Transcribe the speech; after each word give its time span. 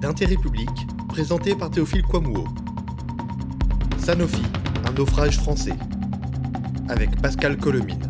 d'intérêt 0.00 0.36
public 0.36 0.68
présenté 1.08 1.54
par 1.54 1.70
Théophile 1.70 2.02
Kouamouo. 2.02 2.46
Sanofi, 3.98 4.42
un 4.84 4.92
naufrage 4.92 5.36
français. 5.38 5.72
Avec 6.88 7.20
Pascal 7.20 7.56
Colomine. 7.56 8.02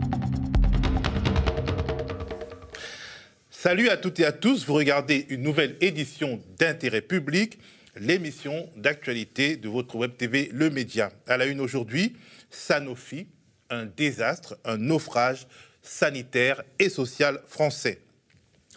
Salut 3.50 3.88
à 3.88 3.96
toutes 3.96 4.20
et 4.20 4.26
à 4.26 4.32
tous, 4.32 4.66
vous 4.66 4.74
regardez 4.74 5.26
une 5.30 5.42
nouvelle 5.42 5.76
édition 5.80 6.42
d'intérêt 6.58 7.00
public, 7.00 7.58
l'émission 7.96 8.68
d'actualité 8.76 9.56
de 9.56 9.68
votre 9.68 9.96
web 9.96 10.16
TV 10.16 10.50
Le 10.52 10.70
Média. 10.70 11.10
À 11.26 11.36
la 11.36 11.46
une 11.46 11.60
aujourd'hui, 11.60 12.16
Sanofi, 12.50 13.28
un 13.70 13.86
désastre, 13.86 14.58
un 14.64 14.76
naufrage 14.76 15.46
sanitaire 15.82 16.62
et 16.78 16.88
social 16.88 17.40
français. 17.46 18.05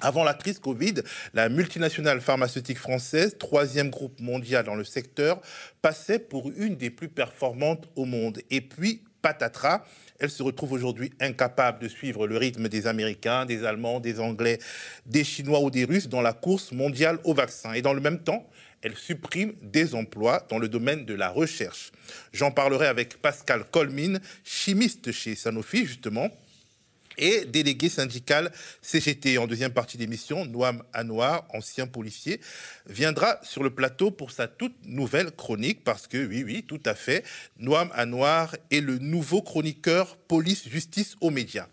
Avant 0.01 0.23
la 0.23 0.33
crise 0.33 0.59
Covid, 0.59 0.95
la 1.33 1.49
multinationale 1.49 2.21
pharmaceutique 2.21 2.77
française, 2.77 3.37
troisième 3.37 3.89
groupe 3.89 4.19
mondial 4.21 4.65
dans 4.65 4.75
le 4.75 4.85
secteur, 4.85 5.41
passait 5.81 6.19
pour 6.19 6.51
une 6.55 6.75
des 6.75 6.89
plus 6.89 7.09
performantes 7.09 7.87
au 7.95 8.05
monde. 8.05 8.41
Et 8.49 8.61
puis, 8.61 9.01
patatras, 9.21 9.83
elle 10.19 10.29
se 10.29 10.41
retrouve 10.41 10.71
aujourd'hui 10.71 11.11
incapable 11.19 11.79
de 11.79 11.87
suivre 11.87 12.27
le 12.27 12.37
rythme 12.37 12.69
des 12.69 12.87
Américains, 12.87 13.45
des 13.45 13.65
Allemands, 13.65 13.99
des 13.99 14.19
Anglais, 14.19 14.59
des 15.05 15.23
Chinois 15.25 15.59
ou 15.59 15.69
des 15.69 15.83
Russes 15.83 16.07
dans 16.07 16.21
la 16.21 16.33
course 16.33 16.71
mondiale 16.71 17.19
au 17.25 17.33
vaccin. 17.33 17.73
Et 17.73 17.81
dans 17.81 17.93
le 17.93 18.01
même 18.01 18.19
temps, 18.19 18.49
elle 18.81 18.95
supprime 18.95 19.53
des 19.61 19.95
emplois 19.95 20.45
dans 20.49 20.59
le 20.59 20.69
domaine 20.69 21.05
de 21.05 21.13
la 21.13 21.29
recherche. 21.29 21.91
J'en 22.31 22.51
parlerai 22.51 22.87
avec 22.87 23.21
Pascal 23.21 23.65
Colmine, 23.69 24.21
chimiste 24.45 25.11
chez 25.11 25.35
Sanofi, 25.35 25.85
justement, 25.85 26.29
et 27.19 27.45
délégué 27.45 27.89
syndical 27.89 28.51
CGT. 28.81 29.37
En 29.37 29.45
deuxième 29.45 29.73
partie 29.73 29.97
d'émission, 29.97 30.45
Noam 30.45 30.83
Anouar, 30.93 31.45
ancien 31.53 31.85
policier, 31.85 32.39
viendra 32.87 33.39
sur 33.43 33.61
le 33.61 33.69
plateau 33.69 34.09
pour 34.09 34.31
sa 34.31 34.47
toute 34.47 34.75
nouvelle 34.85 35.31
chronique 35.31 35.83
parce 35.83 36.07
que, 36.07 36.25
oui, 36.25 36.43
oui, 36.43 36.63
tout 36.67 36.81
à 36.85 36.95
fait, 36.95 37.23
Noam 37.59 37.91
Anouar 37.93 38.55
est 38.71 38.81
le 38.81 38.97
nouveau 38.97 39.41
chroniqueur 39.41 40.17
police-justice 40.17 41.15
aux 41.21 41.29
médias. 41.29 41.67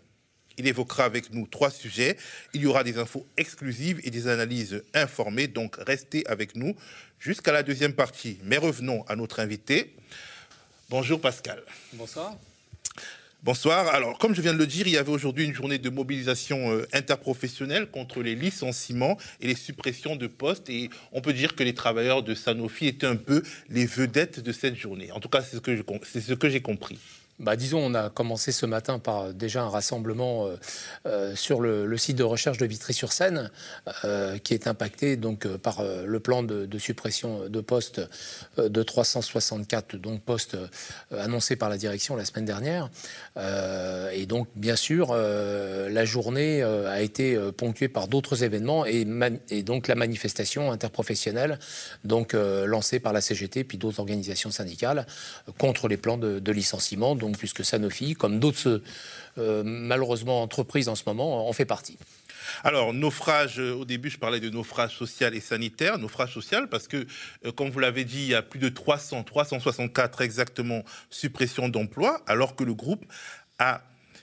Il 0.57 0.67
évoquera 0.67 1.05
avec 1.05 1.33
nous 1.33 1.45
trois 1.47 1.69
sujets. 1.69 2.17
Il 2.53 2.61
y 2.61 2.65
aura 2.65 2.83
des 2.83 2.97
infos 2.97 3.25
exclusives 3.37 4.01
et 4.03 4.09
des 4.09 4.27
analyses 4.27 4.83
informées, 4.93 5.47
donc 5.47 5.75
restez 5.77 6.25
avec 6.27 6.55
nous 6.55 6.75
jusqu'à 7.19 7.51
la 7.51 7.63
deuxième 7.63 7.93
partie. 7.93 8.39
Mais 8.43 8.57
revenons 8.57 9.03
à 9.07 9.15
notre 9.15 9.39
invité. 9.39 9.95
Bonjour 10.89 11.21
Pascal. 11.21 11.61
Bonsoir. 11.93 12.35
Bonsoir. 13.47 13.87
Alors, 13.95 14.17
comme 14.17 14.35
je 14.35 14.41
viens 14.41 14.51
de 14.51 14.57
le 14.57 14.67
dire, 14.67 14.87
il 14.87 14.93
y 14.93 14.97
avait 14.97 15.09
aujourd'hui 15.09 15.45
une 15.45 15.53
journée 15.53 15.77
de 15.77 15.89
mobilisation 15.89 16.69
euh, 16.73 16.85
interprofessionnelle 16.91 17.85
contre 17.85 18.21
les 18.21 18.35
licenciements 18.35 19.17
et 19.39 19.47
les 19.47 19.55
suppressions 19.55 20.17
de 20.17 20.27
postes. 20.27 20.69
Et 20.69 20.89
on 21.13 21.21
peut 21.21 21.31
dire 21.31 21.55
que 21.55 21.63
les 21.63 21.73
travailleurs 21.73 22.23
de 22.23 22.35
Sanofi 22.35 22.87
étaient 22.87 23.07
un 23.07 23.15
peu 23.15 23.41
les 23.69 23.85
vedettes 23.85 24.41
de 24.41 24.51
cette 24.51 24.75
journée. 24.75 25.13
En 25.13 25.21
tout 25.21 25.29
cas, 25.29 25.41
c'est 25.41 25.55
ce 25.55 26.33
que 26.33 26.49
j'ai 26.49 26.61
compris 26.61 26.99
bah, 27.39 27.55
disons, 27.55 27.79
on 27.79 27.93
a 27.93 28.09
commencé 28.09 28.51
ce 28.51 28.65
matin 28.65 28.97
par 28.97 29.31
déjà 29.31 29.61
un 29.61 29.69
rassemblement 29.69 30.47
euh, 30.47 30.55
euh, 31.05 31.35
sur 31.35 31.61
le, 31.61 31.95
site 31.97 32.17
de 32.17 32.23
recherche 32.23 32.57
de 32.57 32.65
Vitry-sur-Seine, 32.65 33.51
euh, 34.05 34.39
qui 34.39 34.55
est 34.55 34.65
impacté 34.65 35.17
donc 35.17 35.47
par 35.57 35.83
le 35.83 36.19
plan 36.19 36.41
de, 36.41 36.77
suppression 36.79 37.47
de 37.47 37.61
postes 37.61 38.01
de 38.57 38.83
364 38.83 39.97
donc 39.97 40.21
postes 40.21 40.57
annoncés 41.11 41.55
par 41.55 41.69
la 41.69 41.77
direction 41.77 42.15
la 42.15 42.25
semaine 42.25 42.45
dernière. 42.45 42.89
et 43.37 44.25
donc, 44.27 44.47
bien 44.55 44.75
sûr, 44.75 45.13
la 45.13 46.05
journée 46.05 46.61
a 46.61 47.01
été 47.01 47.37
ponctuée 47.57 47.87
par 47.87 48.07
d'autres 48.07 48.43
événements 48.43 48.85
et, 48.85 49.05
donc 49.63 49.87
la 49.87 49.95
manifestation 49.95 50.71
interprofessionnelle 50.71 51.57
donc 52.03 52.33
lancée 52.33 52.99
par 52.99 53.11
la 53.13 53.21
CGT 53.21 53.63
puis 53.63 53.77
d'autres 53.77 53.99
organisations 53.99 54.51
syndicales 54.51 55.07
contre 55.57 55.87
les 55.87 55.97
plans 55.97 56.17
de 56.17 56.51
licenciement 56.51 57.15
puisque 57.35 57.65
Sanofi, 57.65 58.13
comme 58.13 58.39
d'autres 58.39 58.81
euh, 59.37 59.63
malheureusement 59.65 60.41
entreprises 60.41 60.89
en 60.89 60.95
ce 60.95 61.03
moment, 61.05 61.47
en 61.47 61.53
fait 61.53 61.65
partie. 61.65 61.97
Alors, 62.63 62.93
naufrage, 62.93 63.59
euh, 63.59 63.73
au 63.73 63.85
début, 63.85 64.09
je 64.09 64.17
parlais 64.17 64.39
de 64.39 64.49
naufrage 64.49 64.95
social 64.95 65.35
et 65.35 65.39
sanitaire. 65.39 65.97
Naufrage 65.97 66.33
social 66.33 66.69
parce 66.69 66.87
que, 66.87 67.05
euh, 67.45 67.51
comme 67.51 67.69
vous 67.69 67.79
l'avez 67.79 68.05
dit, 68.05 68.21
il 68.21 68.29
y 68.29 68.35
a 68.35 68.41
plus 68.41 68.59
de 68.59 68.69
300, 68.69 69.23
364 69.23 70.21
exactement 70.21 70.83
suppression 71.09 71.69
d'emplois, 71.69 72.21
alors 72.27 72.55
que 72.55 72.63
le 72.63 72.73
groupe 72.73 73.05
a 73.59 73.81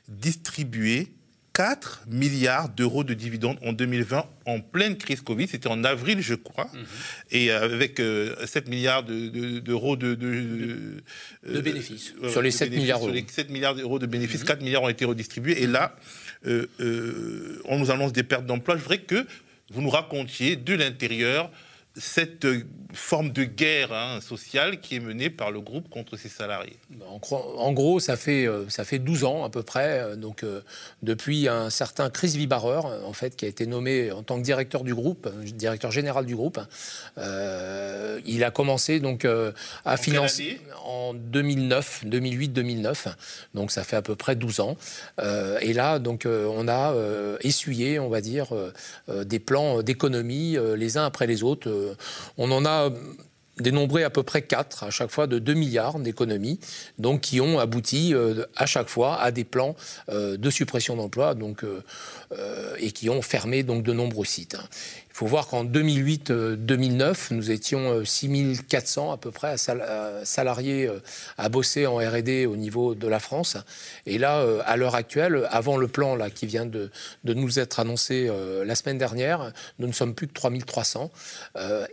distribué 0.08 1.12
4 1.54 2.02
milliards 2.08 2.68
d'euros 2.68 3.04
de 3.04 3.14
dividendes 3.14 3.58
en 3.64 3.72
2020 3.72 4.26
en 4.44 4.60
pleine 4.60 4.96
crise 4.98 5.20
Covid. 5.20 5.46
C'était 5.46 5.68
en 5.68 5.84
avril, 5.84 6.20
je 6.20 6.34
crois. 6.34 6.68
Mhm. 6.74 6.84
Et 7.30 7.50
avec 7.52 7.98
7 7.98 8.00
euh, 8.00 8.36
milliards 8.68 9.04
d'euros 9.04 9.96
de, 9.96 10.14
de, 10.14 11.02
de, 11.46 11.60
bénéfices. 11.60 12.12
Euh, 12.22 12.28
sur 12.28 12.42
les 12.42 12.50
7 12.50 12.70
milliards 12.70 12.98
d'euros. 12.98 13.12
Sur 13.12 13.14
les 13.14 13.26
7 13.28 13.50
milliards 13.50 13.76
d'euros 13.76 14.00
de 14.00 14.06
bénéfices, 14.06 14.42
4 14.42 14.58
mhm. 14.58 14.64
milliards 14.64 14.82
ont 14.82 14.88
été 14.88 15.04
redistribués. 15.04 15.62
Et 15.62 15.68
là, 15.68 15.94
euh, 16.46 17.62
on 17.66 17.78
nous 17.78 17.92
annonce 17.92 18.12
des 18.12 18.24
pertes 18.24 18.46
d'emplois. 18.46 18.76
Je 18.76 18.82
voudrais 18.82 18.98
que 18.98 19.24
vous 19.72 19.80
nous 19.80 19.90
racontiez 19.90 20.56
de 20.56 20.74
l'intérieur 20.74 21.50
cette 21.96 22.46
forme 22.92 23.30
de 23.30 23.44
guerre 23.44 23.92
hein, 23.92 24.20
sociale 24.20 24.80
qui 24.80 24.96
est 24.96 25.00
menée 25.00 25.30
par 25.30 25.52
le 25.52 25.60
groupe 25.60 25.88
contre 25.88 26.16
ses 26.16 26.28
salariés 26.28 26.76
En, 27.06 27.72
gros, 27.72 28.00
ça 28.00 28.16
fait, 28.16 28.46
euh, 28.46 28.68
ça 28.68 28.84
fait 28.84 28.98
12 28.98 29.24
ans 29.24 29.44
à 29.44 29.50
peu 29.50 29.62
près, 29.62 30.00
euh, 30.00 30.16
donc 30.16 30.42
euh, 30.42 30.60
depuis 31.02 31.48
un 31.48 31.70
certain 31.70 32.10
Chris 32.10 32.34
Vibareur, 32.36 32.86
en 33.06 33.12
fait, 33.12 33.36
qui 33.36 33.44
a 33.44 33.48
été 33.48 33.66
nommé 33.66 34.10
en 34.10 34.22
tant 34.22 34.38
que 34.38 34.42
directeur 34.42 34.82
du 34.82 34.94
groupe, 34.94 35.28
directeur 35.44 35.92
général 35.92 36.26
du 36.26 36.34
groupe. 36.34 36.60
il 38.26 38.44
a 38.44 38.50
commencé 38.50 39.00
donc 39.00 39.26
à 39.84 39.96
financer 39.96 40.60
en 40.84 41.14
2009, 41.14 42.04
2008-2009, 42.06 43.14
donc 43.54 43.70
ça 43.70 43.84
fait 43.84 43.96
à 43.96 44.02
peu 44.02 44.16
près 44.16 44.36
12 44.36 44.60
ans. 44.60 44.76
et 45.60 45.72
là, 45.72 45.98
donc, 45.98 46.26
on 46.26 46.68
a 46.68 46.94
essuyé, 47.40 47.98
on 47.98 48.08
va 48.08 48.20
dire, 48.20 48.48
des 49.08 49.38
plans 49.38 49.82
d'économie 49.82 50.56
les 50.76 50.98
uns 50.98 51.04
après 51.04 51.26
les 51.26 51.42
autres 51.42 51.83
on 52.38 52.50
en 52.50 52.64
a 52.64 52.90
dénombré 53.58 54.04
à 54.04 54.10
peu 54.10 54.22
près 54.22 54.42
4, 54.42 54.84
à 54.84 54.90
chaque 54.90 55.10
fois 55.10 55.26
de 55.26 55.38
2 55.38 55.54
milliards 55.54 55.98
d'économies, 55.98 56.58
qui 57.22 57.40
ont 57.40 57.58
abouti 57.58 58.14
euh, 58.14 58.44
à 58.56 58.66
chaque 58.66 58.88
fois 58.88 59.20
à 59.20 59.30
des 59.30 59.44
plans 59.44 59.76
euh, 60.08 60.36
de 60.36 60.50
suppression 60.50 60.96
d'emplois 60.96 61.34
euh, 61.64 62.76
et 62.78 62.90
qui 62.90 63.10
ont 63.10 63.22
fermé 63.22 63.62
de 63.82 63.92
nombreux 63.92 64.24
sites. 64.24 64.56
Il 65.14 65.18
faut 65.18 65.26
voir 65.26 65.46
qu'en 65.46 65.64
2008-2009, 65.64 67.32
nous 67.32 67.52
étions 67.52 68.04
6400 68.04 69.12
à 69.12 69.16
peu 69.16 69.30
près 69.30 69.56
salariés 69.56 70.90
à 71.38 71.48
bosser 71.48 71.86
en 71.86 71.98
R&D 71.98 72.46
au 72.46 72.56
niveau 72.56 72.96
de 72.96 73.06
la 73.06 73.20
France. 73.20 73.56
Et 74.06 74.18
là, 74.18 74.44
à 74.66 74.76
l'heure 74.76 74.96
actuelle, 74.96 75.46
avant 75.50 75.76
le 75.76 75.86
plan 75.86 76.16
là, 76.16 76.30
qui 76.30 76.46
vient 76.46 76.66
de, 76.66 76.90
nous 77.22 77.60
être 77.60 77.78
annoncé 77.78 78.28
la 78.64 78.74
semaine 78.74 78.98
dernière, 78.98 79.52
nous 79.78 79.86
ne 79.86 79.92
sommes 79.92 80.16
plus 80.16 80.26
que 80.26 80.32
3300. 80.32 81.12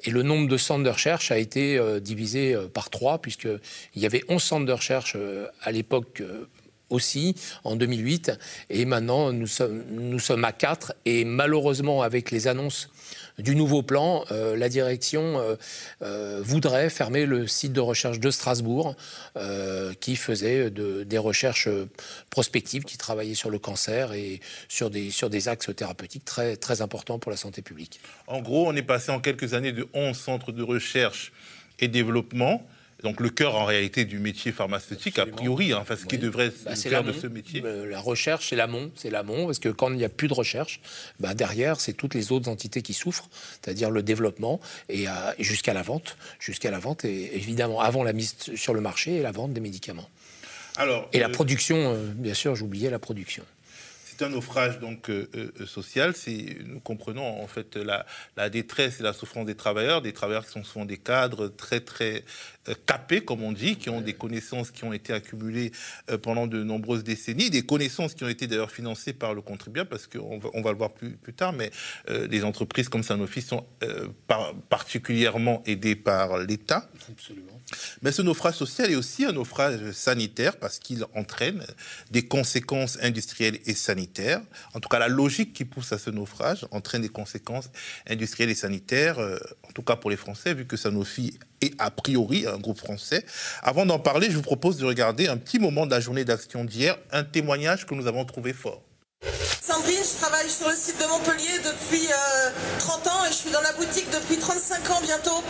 Et 0.04 0.10
le 0.10 0.24
nombre 0.24 0.48
de 0.48 0.58
centres 0.58 0.84
de 0.84 0.90
recherche 0.90 1.31
a 1.31 1.38
été 1.38 1.78
euh, 1.78 2.00
divisé 2.00 2.54
euh, 2.54 2.68
par 2.68 2.90
trois, 2.90 3.20
puisqu'il 3.20 3.60
y 4.02 4.06
avait 4.06 4.24
11 4.30 4.42
centres 4.42 4.66
de 4.66 4.72
recherche 4.72 5.14
euh, 5.16 5.48
à 5.62 5.72
l'époque 5.72 6.24
aussi 6.91 7.35
en 7.63 7.75
2008. 7.75 8.31
Et 8.69 8.85
maintenant, 8.85 9.31
nous 9.34 9.47
sommes, 9.47 10.46
à 10.46 10.52
4. 10.52 10.94
Et 11.06 11.25
malheureusement, 11.25 12.02
avec 12.02 12.31
les 12.31 12.47
annonces 12.47 12.90
du 13.40 13.56
nouveau 13.56 13.81
plan, 13.81 14.25
la 14.29 14.69
direction 14.69 15.41
voudrait 16.01 16.90
fermer 16.90 17.25
le 17.25 17.47
site 17.47 17.74
de 17.74 17.80
recherche 17.80 18.19
de 18.19 18.30
Strasbourg, 18.30 18.96
qui 20.00 20.16
faisait 20.16 20.69
de, 20.69 21.03
des 21.03 21.18
recherches 21.18 21.69
prospectives, 22.30 22.84
qui 22.84 22.97
travaillait 22.97 23.35
sur 23.35 23.50
le 23.50 23.57
cancer 23.57 24.13
et 24.13 24.41
sur 24.68 24.90
des, 24.90 25.47
axes 25.47 25.74
thérapeutiques 25.75 26.25
très, 26.25 26.56
très 26.56 26.81
importants 26.81 27.19
pour 27.19 27.31
la 27.31 27.38
santé 27.38 27.62
publique. 27.62 28.00
En 28.28 28.41
gros, 28.41 28.68
on 28.68 28.75
est 28.75 28.84
passé 28.84 29.12
en 29.12 29.19
quelques 29.19 29.53
années 29.53 29.72
de 29.72 29.88
11 29.94 30.16
centres 30.16 30.51
de 30.51 30.63
recherche 30.63 31.31
et 31.80 31.88
développement. 31.88 32.66
Donc 33.03 33.19
le 33.19 33.30
cœur 33.30 33.56
en 33.56 33.65
réalité 33.65 34.06
du 34.06 34.19
métier 34.19 34.51
pharmaceutique, 34.51 35.18
a 35.18 35.25
priori, 35.25 35.74
hein, 35.74 35.80
enfin 35.81 35.95
ce 35.95 36.06
qui 36.06 36.18
devrait 36.18 36.51
bah, 36.65 36.75
faire 36.75 37.03
de 37.03 37.12
ce 37.12 37.27
métier. 37.27 37.62
Euh, 37.63 37.89
la 37.89 38.00
recherche, 38.00 38.50
c'est 38.50 38.56
l'amont, 38.56 38.92
c'est 38.95 39.09
l'amont, 39.09 39.48
parce 39.48 39.59
que 39.59 39.69
quand 39.69 39.89
il 39.89 39.98
n'y 39.98 40.03
a 40.03 40.09
plus 40.09 40.27
de 40.27 40.33
recherche, 40.33 40.81
bah, 41.19 41.33
derrière, 41.33 41.80
c'est 41.80 41.94
toutes 41.94 42.13
les 42.13 42.31
autres 42.31 42.50
entités 42.50 42.81
qui 42.81 42.94
souffrent, 42.94 43.30
c'est-à-dire 43.62 43.89
le 43.89 44.03
développement 44.03 44.59
et, 44.89 45.07
euh, 45.07 45.12
jusqu'à 45.39 45.74
la 45.74 45.81
vente, 45.81 46.15
jusqu'à 46.39 46.69
la 46.69 46.80
vente 46.80 47.06
et 47.06 47.36
évidemment 47.36 47.81
avant 47.81 48.03
la 48.03 48.13
mise 48.13 48.36
sur 48.56 48.74
le 48.74 48.81
marché 48.81 49.15
et 49.15 49.21
la 49.21 49.31
vente 49.31 49.54
des 49.54 49.62
médicaments. 49.62 50.09
Alors, 50.77 51.09
et 51.12 51.19
la 51.19 51.27
euh, 51.27 51.30
production, 51.30 51.97
bien 52.15 52.33
sûr, 52.33 52.56
j'oubliais 52.56 52.89
la 52.89 53.00
production 53.00 53.44
c'est 54.21 54.25
un 54.25 54.30
naufrage 54.30 54.80
donc 54.80 55.09
social. 55.65 56.13
Nous 56.65 56.80
comprenons 56.81 57.42
en 57.42 57.47
fait 57.47 57.75
la, 57.75 58.06
la, 58.38 58.50
détresse 58.50 59.00
et 59.00 59.04
la 59.04 59.13
souffrance 59.13 59.45
des 59.45 59.56
travailleurs, 59.56 60.01
des 60.01 60.13
travailleurs 60.13 60.45
qui 60.45 60.51
sont 60.51 60.63
souvent 60.63 60.86
des 60.86 60.97
cadres 60.97 61.47
très 61.47 61.80
très 61.80 62.24
capés, 62.86 63.22
comme 63.22 63.44
on 63.44 63.52
dit, 63.52 63.75
qui 63.75 63.90
ont 63.90 64.02
des 64.02 64.13
connaissances 64.13 64.72
qui 64.72 64.84
ont 64.84 64.94
été 64.94 65.13
accumulées 65.13 65.72
pendant 66.22 66.48
de 66.48 66.63
nombreuses 66.63 67.04
décennies, 67.04 67.50
des 67.50 67.63
connaissances 67.63 68.13
qui 68.13 68.24
ont 68.24 68.30
été 68.30 68.48
d'ailleurs 68.48 68.72
financées 68.72 69.13
par 69.13 69.34
le 69.34 69.42
contribuable, 69.42 69.90
parce 69.90 70.08
qu'on 70.08 70.38
va, 70.38 70.50
on 70.54 70.62
va 70.62 70.72
le 70.72 70.78
voir 70.78 70.92
plus, 70.92 71.12
plus 71.12 71.34
tard, 71.34 71.54
mais 71.54 71.72
les 72.08 72.44
entreprises 72.44 72.90
comme 72.90 73.04
Sanofi 73.04 73.42
sont 73.42 73.66
particulièrement 74.69 75.63
aidées 75.66 75.96
par 75.96 76.38
l'État. 76.38 76.90
Absolument. 77.10 77.52
Mais 78.02 78.12
ce 78.12 78.22
naufrage 78.22 78.56
social 78.56 78.92
est 78.92 78.96
aussi 78.96 79.25
un 79.25 79.31
naufrage 79.31 79.92
sanitaire 79.92 80.57
parce 80.57 80.80
qu'il 80.80 81.06
entraîne 81.16 81.66
des 82.10 82.28
conséquences 82.28 82.98
industrielles 83.02 83.60
et 83.66 83.74
sanitaires. 83.74 84.42
En 84.74 84.80
tout 84.80 84.90
cas, 84.90 85.00
la 85.00 85.07
logique 85.07 85.54
qui 85.54 85.66
pousse 85.66 85.92
à 85.94 85.98
ce 85.98 86.10
naufrage 86.10 86.66
entraîne 86.72 87.02
des 87.02 87.10
conséquences 87.10 87.69
industrielles 88.07 88.50
et 88.50 88.56
sanitaires, 88.56 89.19
euh, 89.19 89.38
en 89.64 89.72
tout 89.72 89.84
cas 89.84 89.96
pour 89.96 90.10
les 90.10 90.18
Français, 90.18 90.54
vu 90.54 90.66
que 90.66 90.78
Sanofi 90.78 91.40
est 91.62 91.74
a 91.80 91.92
priori 91.92 92.46
un 92.48 92.58
groupe 92.58 92.78
français. 92.78 93.25
Avant 93.62 93.86
d'en 93.86 94.00
parler, 94.00 94.28
je 94.30 94.36
vous 94.36 94.42
propose 94.42 94.78
de 94.78 94.86
regarder 94.86 95.28
un 95.28 95.38
petit 95.38 95.60
moment 95.60 95.86
de 95.86 95.92
la 95.92 96.00
journée 96.00 96.25
d'action 96.25 96.66
d'hier, 96.66 96.98
un 97.12 97.24
témoignage 97.24 97.86
que 97.86 97.96
nous 97.96 98.08
avons 98.08 98.25
trouvé 98.25 98.54
fort. 98.54 98.81
Sandrine, 99.62 100.04
je 100.04 100.18
travaille 100.19 100.50
sur 100.50 100.68
le 100.68 100.75
site 100.75 101.00
de 101.00 101.06
Montpellier 101.06 101.60
depuis 101.63 102.08
30 102.80 103.08
euh, 103.08 103.10
ans 103.10 103.25
et 103.25 103.30
je 103.30 103.36
suis 103.36 103.52
dans 103.52 103.62
la 103.62 103.74
boutique 103.74 104.10
depuis 104.12 104.38
35 104.38 104.90
ans 104.90 105.02
bientôt. 105.04 105.44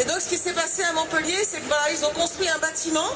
Et 0.00 0.04
donc 0.04 0.20
ce 0.20 0.28
qui 0.28 0.36
s'est 0.36 0.52
passé 0.52 0.82
à 0.82 0.92
Montpellier, 0.92 1.38
c'est 1.44 1.60
que 1.60 1.66
voilà, 1.66 1.90
ils 1.90 2.04
ont 2.04 2.10
construit 2.10 2.48
un 2.48 2.58
bâtiment 2.58 3.08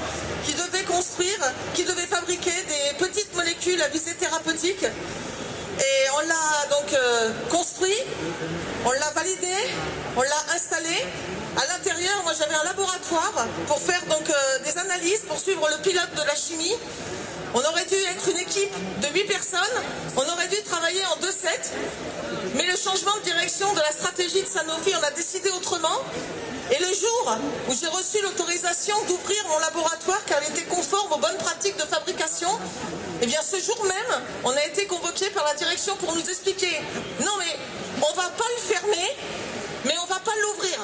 qui 0.45 0.53
devait 0.55 0.85
construire, 0.85 1.53
qui 1.75 1.85
devait 1.85 2.07
fabriquer 2.07 2.51
des 2.51 3.05
petites 3.05 3.35
molécules 3.35 3.81
à 3.83 3.89
visée 3.89 4.15
thérapeutique. 4.15 4.87
Et 5.79 6.11
on 6.17 6.21
l'a 6.21 6.67
donc 6.71 6.93
euh, 6.93 7.31
construit, 7.51 7.97
on 8.85 8.93
l'a 8.93 9.11
validé, 9.15 9.55
on 10.17 10.23
l'a 10.23 10.55
installé. 10.55 11.05
À 11.57 11.67
l'intérieur, 11.73 12.23
moi 12.25 12.33
j'avais 12.39 12.55
un 12.55 12.65
laboratoire 12.65 13.47
pour 13.67 13.79
faire 13.81 14.03
euh, 14.11 14.59
des 14.65 14.79
analyses, 14.79 15.21
pour 15.21 15.39
suivre 15.39 15.69
le 15.71 15.83
pilote 15.83 16.15
de 16.15 16.23
la 16.27 16.35
chimie. 16.35 16.75
On 17.55 17.61
aurait 17.61 17.87
dû 17.87 17.95
être 17.95 18.29
une 18.29 18.39
équipe 18.39 18.73
de 19.01 19.09
8 19.09 19.25
personnes, 19.25 19.61
on 20.17 20.21
aurait 20.21 20.49
dû 20.49 20.63
travailler 20.65 21.01
en 21.07 21.17
2-7, 21.25 21.71
mais 22.55 22.67
le 22.67 22.77
changement 22.77 23.17
de 23.19 23.23
direction 23.23 23.73
de 23.73 23.81
la 23.81 23.93
stratégie 23.93 24.43
de 24.43 24.47
Sanofi, 24.47 24.93
on 25.01 25.03
a 25.03 25.11
décidé 25.13 25.49
autrement. 25.51 26.03
Et 26.71 26.79
le 26.81 26.87
jour 26.87 27.39
où 27.69 27.73
j'ai 27.73 27.87
reçu 27.87 28.21
l'autorisation 28.23 28.97
d'ouvrir 29.07 29.45
mon 29.49 29.59
laboratoire 29.59 30.25
car 30.27 30.41
il 30.43 30.51
était 30.51 30.67
conforme 30.67 31.13
aux 31.13 31.19
bonnes 31.19 31.37
pratiques 31.39 31.77
de 31.77 31.85
fabrication, 31.85 32.49
eh 33.23 33.27
bien 33.27 33.41
ce 33.41 33.61
jour 33.61 33.85
même, 33.85 34.23
on 34.45 34.51
a 34.51 34.65
été 34.65 34.87
convoqué 34.87 35.31
par 35.31 35.45
la 35.45 35.55
direction 35.55 35.95
pour 35.97 36.13
nous 36.15 36.29
expliquer 36.29 36.81
non 37.21 37.33
mais 37.39 37.57
on 38.03 38.15
va 38.15 38.29
pas 38.31 38.45
le 38.57 38.63
fermer, 38.75 39.17
mais 39.85 39.95
on 40.03 40.07
va 40.07 40.19
pas 40.21 40.33
l'ouvrir. 40.43 40.79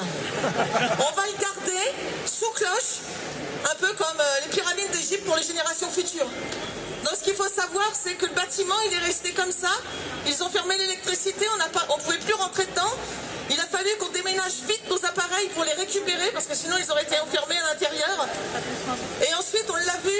On 0.99 1.15
va 1.15 1.23
le 1.27 1.37
garder 1.39 1.91
sous 2.25 2.49
cloche, 2.51 3.03
un 3.69 3.75
peu 3.75 3.93
comme 3.93 4.19
euh, 4.19 4.39
les 4.45 4.49
pyramides 4.55 4.91
d'Égypte 4.91 5.25
pour 5.25 5.35
les 5.35 5.43
générations 5.43 5.89
futures. 5.89 6.27
Donc 7.03 7.13
ce 7.17 7.23
qu'il 7.23 7.35
faut 7.35 7.49
savoir, 7.49 7.91
c'est 7.93 8.13
que 8.13 8.25
le 8.25 8.33
bâtiment, 8.33 8.75
il 8.87 8.93
est 8.93 9.05
resté 9.05 9.31
comme 9.33 9.51
ça. 9.51 9.69
Ils 10.25 10.41
ont 10.43 10.49
fermé 10.49 10.77
l'électricité, 10.77 11.45
on 11.51 11.97
ne 11.97 12.01
pouvait 12.01 12.17
plus 12.17 12.33
rentrer 12.33 12.65
dedans. 12.65 12.91
Il 13.53 13.59
a 13.59 13.67
fallu 13.67 13.89
qu'on 13.99 14.09
déménage 14.09 14.65
vite 14.67 14.89
nos 14.89 14.97
appareils 15.05 15.47
pour 15.53 15.63
les 15.63 15.73
récupérer, 15.73 16.31
parce 16.33 16.47
que 16.47 16.55
sinon 16.55 16.75
ils 16.81 16.89
auraient 16.89 17.03
été 17.03 17.19
enfermés 17.19 17.59
à 17.59 17.73
l'intérieur. 17.73 18.27
Et 19.21 19.33
ensuite, 19.35 19.65
on 19.69 19.75
l'a 19.75 19.97
vu 20.03 20.17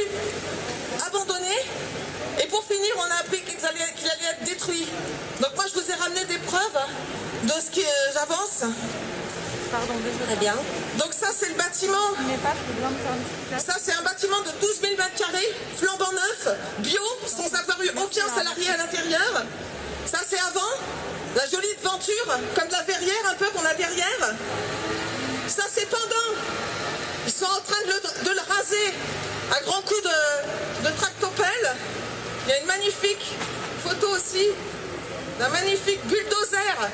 abandonné. 1.07 1.55
Et 2.43 2.47
pour 2.47 2.63
finir, 2.63 2.93
on 2.97 3.11
a 3.11 3.19
appris 3.21 3.41
qu'il 3.41 3.57
allait, 3.65 3.81
allait, 3.81 4.31
être 4.31 4.43
détruit. 4.43 4.87
Donc 5.41 5.55
moi, 5.55 5.65
je 5.67 5.79
vous 5.79 5.89
ai 5.89 5.95
ramené 5.95 6.25
des 6.25 6.37
preuves 6.39 6.79
de 7.43 7.53
ce 7.53 7.71
que 7.71 7.87
j'avance. 8.13 8.69
Pardon, 9.71 9.93
Très 10.27 10.35
bien. 10.35 10.53
Donc 10.99 11.13
ça, 11.13 11.27
c'est 11.35 11.49
le 11.49 11.55
bâtiment. 11.55 12.13
Ça, 13.57 13.77
c'est 13.81 13.93
un 13.93 14.03
bâtiment 14.03 14.41
de 14.41 14.51
12 14.61 14.81
000 14.81 14.93
mètres 14.95 15.15
carrés, 15.17 15.55
flambant 15.77 16.11
neuf, 16.11 16.55
bio, 16.79 17.01
sans 17.25 17.51
avoir 17.57 17.81
eu 17.81 17.89
aucun 17.97 18.29
salarié 18.29 18.69
à 18.69 18.77
l'intérieur. 18.77 19.43
Ça, 20.05 20.19
c'est 20.29 20.39
avant. 20.39 20.69
La 21.35 21.47
jolie 21.47 21.73
venture, 21.81 22.37
comme 22.55 22.69
la 22.69 22.83
verrière 22.83 23.25
un 23.31 23.33
peu 23.35 23.45
qu'on 23.47 23.65
a 23.65 23.73
derrière. 23.73 24.35
Ça, 25.47 25.63
c'est 25.73 25.87
pendant. 25.89 26.37
Ils 27.25 27.31
sont 27.31 27.45
en 27.45 27.61
train 27.61 27.81
de 27.85 28.29
le, 28.29 28.39
raser 28.53 28.93
à 29.51 29.61
grands 29.61 29.81
coups 29.81 30.03
de, 30.03 30.89
de 30.89 30.95
tractopelle. 30.95 31.75
Il 32.45 32.49
y 32.49 32.53
a 32.53 32.59
une 32.59 32.67
magnifique 32.67 33.25
photo 33.83 34.09
aussi 34.09 34.47
d'un 35.39 35.49
magnifique 35.49 36.05
bulldozer 36.05 36.89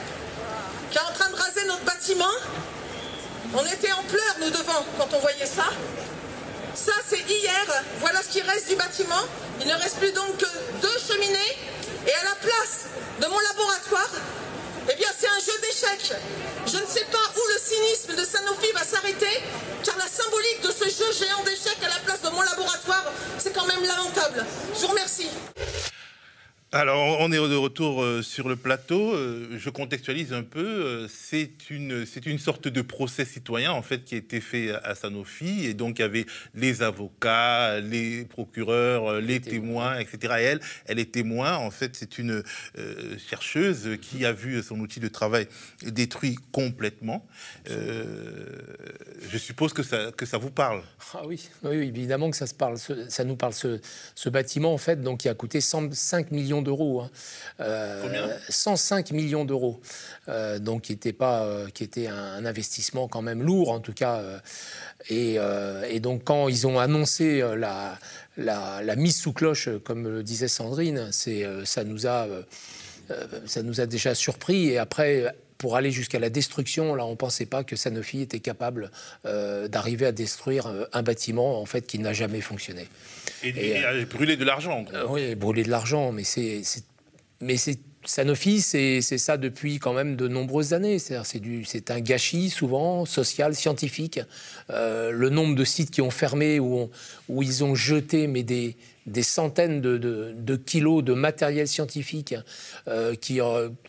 qui 0.92 0.98
est 0.98 1.02
en 1.02 1.14
train 1.14 1.30
de 1.30 1.36
raser 1.36 1.66
notre 1.68 1.84
bâtiment. 1.84 2.26
On 3.54 3.66
était 3.66 3.92
en 3.92 4.04
pleurs, 4.04 4.36
nous 4.40 4.52
devant, 4.52 4.86
quand 4.98 5.10
on 5.14 5.20
voyait 5.20 5.46
ça. 5.46 5.66
Ça, 6.76 6.94
c'est 7.08 7.20
hier. 7.28 7.66
Voilà 8.00 8.22
ce 8.22 8.30
qui 8.30 8.42
reste 8.42 8.70
du 8.70 8.76
bâtiment. 8.76 9.24
Il 9.60 9.68
ne 9.68 9.74
reste 9.74 9.98
plus 9.98 10.14
donc 10.14 10.38
que 10.38 10.46
deux 10.82 10.98
cheminées. 11.08 11.58
Et 12.08 12.14
à 12.14 12.24
la 12.24 12.36
place 12.36 12.86
de 13.22 13.28
mon 13.28 13.40
laboratoire, 13.40 14.10
eh 14.92 14.96
bien, 14.96 15.10
c'est 15.18 15.28
un 15.28 15.40
jeu 15.40 15.60
d'échecs. 15.62 16.14
Je 16.66 16.78
ne 16.78 16.86
sais 16.86 17.06
pas 17.12 17.18
où 17.36 17.42
le 17.54 17.60
cynisme 17.60 18.16
de 18.16 18.24
Sanofi 18.26 18.72
va 18.74 18.84
s'arrêter, 18.84 19.42
car 19.84 19.98
la 19.98 20.08
symbolique 20.08 20.62
de 20.64 20.72
ce 20.72 20.86
jeu 20.86 21.12
géant 21.14 21.44
d'échecs 21.44 21.84
à 21.84 21.90
la 21.90 22.00
place 22.06 22.22
de 22.22 22.30
mon 22.30 22.42
laboratoire, 22.42 23.06
c'est 23.38 23.54
quand 23.54 23.66
même 23.66 23.84
lamentable. 23.84 24.46
Je 24.76 24.82
vous 24.82 24.88
remercie. 24.88 25.30
Alors, 26.72 27.18
on 27.20 27.32
est 27.32 27.38
de 27.38 27.56
retour 27.56 28.04
euh, 28.04 28.22
sur 28.22 28.48
le 28.48 28.56
plateau. 28.56 29.16
Euh, 29.16 29.58
je 29.58 29.72
contextualise 29.72 30.34
un 30.34 30.44
peu. 30.44 30.60
Euh, 30.60 31.08
c'est 31.10 31.72
une, 31.72 32.06
c'est 32.06 32.28
une 32.28 32.38
sorte 32.38 32.68
de 32.68 32.84
procès 32.84 33.26
citoyen, 33.26 33.72
en 33.72 33.82
fait, 33.82 34.04
qui 34.04 34.14
a 34.14 34.20
été 34.20 34.40
fait 34.40 34.76
à 34.84 34.94
Sanofi. 34.94 35.66
Et 35.66 35.74
donc, 35.74 35.98
il 35.98 36.04
y 36.04 36.06
avait 36.06 36.28
les 36.54 36.84
avocats, 36.84 37.80
les 37.80 38.24
procureurs, 38.26 39.20
les 39.20 39.40
témoins, 39.40 39.98
etc. 39.98 40.36
Et 40.38 40.44
elle, 40.44 40.60
elle 40.86 41.00
est 41.00 41.12
témoin. 41.12 41.56
En 41.56 41.72
fait, 41.72 41.96
c'est 41.96 42.20
une 42.20 42.44
chercheuse 43.18 43.98
qui 44.00 44.24
a 44.24 44.32
vu 44.32 44.62
son 44.62 44.80
outil 44.80 45.00
de 45.00 45.08
travail 45.08 45.48
détruit 45.82 46.36
complètement. 46.52 47.26
je 47.66 49.38
suppose 49.40 49.74
que 49.74 49.82
ça, 49.82 50.12
que 50.12 50.28
ça 50.28 50.38
vous 50.38 50.52
parle. 50.52 50.84
Ah 51.16 51.22
oui, 51.26 51.50
oui, 51.64 51.78
évidemment 51.78 52.30
que 52.30 52.38
ça, 52.38 52.46
se 52.46 52.54
parle, 52.54 52.78
ça 52.78 53.24
nous 53.24 53.36
parle. 53.36 53.54
Ce, 53.54 53.82
ce 54.14 54.30
bâtiment, 54.30 54.72
en 54.72 54.78
fait, 54.78 55.02
donc, 55.02 55.22
qui 55.22 55.30
a 55.30 55.34
coûté 55.34 55.62
105 55.62 56.30
millions 56.30 56.59
d'euros. 56.62 57.02
Hein. 57.02 57.10
Euh, 57.60 58.38
105 58.50 59.12
millions 59.12 59.46
d'euros. 59.46 59.82
Euh, 60.28 60.60
donc, 60.60 60.84
qui 60.84 60.94
était, 60.94 61.14
pas, 61.14 61.44
euh, 61.44 61.70
qui 61.70 61.84
était 61.84 62.08
un, 62.08 62.46
investissement 62.46 63.08
quand 63.08 63.22
même 63.22 63.42
lourd, 63.42 63.72
en 63.72 63.80
tout 63.80 63.94
cas. 63.94 64.18
Euh, 64.18 64.40
et, 65.10 65.38
et, 65.94 66.00
donc, 66.00 66.24
quand 66.24 66.50
ils 66.50 66.68
ont 66.68 66.80
annoncé 66.80 67.40
la, 67.58 67.98
la, 68.38 68.82
la, 68.84 68.96
mise 68.96 69.18
sous 69.18 69.34
cloche, 69.34 69.70
comme 69.84 70.08
le 70.08 70.24
disait 70.24 70.48
Sandrine, 70.48 71.08
c'est, 71.12 71.46
ça, 71.66 71.84
nous 71.84 72.06
a, 72.06 72.28
ça 73.46 73.64
nous 73.64 73.82
a 73.82 73.86
déjà 73.86 74.14
surpris. 74.14 74.70
Et 74.70 74.78
après 74.78 75.34
pour 75.60 75.76
aller 75.76 75.92
jusqu'à 75.92 76.18
la 76.18 76.32
destruction. 76.32 76.96
Là, 76.96 77.06
on 77.06 77.12
ne 77.12 77.16
pensait 77.16 77.46
pas 77.46 77.64
que 77.64 77.76
Sanofi 77.76 78.22
était 78.22 78.40
capable 78.40 78.90
d'arriver 79.24 80.08
à 80.08 80.12
détruire 80.12 80.74
un 80.92 81.04
bâtiment 81.04 81.62
en 81.62 81.66
fait 81.66 81.86
qui 81.86 82.00
n'a 82.00 82.14
jamais 82.14 82.42
fonctionné. 82.42 82.88
Et, 83.44 83.50
et, 83.50 84.06
brûler 84.06 84.38
de 84.38 84.46
l'argent. 84.46 84.86
oui, 85.10 85.36
brûler 85.36 85.64
de 85.64 85.70
l'argent, 85.70 86.12
mais 86.12 86.24
c'est 86.24 86.64
mais 87.42 87.58
c'est 87.58 87.80
Sanofi, 88.06 88.62
c'est 88.62 89.02
ça 89.02 89.38
depuis 89.38 89.78
quand 89.78 89.94
même 89.94 90.16
de 90.16 90.28
nombreuses 90.28 90.74
années. 90.74 91.00
C'est 91.00 91.92
un 91.92 92.00
gâchis 92.00 92.50
souvent 92.50 93.06
social, 93.06 93.54
scientifique. 93.56 94.22
Euh, 94.70 95.12
le 95.12 95.30
nombre 95.30 95.56
de 95.56 95.66
sites 95.66 95.92
qui 95.92 96.02
ont 96.02 96.12
fermé, 96.12 96.60
où, 96.60 96.90
où 97.28 97.44
ils 97.44 97.64
ont 97.64 97.76
jeté 97.76 98.28
mais 98.28 98.44
des, 98.44 98.78
des 99.06 99.22
centaines 99.24 99.82
de, 99.82 99.98
de, 99.98 100.56
kilos 100.56 101.04
de 101.04 101.14
matériel 101.14 101.68
scientifique 101.68 102.36
euh, 102.88 103.16
qui 103.16 103.42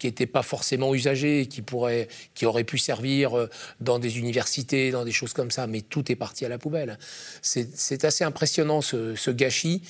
n'était 0.02 0.26
pas 0.26 0.42
forcément 0.42 0.92
usagé, 0.92 1.46
qui, 1.46 1.62
pourrait, 1.62 2.08
qui 2.34 2.46
aurait 2.46 2.64
pu 2.64 2.78
servir 2.78 3.38
euh, 3.38 3.46
dans 3.80 4.00
des 4.00 4.18
universités, 4.18 4.90
dans 4.90 5.04
des 5.04 5.12
choses 5.12 5.34
comme 5.34 5.52
ça, 5.52 5.68
mais 5.68 5.82
tout 5.82 6.10
est 6.10 6.16
parti 6.16 6.44
à 6.44 6.48
la 6.48 6.58
poubelle. 6.58 6.98
C'est 7.42 8.04
assez 8.04 8.24
impressionnant 8.24 8.80
ce, 8.80 9.14
ce 9.14 9.30
gâchis. 9.30 9.82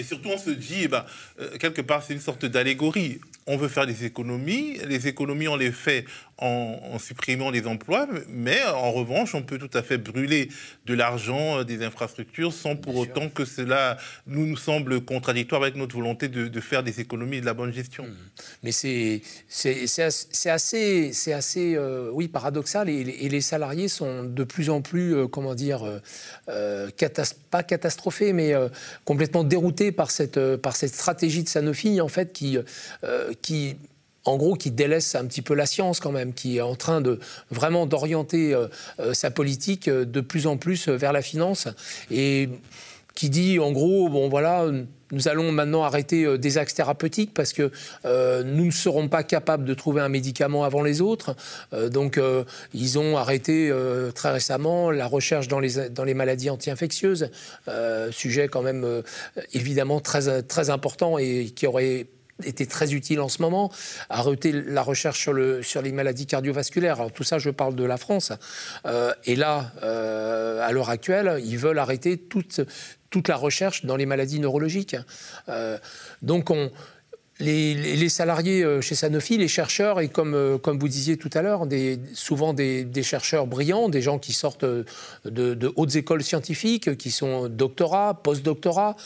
Et 0.00 0.02
surtout, 0.02 0.30
on 0.30 0.38
se 0.38 0.48
dit, 0.48 0.84
eh 0.84 0.88
ben, 0.88 1.04
euh, 1.40 1.58
quelque 1.58 1.82
part, 1.82 2.02
c'est 2.02 2.14
une 2.14 2.20
sorte 2.20 2.46
d'allégorie. 2.46 3.20
On 3.46 3.58
veut 3.58 3.68
faire 3.68 3.86
des 3.86 4.06
économies. 4.06 4.78
Les 4.88 5.08
économies, 5.08 5.46
on 5.46 5.56
les 5.56 5.72
fait 5.72 6.06
en, 6.40 6.98
supprimant 6.98 7.50
les 7.50 7.66
emplois, 7.66 8.08
mais 8.28 8.62
en 8.64 8.92
revanche, 8.92 9.34
on 9.34 9.42
peut 9.42 9.58
tout 9.58 9.70
à 9.74 9.82
fait 9.82 9.98
brûler 9.98 10.48
de 10.86 10.94
l'argent, 10.94 11.58
euh, 11.58 11.64
des 11.64 11.82
infrastructures, 11.82 12.52
sans 12.52 12.76
pour 12.76 12.96
autant 12.96 13.28
que 13.28 13.44
cela 13.44 13.98
nous, 14.26 14.46
nous 14.46 14.56
semble 14.56 15.02
contradictoire 15.02 15.62
avec 15.62 15.76
notre 15.76 15.94
volonté 15.94 16.28
de, 16.28 16.60
faire 16.60 16.82
des 16.82 17.00
économies 17.00 17.38
et 17.38 17.40
de 17.40 17.46
la 17.46 17.54
bonne 17.54 17.72
gestion. 17.72 18.04
Mmh. 18.04 18.16
Mais 18.62 18.72
c'est 18.72 19.22
assez, 20.46 21.10
c'est 21.12 21.32
assez 21.32 21.74
euh, 21.74 22.10
oui, 22.12 22.28
paradoxal, 22.28 22.88
et, 22.88 23.04
les 23.30 23.40
salariés 23.40 23.88
sont 23.88 24.24
de 24.24 24.44
plus 24.44 24.70
en 24.70 24.82
plus, 24.82 25.28
comment 25.28 25.54
dire, 25.54 25.84
pas 27.50 27.62
catastrophés, 27.62 28.32
mais 28.32 28.52
complètement 29.04 29.44
déroutés 29.44 29.92
par 29.92 30.10
cette, 30.10 30.56
par 30.56 30.74
cette 30.74 30.94
stratégie 30.94 31.44
de 31.44 31.48
Sanofi, 31.48 32.00
en 32.00 32.08
fait, 32.08 32.32
qui, 32.32 32.58
qui 33.40 33.76
en 34.24 34.36
gros, 34.36 34.54
qui 34.54 34.70
délaisse 34.70 35.14
un 35.14 35.24
petit 35.26 35.42
peu 35.42 35.54
la 35.54 35.66
science 35.66 36.00
quand 36.00 36.12
même, 36.12 36.34
qui 36.34 36.58
est 36.58 36.60
en 36.60 36.74
train 36.74 37.00
de 37.00 37.18
vraiment 37.50 37.86
d'orienter 37.86 38.54
sa 39.12 39.30
politique 39.30 39.88
de 39.88 40.20
plus 40.20 40.46
en 40.46 40.56
plus 40.56 40.88
vers 40.88 41.12
la 41.12 41.22
finance 41.22 41.68
et 42.10 42.50
qui 43.14 43.30
dit 43.30 43.58
en 43.58 43.72
gros, 43.72 44.08
bon 44.08 44.28
voilà, 44.28 44.66
nous 45.12 45.28
allons 45.28 45.52
maintenant 45.52 45.82
arrêter 45.82 46.24
euh, 46.24 46.38
des 46.38 46.58
axes 46.58 46.74
thérapeutiques 46.74 47.34
parce 47.34 47.52
que 47.52 47.70
euh, 48.04 48.42
nous 48.44 48.66
ne 48.66 48.70
serons 48.70 49.08
pas 49.08 49.22
capables 49.22 49.64
de 49.64 49.74
trouver 49.74 50.00
un 50.00 50.08
médicament 50.08 50.64
avant 50.64 50.82
les 50.82 51.00
autres. 51.00 51.34
Euh, 51.72 51.88
donc, 51.88 52.20
ils 52.74 52.98
ont 52.98 53.16
arrêté 53.16 53.72
très 54.14 54.30
récemment 54.30 54.90
la 54.90 55.06
recherche 55.06 55.48
dans 55.48 55.60
les, 55.60 55.90
dans 55.90 56.04
les 56.04 56.14
maladies 56.14 56.50
anti-infectieuses, 56.50 57.30
sujet 58.10 58.48
quand 58.48 58.62
même 58.62 59.02
évidemment 59.52 60.00
très, 60.00 60.42
très 60.42 60.70
important 60.70 61.18
et 61.18 61.52
qui 61.54 61.66
aurait 61.66 62.06
été 62.44 62.66
très 62.66 62.92
utile 62.94 63.20
en 63.20 63.28
ce 63.28 63.42
moment, 63.42 63.70
arrêter 64.08 64.52
la 64.52 64.82
recherche 64.82 65.20
sur, 65.20 65.32
le, 65.32 65.62
sur 65.62 65.82
les 65.82 65.92
maladies 65.92 66.26
cardiovasculaires. 66.26 67.00
Alors, 67.00 67.12
tout 67.12 67.24
ça, 67.24 67.38
je 67.38 67.50
parle 67.50 67.74
de 67.74 67.84
la 67.84 67.96
France. 67.96 68.32
et 69.24 69.36
là, 69.36 69.72
à 69.82 70.72
l'heure 70.72 70.90
actuelle, 70.90 71.40
ils 71.44 71.58
veulent 71.58 71.78
arrêter 71.78 72.16
toute, 72.16 72.60
toute 73.10 73.28
la 73.28 73.36
recherche 73.36 73.84
dans 73.84 73.96
les 73.96 74.06
maladies 74.06 74.40
neurologiques. 74.40 74.96
Euh, 75.48 75.78
donc 76.22 76.50
on, 76.50 76.70
les, 77.40 78.08
salariés 78.08 78.62
euh, 78.62 78.80
chez 78.80 78.94
Sanofi, 78.94 79.36
les 79.38 79.48
chercheurs, 79.48 80.00
et 80.00 80.08
comme, 80.08 80.34
euh, 80.34 80.58
vous 80.64 80.88
disiez 80.88 81.16
tout 81.16 81.30
à 81.34 81.42
l'heure, 81.42 81.66
souvent 82.14 82.52
des, 82.52 83.02
chercheurs 83.02 83.46
brillants, 83.46 83.88
des 83.88 84.02
gens 84.02 84.18
qui 84.18 84.32
sortent 84.32 84.64
de, 84.64 85.72
hautes 85.76 85.96
écoles 85.96 86.22
scientifiques, 86.22 86.96
qui 86.96 87.10
sont 87.10 87.48
doctorats, 87.48 88.20
post-doctorats, 88.22 88.96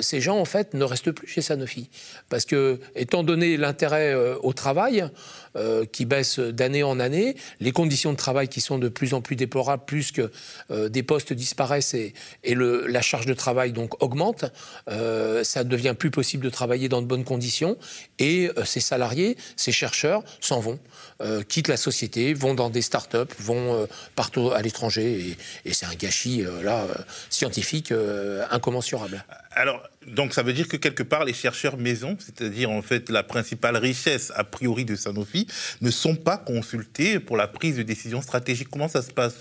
ces 0.00 0.20
gens, 0.20 0.38
en 0.38 0.44
fait, 0.44 0.74
ne 0.74 0.84
restent 0.84 1.12
plus 1.12 1.26
chez 1.26 1.42
Sanofi. 1.42 1.90
Parce 2.28 2.44
que, 2.44 2.78
étant 2.94 3.22
donné 3.22 3.56
l'intérêt 3.56 4.14
au 4.42 4.52
travail, 4.52 5.04
euh, 5.54 5.84
qui 5.84 6.06
baisse 6.06 6.38
d'année 6.38 6.82
en 6.82 6.98
année, 6.98 7.36
les 7.60 7.72
conditions 7.72 8.10
de 8.12 8.16
travail 8.16 8.48
qui 8.48 8.62
sont 8.62 8.78
de 8.78 8.88
plus 8.88 9.12
en 9.12 9.20
plus 9.20 9.36
déplorables, 9.36 9.84
plus 9.84 10.10
que 10.10 10.30
euh, 10.70 10.88
des 10.88 11.02
postes 11.02 11.34
disparaissent 11.34 11.92
et, 11.92 12.14
la 12.44 13.02
charge 13.02 13.26
de 13.26 13.34
travail 13.34 13.72
donc 13.72 14.02
augmente, 14.02 14.46
euh, 14.88 15.44
ça 15.44 15.64
devient 15.64 15.94
plus 15.98 16.10
possible 16.10 16.44
de 16.44 16.50
travailler 16.50 16.88
dans 16.88 17.02
de 17.02 17.06
bonnes 17.06 17.24
conditions. 17.24 17.76
Et 18.18 18.50
ces 18.64 18.80
salariés, 18.80 19.36
ces 19.56 19.72
chercheurs 19.72 20.22
s'en 20.40 20.60
vont, 20.60 20.78
quittent 21.48 21.68
la 21.68 21.76
société, 21.76 22.34
vont 22.34 22.54
dans 22.54 22.70
des 22.70 22.82
start-up, 22.82 23.32
vont 23.38 23.86
partout 24.14 24.52
à 24.52 24.62
l'étranger. 24.62 25.36
Et, 25.64 25.70
et 25.70 25.74
c'est 25.74 25.86
un 25.86 25.94
gâchis 25.94 26.44
là 26.62 26.86
scientifique 27.30 27.92
incommensurable. 28.50 29.24
Alors, 29.54 29.82
donc 30.06 30.32
ça 30.32 30.42
veut 30.42 30.52
dire 30.52 30.68
que 30.68 30.76
quelque 30.76 31.02
part, 31.02 31.24
les 31.24 31.32
chercheurs 31.32 31.76
maison, 31.76 32.16
c'est-à-dire 32.18 32.70
en 32.70 32.82
fait 32.82 33.10
la 33.10 33.22
principale 33.22 33.76
richesse 33.76 34.32
a 34.34 34.44
priori 34.44 34.84
de 34.84 34.96
Sanofi, 34.96 35.46
ne 35.80 35.90
sont 35.90 36.16
pas 36.16 36.38
consultés 36.38 37.20
pour 37.20 37.36
la 37.36 37.46
prise 37.46 37.76
de 37.76 37.82
décision 37.82 38.22
stratégique. 38.22 38.68
Comment 38.70 38.88
ça 38.88 39.02
se 39.02 39.10
passe? 39.10 39.34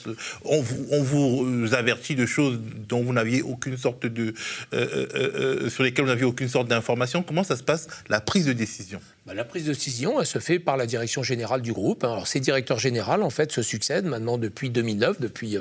On 0.44 0.62
vous, 0.62 1.74
avertit 1.74 2.16
de 2.16 2.26
choses 2.26 2.60
dont 2.88 3.02
vous 3.02 3.14
n'aviez 3.14 3.42
aucune 3.42 3.78
sorte 3.78 4.06
de... 4.06 4.34
Euh, 4.74 4.88
euh, 4.92 5.08
euh, 5.16 5.70
sur 5.70 5.84
lesquelles 5.84 6.06
vous 6.06 6.12
n'aviez 6.12 6.26
aucune 6.26 6.50
sorte 6.50 6.68
d'information. 6.68 7.24
Comment 7.24 7.44
ça 7.44 7.56
se 7.56 7.64
passe, 7.64 7.88
la 8.10 8.20
prise 8.20 8.46
de 8.46 8.54
décision? 8.54 9.00
Bah, 9.26 9.34
La 9.34 9.46
prise 9.46 9.66
de 9.66 9.74
décision, 9.74 10.20
elle 10.20 10.28
se 10.28 10.40
fait 10.40 10.60
par 10.60 10.78
la 10.78 10.86
direction 10.86 11.24
générale 11.24 11.62
du 11.62 11.74
groupe. 11.74 12.04
Alors 12.04 12.28
ces 12.28 12.40
directeurs 12.40 12.80
généraux, 12.80 13.22
en 13.22 13.30
fait, 13.30 13.52
se 13.52 13.62
succèdent 13.62 14.06
maintenant 14.06 14.38
depuis 14.38 14.70
2009, 14.70 15.22
depuis 15.22 15.58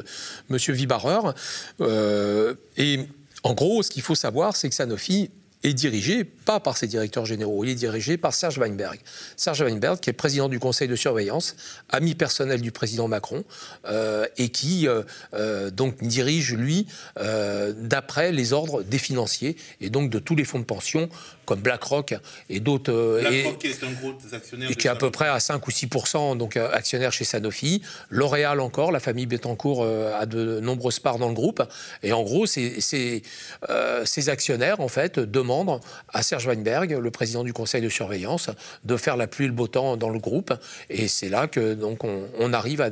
Monsieur 0.48 0.74
Vibareur. 0.74 1.34
et 2.76 3.00
en 3.42 3.54
gros, 3.54 3.82
ce 3.82 3.90
qu'il 3.90 4.02
faut 4.02 4.14
savoir, 4.14 4.56
c'est 4.56 4.68
que 4.68 4.74
Sanofi 4.74 5.30
est 5.62 5.74
dirigé 5.74 6.24
pas 6.24 6.58
par 6.58 6.76
ses 6.76 6.86
directeurs 6.86 7.26
généraux, 7.26 7.64
il 7.64 7.70
est 7.70 7.74
dirigé 7.74 8.16
par 8.16 8.32
Serge 8.32 8.58
Weinberg. 8.58 8.98
Serge 9.36 9.62
Weinberg, 9.62 10.00
qui 10.00 10.08
est 10.08 10.14
président 10.14 10.48
du 10.48 10.58
conseil 10.58 10.88
de 10.88 10.96
surveillance, 10.96 11.54
ami 11.90 12.14
personnel 12.14 12.60
du 12.60 12.72
président 12.72 13.08
Macron, 13.08 13.44
euh, 13.86 14.26
et 14.38 14.48
qui 14.48 14.88
euh, 14.88 15.02
euh, 15.34 15.70
donc 15.70 16.02
dirige, 16.02 16.54
lui, 16.54 16.86
d'après 17.16 18.32
les 18.32 18.52
ordres 18.52 18.82
des 18.82 18.98
financiers, 18.98 19.56
et 19.80 19.90
donc 19.90 20.10
de 20.10 20.18
tous 20.18 20.34
les 20.34 20.44
fonds 20.44 20.58
de 20.58 20.64
pension, 20.64 21.08
comme 21.44 21.60
BlackRock 21.60 22.14
et 22.48 22.60
d'autres. 22.60 23.20
BlackRock 23.20 23.58
qui 23.58 23.66
est 23.66 23.84
un 23.84 23.92
gros 23.92 24.14
actionnaire. 24.32 24.70
Et 24.70 24.74
qui 24.74 24.86
est 24.86 24.90
à 24.90 24.96
peu 24.96 25.10
près 25.10 25.28
à 25.28 25.40
5 25.40 25.66
ou 25.66 25.70
6 25.70 25.88
donc 26.36 26.56
actionnaire 26.56 27.12
chez 27.12 27.24
Sanofi. 27.24 27.82
L'Oréal 28.08 28.60
encore, 28.60 28.92
la 28.92 29.00
famille 29.00 29.26
Bettencourt 29.26 29.84
a 29.84 30.26
de 30.26 30.60
nombreuses 30.60 31.00
parts 31.00 31.18
dans 31.18 31.28
le 31.28 31.34
groupe. 31.34 31.62
Et 32.02 32.12
en 32.12 32.22
gros, 32.22 32.46
ces 32.46 33.22
actionnaires, 34.28 34.80
en 34.80 34.88
fait, 34.88 35.18
demandent 35.18 35.49
à 36.12 36.22
Serge 36.22 36.46
Weinberg, 36.46 36.92
le 36.92 37.10
président 37.10 37.44
du 37.44 37.52
conseil 37.52 37.82
de 37.82 37.88
surveillance, 37.88 38.50
de 38.84 38.96
faire 38.96 39.16
la 39.16 39.26
pluie 39.26 39.44
et 39.44 39.48
le 39.48 39.54
beau 39.54 39.66
temps 39.66 39.96
dans 39.96 40.10
le 40.10 40.18
groupe. 40.18 40.52
Et 40.88 41.08
c'est 41.08 41.28
là 41.28 41.48
que 41.48 41.74
donc 41.74 42.04
on, 42.04 42.52
arrive 42.52 42.80
à, 42.80 42.90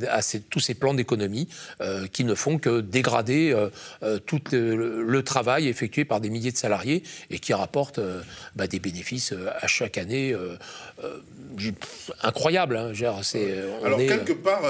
tous 0.49 0.59
ces 0.59 0.73
plans 0.73 0.93
d'économie 0.93 1.47
euh, 1.81 2.07
qui 2.07 2.23
ne 2.23 2.33
font 2.33 2.57
que 2.57 2.81
dégrader 2.81 3.51
euh, 3.51 3.69
euh, 4.03 4.19
tout 4.19 4.41
le, 4.51 5.21
travail 5.23 5.67
effectué 5.67 6.05
par 6.05 6.21
des 6.21 6.29
milliers 6.29 6.51
de 6.51 6.57
salariés 6.57 7.03
et 7.29 7.39
qui 7.39 7.53
rapportent 7.53 7.99
bah, 8.55 8.67
des 8.67 8.79
bénéfices 8.79 9.33
à 9.61 9.67
chaque 9.67 9.97
année 9.97 10.35
incroyables. 12.23 12.77
Hein. 12.77 12.93
Alors 13.83 13.99
quelque 13.99 14.33
part, 14.33 14.61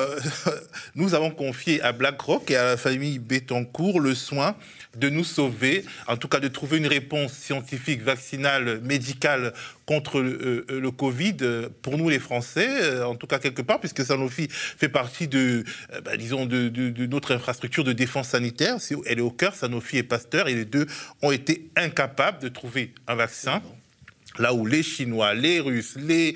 nous 0.95 1.13
avons 1.13 1.29
confié 1.29 1.81
à 1.81 1.91
BlackRock 1.91 2.49
et 2.49 2.55
à 2.55 2.63
la 2.65 2.77
famille 2.77 3.19
Bettencourt 3.19 3.99
le 3.99 4.15
soin 4.15 4.55
de 4.97 5.09
nous 5.09 5.23
sauver, 5.23 5.85
en 6.07 6.17
tout 6.17 6.27
cas 6.27 6.39
de 6.39 6.47
trouver 6.47 6.79
une 6.79 6.87
réponse 6.87 7.33
scientifique, 7.33 8.01
vaccinale, 8.01 8.81
médicale 8.81 9.53
contre 9.85 10.19
le, 10.19 10.65
euh, 10.69 10.79
le 10.79 10.91
Covid 10.91 11.37
euh, 11.41 11.69
pour 11.83 11.97
nous 11.97 12.09
les 12.09 12.17
Français, 12.17 12.67
euh, 12.69 13.05
en 13.05 13.15
tout 13.15 13.27
cas 13.27 13.37
quelque 13.37 13.61
part, 13.61 13.79
puisque 13.79 14.03
Sanofi 14.03 14.47
fait 14.49 14.89
partie 14.89 15.27
de, 15.27 15.63
bah, 16.03 16.17
disons, 16.17 16.47
de, 16.47 16.69
notre 17.05 17.35
infrastructure 17.35 17.83
de 17.83 17.93
défense 17.93 18.29
sanitaire. 18.29 18.77
Elle 19.05 19.19
est 19.19 19.21
au 19.21 19.31
cœur, 19.31 19.53
Sanofi 19.53 19.97
et 19.97 20.03
Pasteur, 20.03 20.47
et 20.47 20.55
les 20.55 20.65
deux 20.65 20.87
ont 21.21 21.31
été 21.31 21.69
incapables 21.75 22.39
de 22.41 22.49
trouver 22.49 22.93
un 23.07 23.15
vaccin 23.15 23.61
là 24.37 24.53
où 24.53 24.65
les 24.65 24.83
Chinois, 24.83 25.33
les 25.33 25.59
Russes, 25.59 25.97
les, 25.97 26.35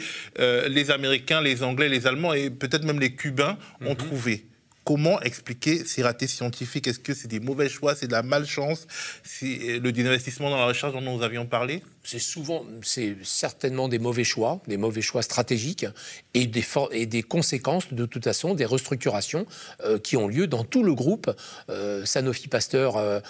les 0.67 0.91
Américains, 0.91 1.41
les 1.41 1.63
Anglais, 1.63 1.87
les 1.89 2.05
Allemands 2.05 2.33
et 2.33 2.49
peut-être 2.49 2.83
même 2.83 2.99
les 2.99 3.13
Cubains 3.13 3.57
ont 3.81 3.91
mhm. 3.91 3.95
trouvé. 3.95 4.45
Comment 4.85 5.21
expliquer 5.21 5.85
ces 5.85 6.03
ratés 6.03 6.27
scientifiques? 6.27 6.87
Est-ce 6.87 6.99
que 6.99 7.13
c'est 7.13 7.29
des 7.29 7.39
mauvais 7.39 7.69
choix, 7.69 7.95
c'est 7.95 8.07
de 8.07 8.11
la 8.11 8.23
malchance? 8.23 8.87
C'est 9.23 9.79
le 9.79 9.91
désinvestissement 9.91 10.49
dans 10.49 10.57
la 10.57 10.65
recherche 10.65 10.93
dont 10.93 11.01
nous 11.01 11.23
avions 11.23 11.45
parlé? 11.45 11.81
C'est 12.03 12.19
souvent, 12.19 12.65
c'est 12.81 13.15
certainement 13.23 13.87
des 13.87 13.99
mauvais 13.99 14.25
choix, 14.25 14.61
des 14.67 14.75
mauvais 14.75 15.01
choix 15.01 15.21
stratégiques 15.21 15.85
et 16.33 16.47
des, 16.47 16.65
et 16.91 17.05
des 17.05 17.23
conséquences 17.23 17.93
de 17.93 18.05
toute 18.05 18.25
façon 18.25 18.55
des 18.55 18.65
restructurations 18.65 19.45
euh, 19.85 19.97
qui 19.99 20.17
ont 20.17 20.27
lieu 20.27 20.47
dans 20.47 20.65
tout 20.65 20.83
le 20.83 20.93
groupe. 20.93 21.31
Euh, 21.69 22.03
Sanofi 22.03 22.49
Pasteur 22.49 22.97
euh, 22.97 23.21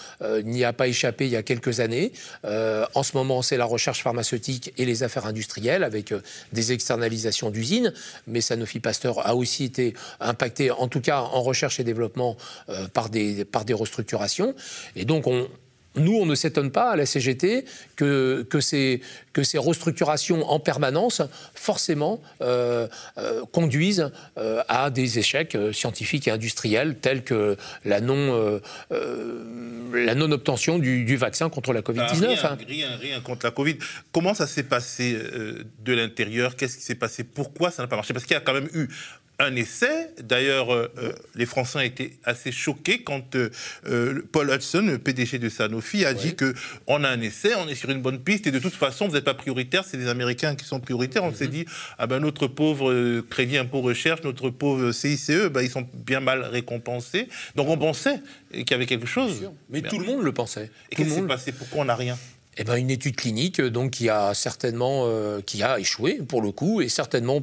n'y 0.42 0.63
a 0.63 0.74
pas 0.74 0.88
échappé 0.88 1.25
il 1.25 1.32
y 1.32 1.36
a 1.36 1.44
quelques 1.44 1.80
années. 1.80 2.12
en 2.44 3.03
ce 3.03 3.15
moment, 3.15 3.42
c'est 3.42 3.58
la 3.58 3.65
recherche 3.65 4.01
pharmaceutique 4.01 4.74
et 4.77 4.86
les 4.86 5.03
affaires 5.03 5.27
industrielles 5.27 5.84
avec 5.84 6.13
des 6.51 6.72
externalisations 6.72 7.51
d'usines. 7.51 7.94
Mais 8.27 8.42
Sanofi 8.42 8.80
Pasteur 8.80 9.25
a 9.25 9.36
aussi 9.36 9.65
été 9.65 9.94
impacté, 10.20 10.72
en 10.72 10.88
tout 10.88 11.01
cas 11.01 11.20
en 11.20 11.44
recherche 11.44 11.80
et 11.80 11.84
développement, 11.84 12.38
par, 12.94 13.10
des, 13.10 13.46
par 13.46 13.65
des 13.65 13.74
restructurations. 13.74 14.56
Et 14.96 15.06
donc, 15.06 15.27
on, 15.27 15.48
nous, 15.95 16.13
on 16.13 16.25
ne 16.25 16.35
s'étonne 16.35 16.71
pas 16.71 16.91
à 16.91 16.95
la 16.95 17.05
CGT 17.05 17.65
que, 17.95 18.45
que, 18.50 18.59
ces, 18.59 19.01
que 19.31 19.43
ces 19.43 19.57
restructurations 19.57 20.50
en 20.50 20.59
permanence, 20.59 21.21
forcément, 21.53 22.21
euh, 22.41 22.88
euh, 23.17 23.43
conduisent 23.51 24.12
euh, 24.38 24.63
à 24.67 24.89
des 24.89 25.19
échecs 25.19 25.57
scientifiques 25.71 26.27
et 26.27 26.31
industriels 26.31 26.97
tels 26.97 27.23
que 27.23 27.57
la 27.85 28.01
non, 28.01 28.59
la 29.93 30.13
obtention 30.23 30.79
du, 30.79 31.15
vaccin 31.15 31.50
contre 31.50 31.73
la 31.73 31.81
Covid-19. 31.81 32.39
Ah, 32.41 32.53
hein. 32.53 32.57
rien, 32.67 32.95
rien, 33.00 33.21
contre 33.21 33.45
la 33.45 33.51
Covid. 33.51 33.77
Comment 34.12 34.33
ça 34.33 34.47
s'est 34.47 34.63
passé 34.63 35.15
de 35.15 35.93
l'intérieur? 35.93 36.55
Qu'est-ce 36.55 36.77
qui 36.77 36.83
s'est 36.83 36.95
passé? 36.95 37.23
Pourquoi 37.23 37.71
ça 37.71 37.83
n'a 37.83 37.88
pas 37.88 37.95
marché? 37.95 38.13
Parce 38.13 38.25
qu'il 38.25 38.33
y 38.33 38.38
a 38.38 38.41
quand 38.41 38.53
même 38.53 38.69
eu 38.73 38.88
un 39.39 39.55
essai. 39.55 40.09
D'ailleurs, 40.21 40.73
euh, 40.73 40.91
euh, 40.97 41.11
les 41.35 41.45
Français 41.45 41.77
ont 41.77 41.81
été 41.81 42.17
assez 42.23 42.51
choqués 42.51 43.03
quand 43.03 43.35
euh, 43.35 44.21
Paul 44.31 44.49
Hudson, 44.49 44.83
le 44.85 44.99
PDG 44.99 45.39
de 45.39 45.49
Sanofi, 45.49 46.05
a 46.05 46.13
dit 46.13 46.35
que 46.35 46.53
on 46.87 47.03
a 47.03 47.09
un 47.09 47.21
essai, 47.21 47.55
on 47.55 47.67
est 47.67 47.75
sur 47.75 47.89
une 47.89 48.01
bonne 48.01 48.19
piste 48.19 48.47
et 48.47 48.51
de 48.51 48.59
toute 48.59 48.73
façon, 48.73 49.07
vous 49.07 49.13
n'êtes 49.13 49.25
pas 49.25 49.33
prioritaire, 49.33 49.83
c'est 49.85 49.97
les 49.97 50.07
Américains 50.07 50.55
qui 50.55 50.65
sont 50.65 50.79
prioritaires. 50.79 51.23
On 51.23 51.33
s'est 51.33 51.45
mhm. 51.45 51.51
dit, 51.51 51.65
ah 51.97 52.07
ben 52.07 52.19
notre 52.19 52.47
pauvre 52.47 53.21
crédit 53.29 53.57
impôt 53.57 53.81
recherche, 53.81 54.23
notre 54.23 54.49
pauvre 54.49 54.91
CICE, 54.91 55.49
ben, 55.51 55.61
ils 55.61 55.69
sont 55.69 55.87
bien 55.93 56.19
mal 56.19 56.43
récompensés. 56.43 57.27
Donc 57.55 57.67
on 57.69 57.77
pensait 57.77 58.19
qu'il 58.51 58.71
y 58.71 58.73
avait 58.73 58.85
quelque 58.85 59.07
chose. 59.07 59.49
Mais, 59.69 59.81
tout 59.81 59.99
le 59.99 60.05
monde 60.05 60.23
le 60.23 60.31
pensait. 60.31 60.71
Et 60.91 60.95
qu'est-ce 60.95 61.09
qui 61.09 61.15
s'est 61.15 61.21
passé? 61.23 61.51
Pourquoi 61.51 61.81
on 61.81 61.85
n'a 61.85 61.95
rien? 61.95 62.17
Eh 62.57 62.63
ben, 62.63 62.75
une 62.75 62.89
étude 62.89 63.15
clinique 63.15 63.60
a 64.10 64.33
certainement 64.33 65.07
qui 65.45 65.63
a 65.63 65.79
échoué 65.79 66.19
pour 66.27 66.41
le 66.41 66.51
coup, 66.51 66.81
et 66.81 66.89
certainement 66.89 67.41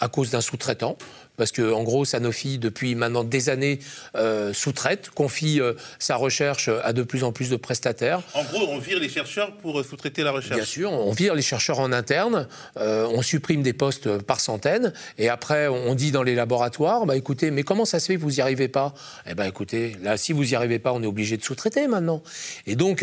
à 0.00 0.08
cause 0.08 0.30
d'un 0.30 0.40
sous-traitant 0.40 0.96
parce 1.40 1.52
que 1.52 1.72
en 1.72 1.84
gros 1.84 2.04
Sanofi 2.04 2.58
depuis 2.58 2.94
maintenant 2.94 3.24
des 3.24 3.48
années 3.48 3.78
euh, 4.14 4.52
sous-traite, 4.52 5.08
confie 5.08 5.58
euh, 5.58 5.72
sa 5.98 6.16
recherche 6.16 6.68
à 6.84 6.92
de 6.92 7.02
plus 7.02 7.24
en 7.24 7.32
plus 7.32 7.48
de 7.48 7.56
prestataires. 7.56 8.20
En 8.34 8.44
gros, 8.44 8.66
on 8.68 8.78
vire 8.78 9.00
les 9.00 9.08
chercheurs 9.08 9.56
pour 9.56 9.80
euh, 9.80 9.82
sous-traiter 9.82 10.22
la 10.22 10.32
recherche. 10.32 10.56
Bien 10.56 10.66
sûr, 10.66 10.92
on 10.92 11.12
vire 11.12 11.34
les 11.34 11.40
chercheurs 11.40 11.80
en 11.80 11.92
interne, 11.92 12.46
on 12.76 13.22
supprime 13.22 13.62
des 13.62 13.72
postes 13.72 14.18
par 14.18 14.38
centaines, 14.38 14.92
et 15.16 15.30
après 15.30 15.66
on 15.66 15.94
dit 15.94 16.12
dans 16.12 16.22
les 16.22 16.34
laboratoires, 16.34 17.06
bah 17.06 17.16
écoutez, 17.16 17.50
mais 17.50 17.62
comment 17.62 17.86
ça 17.86 18.00
se 18.00 18.08
fait 18.08 18.16
que 18.16 18.20
vous 18.20 18.32
n'y 18.32 18.42
arrivez 18.42 18.68
pas? 18.68 18.92
Eh 19.26 19.34
ben 19.34 19.46
écoutez, 19.46 19.96
là 20.02 20.18
si 20.18 20.34
vous 20.34 20.44
n'y 20.44 20.54
arrivez 20.54 20.78
pas, 20.78 20.92
on 20.92 21.02
est 21.02 21.06
obligé 21.06 21.38
de 21.38 21.42
sous-traiter 21.42 21.88
maintenant. 21.88 22.22
Et 22.66 22.76
donc 22.76 23.02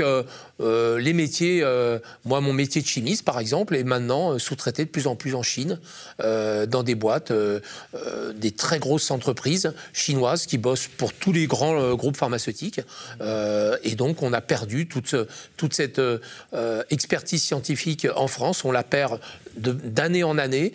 les 0.60 1.14
métiers, 1.14 1.64
moi 2.24 2.40
mon 2.42 2.54
métier 2.54 2.84
de 2.84 2.88
chimiste 2.88 3.26
par 3.26 3.40
exemple, 3.40 3.76
est 3.76 3.84
maintenant 3.84 4.38
sous-traité 4.38 4.86
de 4.86 4.92
plus 4.92 5.08
en 5.08 5.16
plus 5.16 5.34
en 5.34 5.42
Chine, 5.42 5.80
dans 6.20 6.84
des 6.84 6.96
boîtes 6.96 7.32
des 8.34 8.52
très 8.52 8.80
grosses 8.80 9.12
entreprises 9.12 9.74
chinoises 9.94 10.46
qui 10.46 10.58
bossent 10.58 10.88
pour 10.88 11.14
tous 11.14 11.32
les 11.32 11.48
grands 11.48 11.80
euh, 11.80 11.96
groupes 11.96 12.18
pharmaceutiques. 12.18 12.82
Euh, 13.22 13.78
et 13.84 13.96
donc, 13.96 14.24
on 14.24 14.34
a 14.34 14.42
perdu 14.42 14.88
toute, 14.88 15.16
toute 15.58 15.74
cette 15.74 16.00
euh, 16.00 16.84
expertise 16.90 17.44
scientifique 17.44 18.08
en 18.16 18.28
France. 18.28 18.66
On 18.66 18.72
la 18.72 18.84
perd 18.84 19.20
d'année 19.56 20.24
en 20.24 20.38
année. 20.38 20.74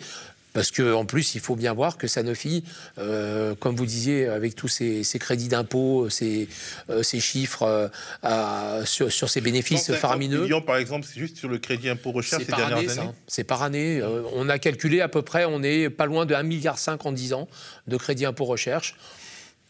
Parce 0.53 0.71
qu'en 0.71 1.05
plus, 1.05 1.35
il 1.35 1.41
faut 1.41 1.55
bien 1.55 1.73
voir 1.73 1.97
que 1.97 2.07
Sanofi, 2.07 2.63
euh, 2.99 3.55
comme 3.55 3.75
vous 3.75 3.85
disiez, 3.85 4.27
avec 4.27 4.55
tous 4.55 4.67
ces, 4.67 5.03
crédits 5.19 5.47
d'impôt, 5.47 6.09
ces, 6.09 6.47
euh, 6.89 7.03
chiffres 7.03 7.89
euh, 8.23 8.85
sur, 8.85 9.29
ses 9.29 9.41
bénéfices 9.41 9.91
faramineux. 9.93 10.43
millions, 10.43 10.61
par 10.61 10.77
exemple, 10.77 11.07
c'est 11.11 11.19
juste 11.19 11.37
sur 11.37 11.49
le 11.49 11.57
crédit 11.57 11.89
impôt 11.89 12.11
recherche 12.11 12.43
ces 12.43 12.51
dernières 12.51 12.77
année, 12.77 12.89
années 12.89 13.11
C'est 13.27 13.43
par 13.43 13.63
année. 13.63 14.01
on 14.35 14.47
a 14.47 14.59
calculé 14.59 15.01
à 15.01 15.07
peu 15.07 15.23
près, 15.23 15.45
on 15.45 15.63
est 15.63 15.89
pas 15.89 16.05
loin 16.05 16.25
de 16.25 16.35
1,5 16.35 16.43
milliard 16.43 16.77
en 17.03 17.11
10 17.11 17.33
ans 17.33 17.47
de 17.87 17.97
crédit 17.97 18.25
impôt 18.25 18.45
recherche. 18.45 18.95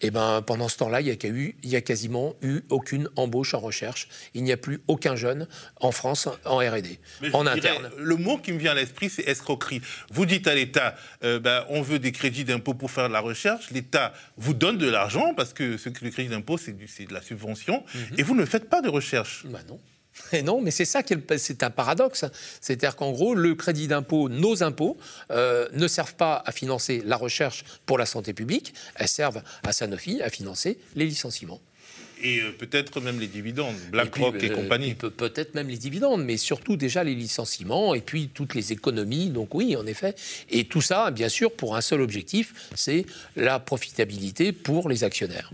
Et 0.04 0.08
eh 0.08 0.12
ben, 0.12 0.42
pendant 0.42 0.68
ce 0.68 0.76
temps-là, 0.80 1.00
il 1.00 1.06
n'y 1.06 1.76
a, 1.76 1.78
a 1.78 1.82
quasiment 1.82 2.36
eu 2.42 2.60
aucune 2.68 3.08
embauche 3.16 3.54
en 3.54 3.62
recherche. 3.62 4.10
Il 4.34 4.44
n'y 4.44 4.52
a 4.52 4.58
plus 4.58 4.82
aucun 4.90 5.16
jeune 5.16 5.48
en 5.80 5.94
France 5.94 6.28
en 6.44 6.58
R&D, 6.58 7.00
en 7.32 7.48
interne. 7.48 7.90
le 7.98 8.18
mot 8.18 8.38
qui 8.38 8.52
me 8.52 8.58
vient 8.58 8.72
à 8.72 8.76
l'esprit, 8.76 9.10
c'est 9.10 9.24
escroquerie. 9.24 9.82
Vous 10.12 10.26
dites 10.26 10.46
à 10.48 10.56
l'État, 10.56 10.96
euh, 11.24 11.40
ben, 11.40 11.64
on 11.70 11.82
veut 11.82 12.00
des 12.00 12.12
crédits 12.12 12.44
d'impôt 12.44 12.74
pour 12.74 12.92
faire 12.92 13.08
de 13.08 13.14
la 13.14 13.22
recherche. 13.22 13.72
L'État 13.72 14.12
vous 14.36 14.54
donne 14.54 14.78
de 14.78 14.90
l'argent 14.90 15.34
parce 15.36 15.54
que 15.54 15.78
ce, 15.78 15.88
le 15.88 16.10
crédit 16.10 16.28
d'impôt, 16.28 16.58
c'est 16.58 16.74
de 16.74 17.14
la 17.14 17.22
subvention, 17.22 17.86
mhm. 17.96 18.02
et 18.18 18.24
vous 18.24 18.36
ne 18.36 18.44
faites 18.44 18.70
pas 18.70 18.82
de 18.82 18.90
recherche. 18.90 19.46
Ben 19.46 19.62
non. 19.70 19.80
Et 20.32 20.42
non, 20.42 20.62
mais 20.62 20.72
c'est 20.72 20.86
ça 20.86 21.04
qui 21.04 21.14
est, 21.14 21.38
c'est 21.38 21.64
un 21.64 21.70
paradoxe. 21.70 22.26
C'est-à-dire 22.62 22.96
qu'en 22.96 23.12
gros, 23.12 23.36
le 23.36 23.56
crédit 23.56 23.88
d'impôt, 23.88 24.30
nos 24.30 24.64
impôts, 24.64 24.98
euh, 25.32 25.68
ne 25.74 25.88
servent 25.88 26.16
pas 26.16 26.44
à 26.46 26.52
financer 26.52 27.02
la 27.06 27.18
recherche 27.18 27.64
pour 27.86 27.98
la 27.98 28.06
santé 28.06 28.34
publique, 28.34 28.74
elles 28.96 29.08
servent 29.08 29.42
à 29.64 29.74
Sanofi 29.74 30.22
à 30.22 30.30
financer 30.30 30.78
les 30.96 31.06
licenciements. 31.06 31.62
Et 32.22 32.40
euh, 32.40 32.52
peut-être 32.52 33.02
même 33.02 33.20
les 33.20 33.28
dividendes, 33.28 33.76
BlackRock 33.92 34.42
et, 34.42 34.50
euh, 34.50 34.56
compagnie. 34.56 34.94
peut-être 34.94 35.56
même 35.56 35.68
les 35.68 35.78
dividendes, 35.78 36.24
mais 36.24 36.38
surtout 36.38 36.78
déjà 36.78 37.04
les 37.04 37.16
licenciements 37.16 37.94
et 37.94 38.02
puis 38.02 38.30
toutes 38.34 38.56
les 38.56 38.72
économies. 38.72 39.30
Donc 39.30 39.54
oui, 39.54 39.76
en 39.76 39.86
effet. 39.86 40.16
Et 40.50 40.66
tout 40.66 40.82
ça, 40.82 41.12
bien 41.12 41.30
sûr, 41.30 41.52
pour 41.52 41.76
un 41.76 41.82
seul 41.82 42.02
objectif, 42.02 42.54
c'est 42.76 43.06
la 43.36 43.60
profitabilité 43.60 44.54
pour 44.54 44.88
les 44.88 45.04
actionnaires. 45.04 45.52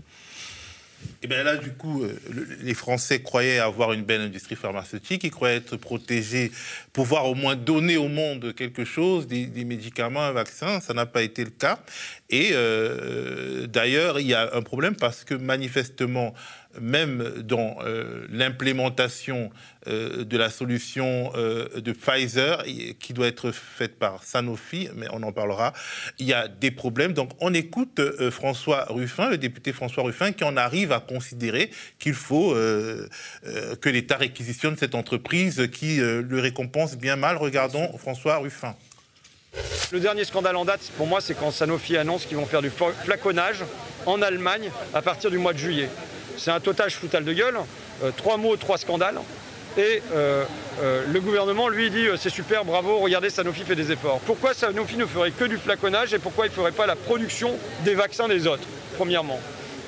Et 1.22 1.26
bien 1.26 1.42
là, 1.42 1.56
du 1.56 1.70
coup, 1.72 2.02
euh, 2.02 2.18
les 2.62 2.72
Français 2.74 3.20
croyaient 3.20 3.58
avoir 3.58 3.92
une 3.92 4.02
belle 4.02 4.22
industrie 4.22 4.56
pharmaceutique, 4.56 5.22
ils 5.24 5.30
croyaient 5.30 5.56
être 5.56 5.76
protégés, 5.76 6.50
pouvoir 6.92 7.26
au 7.26 7.34
moins 7.34 7.56
donner 7.56 7.98
au 7.98 8.08
monde 8.08 8.54
quelque 8.54 8.84
chose, 8.84 9.26
des, 9.26 9.46
médicaments, 9.64 10.22
un 10.22 10.32
vaccin. 10.32 10.80
Ça 10.80 10.94
n'a 10.94 11.06
pas 11.06 11.22
été 11.22 11.44
le 11.44 11.50
cas. 11.50 11.78
Et 12.30 12.50
euh, 12.52 13.66
d'ailleurs, 13.66 14.18
il 14.18 14.26
y 14.26 14.34
a 14.34 14.54
un 14.54 14.62
problème 14.62 14.96
parce 14.96 15.24
que 15.24 15.34
manifestement, 15.34 16.34
même 16.78 17.42
dans 17.42 17.78
euh, 17.80 18.26
l'implémentation 18.30 19.50
euh, 19.86 20.24
de 20.24 20.36
la 20.36 20.50
solution 20.50 21.32
euh, 21.34 21.80
de 21.80 21.92
Pfizer, 21.92 22.64
qui 22.98 23.12
doit 23.12 23.26
être 23.26 23.50
faite 23.50 23.98
par 23.98 24.22
Sanofi, 24.22 24.88
mais 24.94 25.06
on 25.12 25.22
en 25.22 25.32
parlera, 25.32 25.72
il 26.18 26.26
y 26.26 26.32
a 26.32 26.48
des 26.48 26.70
problèmes. 26.70 27.12
Donc 27.12 27.30
on 27.40 27.54
écoute 27.54 28.00
François 28.30 28.86
Ruffin, 28.88 29.30
le 29.30 29.38
député 29.38 29.72
François 29.72 30.04
Ruffin, 30.04 30.32
qui 30.32 30.44
en 30.44 30.56
arrive 30.56 30.92
à 30.92 31.00
considérer 31.00 31.70
qu'il 31.98 32.14
faut 32.14 32.54
que 32.54 33.88
l'État 33.88 34.16
réquisitionne 34.16 34.76
cette 34.76 34.94
entreprise 34.94 35.68
qui 35.72 35.96
le 35.98 36.40
récompense 36.40 36.96
bien 36.96 37.16
mal. 37.16 37.36
Regardons 37.36 37.96
François 37.98 38.38
Ruffin. 38.38 38.74
Le 39.92 39.98
dernier 39.98 40.24
scandale 40.24 40.56
en 40.56 40.64
date, 40.64 40.80
pour 40.96 41.06
moi, 41.06 41.20
c'est 41.20 41.34
quand 41.34 41.50
Sanofi 41.50 41.96
annonce 41.96 42.24
qu'ils 42.24 42.36
vont 42.36 42.46
faire 42.46 42.62
du 42.62 42.70
flaconnage 42.70 43.64
en 44.06 44.22
Allemagne 44.22 44.70
à 44.94 45.02
partir 45.02 45.30
du 45.30 45.38
mois 45.38 45.52
de 45.52 45.58
juillet. 45.58 45.88
C'est 46.36 46.50
un 46.50 46.60
total 46.60 46.90
foutal 46.90 47.24
de 47.24 47.32
gueule. 47.32 47.58
Euh, 48.02 48.10
trois 48.16 48.36
mots, 48.36 48.56
trois 48.56 48.78
scandales. 48.78 49.18
Et 49.78 50.02
euh, 50.12 50.44
euh, 50.82 51.04
le 51.12 51.20
gouvernement, 51.20 51.68
lui, 51.68 51.90
dit 51.90 52.06
c'est 52.18 52.30
super, 52.30 52.64
bravo, 52.64 52.98
regardez, 52.98 53.30
Sanofi 53.30 53.62
fait 53.62 53.76
des 53.76 53.92
efforts. 53.92 54.18
Pourquoi 54.26 54.52
Sanofi 54.52 54.96
ne 54.96 55.06
ferait 55.06 55.30
que 55.30 55.44
du 55.44 55.58
flaconnage 55.58 56.12
et 56.12 56.18
pourquoi 56.18 56.46
il 56.46 56.48
ne 56.48 56.54
ferait 56.54 56.72
pas 56.72 56.86
la 56.86 56.96
production 56.96 57.56
des 57.84 57.94
vaccins 57.94 58.26
des 58.26 58.48
autres, 58.48 58.66
premièrement? 58.96 59.38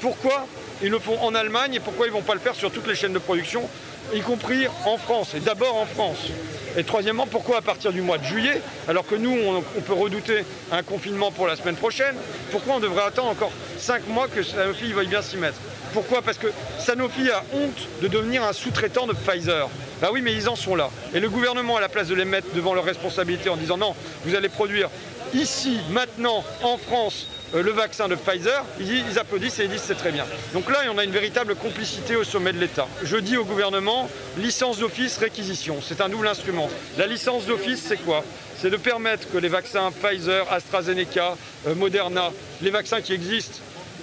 Pourquoi 0.01 0.47
ils 0.83 0.91
le 0.91 1.01
font 1.01 1.19
en 1.21 1.35
Allemagne 1.35 1.75
et 1.75 1.81
pourquoi 1.81 2.07
ils 2.07 2.11
ne 2.11 2.15
vont 2.15 2.23
pas 2.23 2.35
le 2.35 2.41
faire 2.41 2.55
sur 2.55 2.71
toutes 2.71 2.87
les 2.87 2.95
chaînes 2.95 3.13
de 3.13 3.19
production, 3.19 3.69
y 4.15 4.21
compris 4.21 4.67
en 4.85 4.99
France, 4.99 5.35
et 5.35 5.41
d'abord 5.41 5.77
en 5.77 5.87
France? 5.87 6.29
Et 6.77 6.85
troisièmement, 6.85 7.27
pourquoi 7.27 7.59
à 7.59 7.63
partir 7.63 7.93
du 7.93 8.03
mois 8.03 8.19
de 8.19 8.25
juillet, 8.25 8.61
alors 8.87 9.07
que 9.07 9.17
nous, 9.17 9.37
on, 9.37 9.57
on 9.57 9.81
peut 9.81 9.95
redouter 9.95 10.45
un 10.71 10.85
confinement 10.85 11.33
pour 11.33 11.49
la 11.49 11.57
semaine 11.57 11.77
prochaine, 11.77 12.15
pourquoi 12.53 12.77
on 12.77 12.81
devrait 12.81 13.05
attendre 13.05 13.31
encore 13.31 13.53
cinq 13.79 14.07
mois 14.07 14.29
que 14.29 14.45
Sanofi 14.45 14.93
veuille 14.93 15.09
bien 15.09 15.23
s'y 15.23 15.39
mettre? 15.39 15.59
Pourquoi? 15.93 16.23
Parce 16.23 16.39
que 16.39 16.49
Sanofi 16.79 17.31
a 17.31 17.45
honte 17.53 17.89
de 18.01 18.09
devenir 18.09 18.43
un 18.43 18.53
sous-traitant 18.53 19.07
de 19.07 19.13
Pfizer. 19.13 19.69
Bah 20.01 20.09
oui, 20.13 20.21
mais 20.23 20.33
ils 20.33 20.49
en 20.49 20.57
sont 20.57 20.75
là. 20.75 20.91
Et 21.15 21.21
le 21.21 21.29
gouvernement, 21.29 21.77
à 21.77 21.81
la 21.81 21.89
place 21.89 22.09
de 22.09 22.15
les 22.15 22.25
mettre 22.25 22.53
devant 22.55 22.75
leurs 22.75 22.85
responsabilités 22.85 23.49
en 23.49 23.57
disant 23.57 23.77
non, 23.77 23.95
vous 24.25 24.35
allez 24.35 24.49
produire 24.49 24.89
ici, 25.35 25.79
maintenant, 25.91 26.45
en 26.63 26.77
France, 26.77 27.27
euh, 27.55 27.63
le 27.63 27.71
vaccin 27.71 28.09
de 28.09 28.15
Pfizer, 28.15 28.65
ils, 28.81 29.19
applaudissent 29.19 29.59
et 29.59 29.65
ils 29.65 29.71
disent 29.71 29.83
c'est 29.83 29.95
très 29.95 30.13
bien. 30.13 30.25
Donc 30.55 30.71
là, 30.71 30.79
on 30.93 30.99
a 30.99 31.05
une 31.05 31.11
véritable 31.11 31.55
complicité 31.55 32.17
au 32.17 32.25
sommet 32.25 32.53
de 32.53 32.59
l'État. 32.59 32.87
Je 33.03 33.17
dis 33.17 33.37
au 33.37 33.45
gouvernement, 33.45 34.09
licence 34.39 34.79
d'office, 34.79 35.19
réquisition. 35.19 35.79
C'est 35.83 36.01
un 36.01 36.09
double 36.09 36.27
instrument. 36.27 36.69
La 36.99 37.07
licence 37.07 37.47
d'office, 37.47 37.83
c'est 37.87 37.99
quoi? 37.99 38.25
C'est 38.59 38.71
de 38.71 38.77
permettre 38.77 39.31
que 39.31 39.39
les 39.39 39.49
vaccins 39.49 39.91
Pfizer, 39.91 40.51
AstraZeneca, 40.51 41.37
euh, 41.67 41.75
Moderna, 41.75 42.31
les 42.63 42.71
vaccins 42.71 43.01
qui 43.01 43.13
existent, 43.13 43.59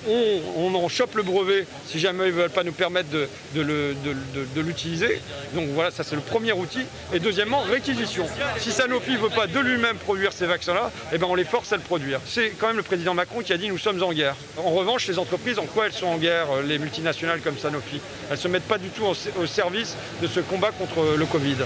on, 0.07 0.75
en 0.75 0.87
chope 0.87 1.15
le 1.15 1.23
brevet 1.23 1.65
si 1.85 1.99
jamais 1.99 2.25
ils 2.29 2.35
ne 2.35 2.41
veulent 2.41 2.49
pas 2.49 2.63
nous 2.63 2.71
permettre 2.71 3.09
de, 3.09 4.61
l'utiliser. 4.61 5.21
Donc 5.53 5.69
voilà, 5.69 5.91
ça 5.91 6.03
c'est 6.03 6.15
le 6.15 6.21
premier 6.21 6.53
outil. 6.53 6.81
Et 7.13 7.19
deuxièmement, 7.19 7.61
réquisition. 7.61 8.25
Si 8.57 8.71
Sanofi 8.71 9.13
ne 9.13 9.17
veut 9.17 9.29
pas 9.29 9.47
de 9.47 9.59
lui-même 9.59 9.97
produire 9.97 10.33
ces 10.33 10.45
vaccins-là, 10.45 10.91
eh 11.11 11.17
ben 11.17 11.27
on 11.29 11.35
les 11.35 11.43
force 11.43 11.73
à 11.73 11.77
le 11.77 11.81
produire. 11.81 12.19
C'est 12.25 12.51
quand 12.51 12.67
même 12.67 12.77
le 12.77 12.83
président 12.83 13.13
Macron 13.13 13.41
qui 13.41 13.53
a 13.53 13.57
dit 13.57 13.69
nous 13.69 13.77
sommes 13.77 14.01
en 14.03 14.13
guerre. 14.13 14.35
En 14.57 14.71
revanche, 14.71 15.07
les 15.07 15.19
entreprises, 15.19 15.59
en 15.59 15.65
quoi 15.65 15.87
elles 15.87 15.93
sont 15.93 16.07
en 16.07 16.17
guerre, 16.17 16.47
euh, 16.51 16.61
les 16.61 16.79
multinationales 16.79 17.41
comme 17.41 17.57
Sanofi? 17.57 17.99
Elles 18.29 18.37
ne 18.37 18.41
se 18.41 18.47
mettent 18.47 18.67
pas 18.67 18.77
du 18.77 18.89
tout 18.89 19.03
au 19.05 19.45
service 19.45 19.95
de 20.21 20.27
ce 20.27 20.39
combat 20.39 20.71
contre 20.71 21.15
le 21.17 21.25
Covid. 21.25 21.57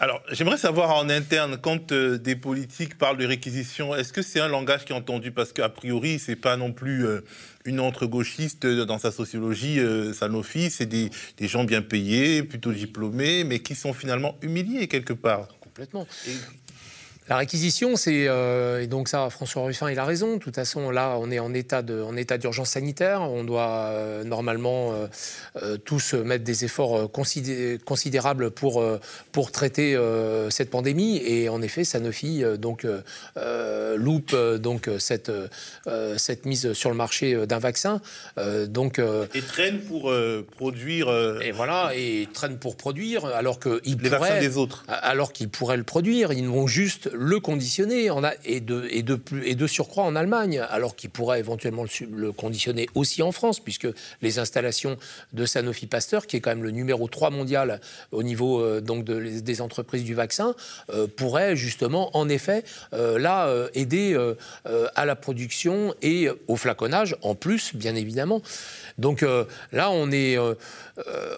Alors, 0.00 0.20
j'aimerais 0.32 0.56
savoir 0.56 0.90
en 0.96 1.08
interne, 1.08 1.56
quand 1.56 1.92
euh, 1.92 2.18
des 2.18 2.34
politiques 2.34 2.98
parlent 2.98 3.16
de 3.16 3.26
réquisition, 3.26 3.94
est-ce 3.94 4.12
que 4.12 4.22
c'est 4.22 4.40
un 4.40 4.48
langage 4.48 4.84
qui 4.84 4.92
est 4.92 4.96
entendu? 4.96 5.30
Parce 5.30 5.52
qu'a 5.52 5.68
priori, 5.68 6.18
c'est 6.18 6.34
pas 6.34 6.56
non 6.56 6.72
plus 6.72 7.06
euh, 7.06 7.20
une 7.64 7.78
entre-gauchiste 7.78 8.66
dans 8.66 8.98
sa 8.98 9.12
sociologie, 9.12 9.78
euh, 9.78 10.12
Sanofi, 10.12 10.70
c'est 10.70 10.86
des, 10.86 11.10
gens 11.42 11.62
bien 11.62 11.80
payés, 11.80 12.42
plutôt 12.42 12.72
diplômés, 12.72 13.44
mais 13.44 13.60
qui 13.60 13.76
sont 13.76 13.92
finalement 13.92 14.36
humiliés 14.42 14.88
quelque 14.88 15.12
part. 15.12 15.46
Complètement. 15.60 16.08
La 17.26 17.38
réquisition, 17.38 17.96
c'est 17.96 18.28
euh, 18.28 18.82
et 18.82 18.86
donc 18.86 19.08
ça, 19.08 19.30
François 19.30 19.62
Ruffin, 19.62 19.90
il 19.90 19.98
a 19.98 20.04
raison. 20.04 20.34
De 20.34 20.38
toute 20.38 20.56
façon, 20.56 20.90
là, 20.90 21.16
on 21.18 21.30
est 21.30 21.38
en 21.38 21.54
état 21.54 21.80
de, 21.80 22.02
en 22.02 22.18
état 22.18 22.36
d'urgence 22.36 22.70
sanitaire. 22.70 23.22
On 23.22 23.44
doit 23.44 23.86
euh, 23.92 24.24
normalement 24.24 24.92
euh, 25.56 25.78
tous 25.78 26.12
mettre 26.12 26.44
des 26.44 26.66
efforts 26.66 27.10
considérables 27.10 28.50
pour 28.50 28.84
pour 29.32 29.52
traiter 29.52 29.98
cette 30.50 30.68
pandémie. 30.68 31.16
Et 31.24 31.48
en 31.48 31.62
effet, 31.62 31.84
Sanofi 31.84 32.42
donc 32.58 32.86
loupe 33.96 34.36
donc 34.56 34.90
cette 34.98 35.32
cette 36.16 36.44
mise 36.44 36.74
sur 36.74 36.90
le 36.90 36.96
marché 36.96 37.46
d'un 37.46 37.58
vaccin. 37.58 38.00
donc 38.66 38.98
et 38.98 39.40
traîne 39.42 39.80
pour 39.80 40.12
produire. 40.56 41.08
et 41.42 41.52
voilà, 41.52 41.92
et 41.94 42.28
traîne 42.34 42.58
pour 42.58 42.76
produire 42.76 43.24
alors 43.24 43.58
que 43.58 43.80
les 43.84 44.08
vaccins 44.08 44.40
des 44.40 44.58
autres. 44.58 44.84
Alors 44.88 45.32
qu'ils 45.32 45.48
pourraient 45.48 45.76
le 45.76 45.84
produire, 45.84 46.32
ils 46.32 46.46
vont 46.48 46.66
juste 46.66 47.08
le 47.14 47.40
conditionner 47.40 48.10
et, 48.44 48.60
de, 48.60 49.66
surcroît 49.66 50.04
en 50.04 50.16
Allemagne, 50.16 50.60
alors 50.70 50.96
qu'il 50.96 51.10
pourrait 51.10 51.38
éventuellement 51.38 51.84
le, 52.10 52.32
conditionner 52.32 52.88
aussi 52.94 53.22
en 53.22 53.32
France, 53.32 53.60
puisque 53.60 53.88
les 54.22 54.38
installations 54.38 54.96
de 55.32 55.46
Sanofi 55.46 55.86
Pasteur, 55.86 56.26
qui 56.26 56.36
est 56.36 56.40
quand 56.40 56.50
même 56.50 56.62
le 56.62 56.70
numéro 56.70 57.08
3 57.08 57.30
mondial 57.30 57.80
au 58.12 58.22
niveau 58.22 58.60
euh, 58.60 58.80
donc 58.80 59.04
de, 59.04 59.40
des 59.40 59.60
entreprises 59.60 60.04
du 60.04 60.14
vaccin, 60.14 60.54
euh, 60.90 61.06
pourraient 61.06 61.56
justement, 61.56 62.16
en 62.16 62.28
effet, 62.28 62.64
euh, 62.92 63.18
là, 63.18 63.52
aider 63.74 64.16
à 64.94 65.04
la 65.04 65.16
production 65.16 65.94
et 66.02 66.28
au 66.48 66.56
flaconnage, 66.56 67.16
en 67.22 67.34
plus, 67.34 67.74
bien 67.74 67.94
évidemment. 67.94 68.42
Donc 68.98 69.24
là, 69.72 69.90
on 69.90 70.10
est, 70.10 70.36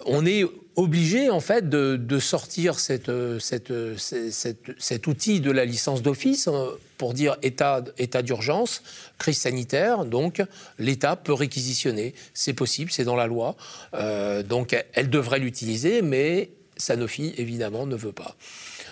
on 0.05 0.25
est 0.25 0.45
obligé 0.77 1.31
en 1.31 1.39
fait 1.39 1.67
de, 1.67 2.19
sortir 2.19 2.79
cette, 2.79 3.11
cette, 3.39 3.73
cet 3.99 5.07
outil 5.07 5.41
de 5.41 5.51
la 5.51 5.65
licence 5.65 6.01
d'office 6.01 6.47
euh, 6.47 6.79
pour 6.97 7.13
dire 7.13 7.35
état, 7.41 7.83
état 7.97 8.21
d'urgence, 8.21 8.83
crise 9.17 9.39
sanitaire, 9.39 10.05
donc 10.05 10.41
l'État 10.79 11.15
peut 11.15 11.33
réquisitionner. 11.33 12.13
C'est 12.33 12.53
possible, 12.53 12.91
c'est 12.91 13.03
dans 13.03 13.15
la 13.15 13.27
loi. 13.27 13.55
Euh, 13.95 14.43
donc 14.43 14.75
elle 14.93 15.09
devrait 15.09 15.39
l'utiliser, 15.39 16.01
mais 16.01 16.51
Sanofi, 16.77 17.33
évidemment, 17.37 17.87
ne 17.87 17.95
veut 17.95 18.11
pas. 18.11 18.35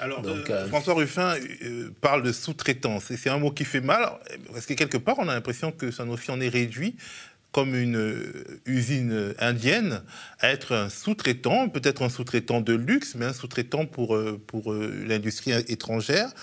Alors, 0.02 0.21
euh, 0.26 0.67
François 0.67 0.95
Ruffin 0.95 1.36
parle 2.02 2.24
de 2.24 2.32
sous-traitance, 2.32 3.12
et 3.12 3.17
c'est 3.17 3.30
un 3.30 3.38
mot 3.38 3.52
qui 3.52 3.63
fait 3.63 3.80
mal, 3.80 4.10
parce 4.52 4.65
que 4.65 4.74
quelque 4.74 4.98
part, 4.98 5.15
on 5.19 5.30
a 5.30 5.34
l'impression 5.34 5.71
que 5.71 5.91
Sanofi 5.91 6.32
en 6.32 6.41
est 6.41 6.50
réduit 6.50 6.95
comme 7.56 7.74
une 7.74 7.96
euh, 7.96 8.60
usine 8.65 9.34
indienne 9.39 10.02
à 10.41 10.50
être 10.50 10.76
un 10.76 10.89
sous-traitant, 10.89 11.70
peut-être 11.70 12.02
un 12.02 12.10
sous-traitant 12.10 12.60
de 12.60 12.74
luxe, 12.74 13.15
mais 13.15 13.24
un 13.24 13.32
sous-traitant 13.32 13.86
pour, 13.86 14.13
euh, 14.13 14.38
pour 14.46 14.74
euh, 14.74 14.94
l'industrie 15.08 15.54
étrangère. 15.70 16.34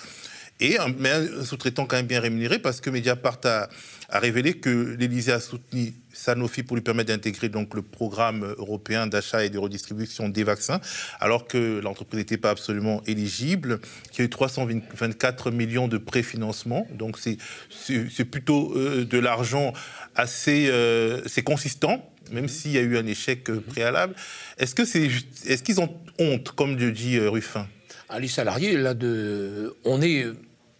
Et 0.63 0.79
un, 0.79 0.87
mais 0.97 1.09
un 1.11 1.43
sous-traitant 1.43 1.85
quand 1.85 1.97
même 1.97 2.07
bien 2.07 2.21
rémunéré 2.21 2.57
parce 2.57 2.79
que 2.79 2.89
Mediapart 2.89 3.39
a, 3.43 3.67
a 4.09 4.19
révélé 4.19 4.53
que 4.53 4.95
l'Élysée 4.97 5.33
a 5.33 5.39
soutenu 5.41 5.93
Sanofi 6.13 6.63
pour 6.63 6.77
lui 6.77 6.83
permettre 6.83 7.09
d'intégrer 7.09 7.49
donc 7.49 7.73
le 7.73 7.81
programme 7.81 8.55
européen 8.57 9.05
d'achat 9.07 9.43
et 9.43 9.49
de 9.49 9.57
redistribution 9.57 10.29
des 10.29 10.43
vaccins, 10.43 10.79
alors 11.19 11.47
que 11.47 11.81
l'entreprise 11.81 12.19
n'était 12.19 12.37
pas 12.37 12.51
absolument 12.51 13.01
éligible, 13.07 13.79
qu'il 14.11 14.19
y 14.19 14.21
a 14.21 14.25
eu 14.25 14.29
324 14.29 15.51
millions 15.51 15.87
de 15.87 15.97
préfinancement, 15.97 16.87
donc 16.93 17.17
c'est 17.19 18.25
plutôt 18.25 18.73
de 18.75 19.19
l'argent 19.19 19.73
assez 20.15 20.69
euh, 20.69 21.21
c'est 21.25 21.43
consistant, 21.43 22.09
même 22.31 22.47
s'il 22.47 22.71
y 22.71 22.77
a 22.77 22.81
eu 22.81 22.97
un 22.97 23.05
échec 23.05 23.49
euh, 23.49 23.59
préalable. 23.59 24.15
Est-ce 24.57 24.75
que 24.75 24.85
c'est 24.85 25.09
est-ce 25.45 25.63
qu'ils 25.63 25.81
ont 25.81 25.93
honte, 26.19 26.51
comme 26.51 26.77
le 26.77 26.91
dit 26.91 27.17
euh, 27.17 27.29
Ruffin? 27.29 27.67
Ah, 28.09 28.19
Les 28.19 28.27
salariés, 28.27 28.77
là, 28.77 28.93
de, 28.93 29.75
on 29.83 30.01
est 30.01 30.25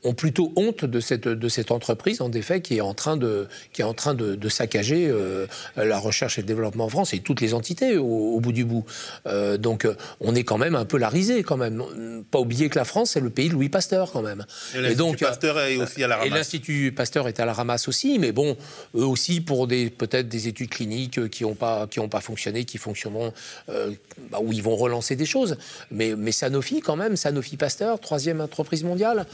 ont 0.04 0.13
plutôt 0.13 0.52
honte 0.56 0.86
de 0.86 1.00
cette, 1.00 1.28
de 1.28 1.50
cette 1.50 1.72
entreprise, 1.72 2.22
en 2.22 2.32
effet, 2.32 2.62
qui 2.62 2.78
est 2.78 2.82
en 2.82 2.94
train 2.94 3.18
de, 3.18 3.48
qui 3.72 3.82
est 3.82 3.86
en 3.86 3.94
train 3.94 4.13
de, 4.13 4.50
saccager 4.50 5.08
euh, 5.10 5.48
la 5.76 5.98
recherche 5.98 6.38
et 6.38 6.42
le 6.42 6.48
développement 6.48 6.86
en 6.86 6.89
France 6.89 7.13
et 7.13 7.20
toutes 7.20 7.42
les 7.42 7.54
entités 7.54 7.98
au, 7.98 8.39
bout 8.39 8.52
du 8.52 8.66
bout. 8.66 8.86
Euh, 9.26 9.58
donc 9.58 9.86
euh, 9.86 9.96
on 10.20 10.36
est 10.36 10.44
quand 10.44 10.58
même 10.58 10.76
un 10.76 10.86
peu 10.86 10.98
la 10.98 11.10
risée, 11.10 11.44
quand 11.44 11.58
même. 11.58 11.84
Pas 12.30 12.39
oublier 12.39 12.70
que 12.70 12.78
la 12.78 12.86
France, 12.86 13.12
c'est 13.12 13.20
le 13.20 13.30
pays 13.30 13.50
de 13.50 13.54
Louis 13.54 13.70
Pasteur, 13.70 14.12
quand 14.12 14.22
même. 14.22 14.46
Et, 14.76 14.96
donc 14.96 15.20
Pasteur 15.20 15.60
est 15.60 15.78
aussi 15.78 16.04
à 16.04 16.08
la 16.08 16.18
ramasse. 16.18 16.32
Et 16.32 16.36
l'Institut 16.36 16.92
Pasteur 16.92 17.28
est 17.28 17.39
à 17.39 17.46
la 17.46 17.54
ramasse 17.54 17.88
aussi, 17.88 18.20
mais 18.20 18.32
bon, 18.32 18.58
eux 18.96 19.06
aussi 19.06 19.42
pour 19.42 19.68
des, 19.68 19.89
peut-être 19.89 20.28
des 20.28 20.48
études 20.48 20.70
cliniques 20.70 21.30
qui 21.30 21.44
n'ont 21.44 21.56
pas, 21.56 21.88
qui 21.88 22.00
pas 22.08 22.22
fonctionné, 22.22 22.66
qui 22.66 22.78
fonctionneront, 22.78 23.34
bah, 23.68 24.39
où 24.42 24.52
ils 24.52 24.62
vont 24.62 24.76
relancer 24.76 25.16
des 25.16 25.26
choses. 25.26 25.58
Mais, 25.89 26.16
mais 26.16 26.32
Sanofi, 26.32 26.82
quand 26.82 26.96
même, 26.96 27.16
Sanofi 27.16 27.58
Pasteur, 27.58 28.00
troisième 28.00 28.42
entreprise 28.42 28.84
mondiale 28.84 29.26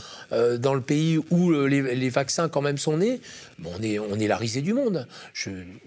dans 0.60 0.74
le 0.74 0.82
pays 0.82 1.20
où 1.30 1.52
euh, 1.52 1.66
les, 1.66 2.10
vaccins 2.10 2.50
quand 2.50 2.62
même 2.62 2.78
sont 2.78 2.98
nés, 2.98 3.22
on, 3.66 4.20
est, 4.20 4.28
la 4.28 4.38
risée 4.38 4.62
du 4.62 4.74
monde. 4.74 5.08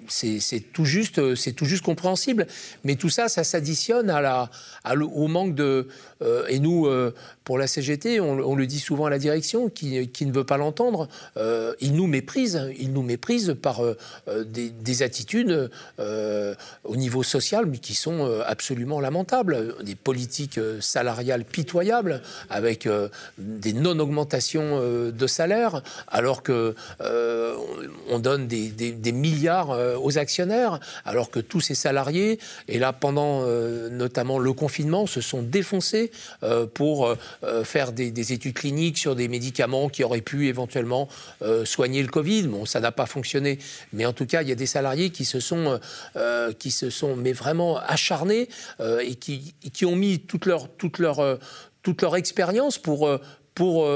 C'est 0.09 0.73
tout, 0.73 0.85
juste, 0.85 1.19
euh, 1.19 1.35
tout 1.57 1.65
juste 1.65 1.85
compréhensible. 1.85 2.47
Mais 2.85 2.97
tout 2.97 3.09
ça, 3.09 3.29
ça 3.29 3.45
s'additionne 3.45 4.13
au 4.85 5.29
manque 5.29 5.55
de... 5.55 5.89
Euh, 6.23 6.47
et 6.49 6.61
nous, 6.61 6.89
pour 7.45 7.59
la 7.59 7.67
CGT, 7.67 8.21
on, 8.21 8.55
le 8.55 8.67
dit 8.67 8.79
souvent 8.79 9.07
à 9.07 9.11
la 9.11 9.19
direction, 9.19 9.69
qui, 9.69 10.09
qui 10.09 10.27
ne 10.27 10.33
veut 10.33 10.45
pas 10.45 10.57
l'entendre, 10.57 11.09
ils 11.81 11.95
nous 11.95 12.07
méprisent. 12.07 12.71
Ils 12.79 12.93
nous 12.93 13.03
méprisent 13.03 13.57
par 13.61 13.83
des, 14.47 14.71
des, 14.71 15.03
attitudes 15.03 15.71
au 15.99 16.97
niveau 16.97 17.23
social, 17.23 17.67
mais 17.67 17.79
qui 17.79 17.95
sont 17.95 18.41
absolument 18.47 19.01
lamentables. 19.01 19.75
Des 19.83 19.97
politiques 19.97 20.61
salariales 20.81 21.45
pitoyables, 21.45 22.23
avec 22.51 22.89
des 23.39 23.73
non-augmentations 23.73 24.81
euh, 24.81 25.11
de 25.11 25.27
salaire, 25.27 25.83
alors 26.09 26.43
que 26.43 26.75
euh, 27.01 27.57
on 28.09 28.19
donne 28.19 28.47
des, 28.47 29.13
milliards 29.13 29.71
euh, 29.71 29.97
aux 30.01 30.19
actionnaires, 30.19 30.81
alors 31.05 31.31
que 31.31 31.41
tous 31.41 31.61
ces 31.61 31.75
salariés, 31.75 32.39
et 32.69 32.79
là 32.79 32.93
pendant 32.93 33.47
notamment 33.91 34.39
le 34.39 34.53
confinement, 34.53 35.07
se 35.07 35.21
sont 35.21 35.43
défoncés 35.43 36.11
pour 36.75 37.15
faire 37.65 37.93
des, 37.93 38.33
études 38.33 38.55
cliniques 38.55 38.99
sur 38.99 39.15
des 39.15 39.29
médicaments 39.29 39.89
qui 39.89 40.05
auraient 40.05 40.21
pu 40.21 40.49
éventuellement 40.49 41.09
soigner 41.65 42.03
le 42.03 42.09
Covid. 42.09 42.45
Bon, 42.45 42.65
ça 42.65 42.81
n'a 42.81 42.93
pas 42.93 43.07
fonctionné, 43.07 43.59
mais 43.93 44.07
en 44.07 44.13
tout 44.13 44.27
cas, 44.27 44.43
il 44.43 44.49
y 44.49 44.53
a 44.53 44.57
des 44.57 44.67
salariés 44.67 45.11
qui 45.11 45.25
se 45.25 45.41
sont, 45.41 45.79
qui 46.59 46.71
se 46.71 46.91
sont 46.91 47.17
mais 47.17 47.33
vraiment 47.33 47.79
acharnés 47.79 48.49
et 48.81 49.15
qui, 49.15 49.55
qui, 49.73 49.85
ont 49.85 49.97
mis 49.97 50.21
toute 50.21 50.47
leur, 50.47 50.69
toute 50.69 50.99
leur, 50.99 51.39
toute 51.83 52.03
leur 52.03 52.17
expérience 52.17 52.79
pour, 52.79 53.09
pour 53.55 53.87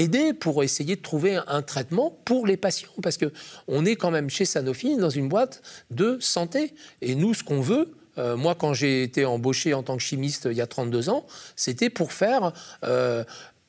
aider 0.00 0.32
pour 0.32 0.64
essayer 0.64 0.96
de 0.96 1.02
trouver 1.02 1.38
un 1.46 1.62
traitement 1.62 2.18
pour 2.24 2.46
les 2.46 2.56
patients. 2.56 2.90
Parce 3.02 3.18
qu'on 3.18 3.84
est 3.84 3.96
quand 3.96 4.10
même 4.10 4.30
chez 4.30 4.44
Sanofi 4.44 4.96
dans 4.96 5.10
une 5.10 5.28
boîte 5.28 5.62
de 5.90 6.18
santé. 6.20 6.74
Et 7.02 7.14
nous, 7.14 7.34
ce 7.34 7.44
qu'on 7.44 7.60
veut, 7.60 7.92
euh, 8.18 8.36
moi, 8.36 8.54
quand 8.54 8.74
j'ai 8.74 9.02
été 9.02 9.24
embauché 9.24 9.74
en 9.74 9.82
tant 9.82 9.96
que 9.96 10.02
chimiste 10.02 10.48
il 10.50 10.56
y 10.56 10.60
a 10.60 10.66
32 10.66 11.10
ans, 11.10 11.26
c'était 11.54 11.90
pour 11.90 12.12
faire, 12.12 12.52
euh, 12.84 13.24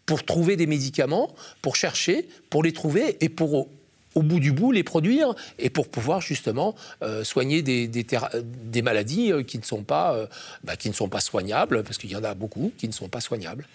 pour 0.06 0.24
trouver 0.24 0.56
des 0.56 0.68
médicaments, 0.68 1.36
pour 1.62 1.76
chercher, 1.76 2.28
pour 2.50 2.64
les 2.64 2.74
trouver 2.74 3.18
et 3.24 3.30
pour 3.30 3.70
au 4.16 4.24
bout 4.24 4.40
du 4.40 4.52
bout 4.52 4.72
les 4.72 4.84
produire 4.84 5.34
et 5.60 5.70
pour 5.70 5.88
pouvoir 5.90 6.22
justement 6.22 6.76
euh, 7.02 7.24
soigner 7.24 7.62
des, 7.62 7.88
des, 7.88 8.82
maladies 8.82 9.32
euh, 9.32 9.44
qui 9.44 9.58
ne 9.58 9.64
sont 9.64 9.84
pas 9.84 10.16
euh, 10.16 10.28
bah, 10.64 10.76
qui 10.76 10.90
ne 10.90 10.94
sont 10.94 11.10
pas 11.10 11.22
soignables 11.22 11.84
parce 11.84 11.98
qu'il 11.98 12.12
y 12.12 12.16
en 12.16 12.24
a 12.24 12.34
beaucoup 12.34 12.74
qui 12.78 12.88
ne 12.88 12.94
sont 12.94 13.10
pas 13.10 13.22
soignables. 13.22 13.66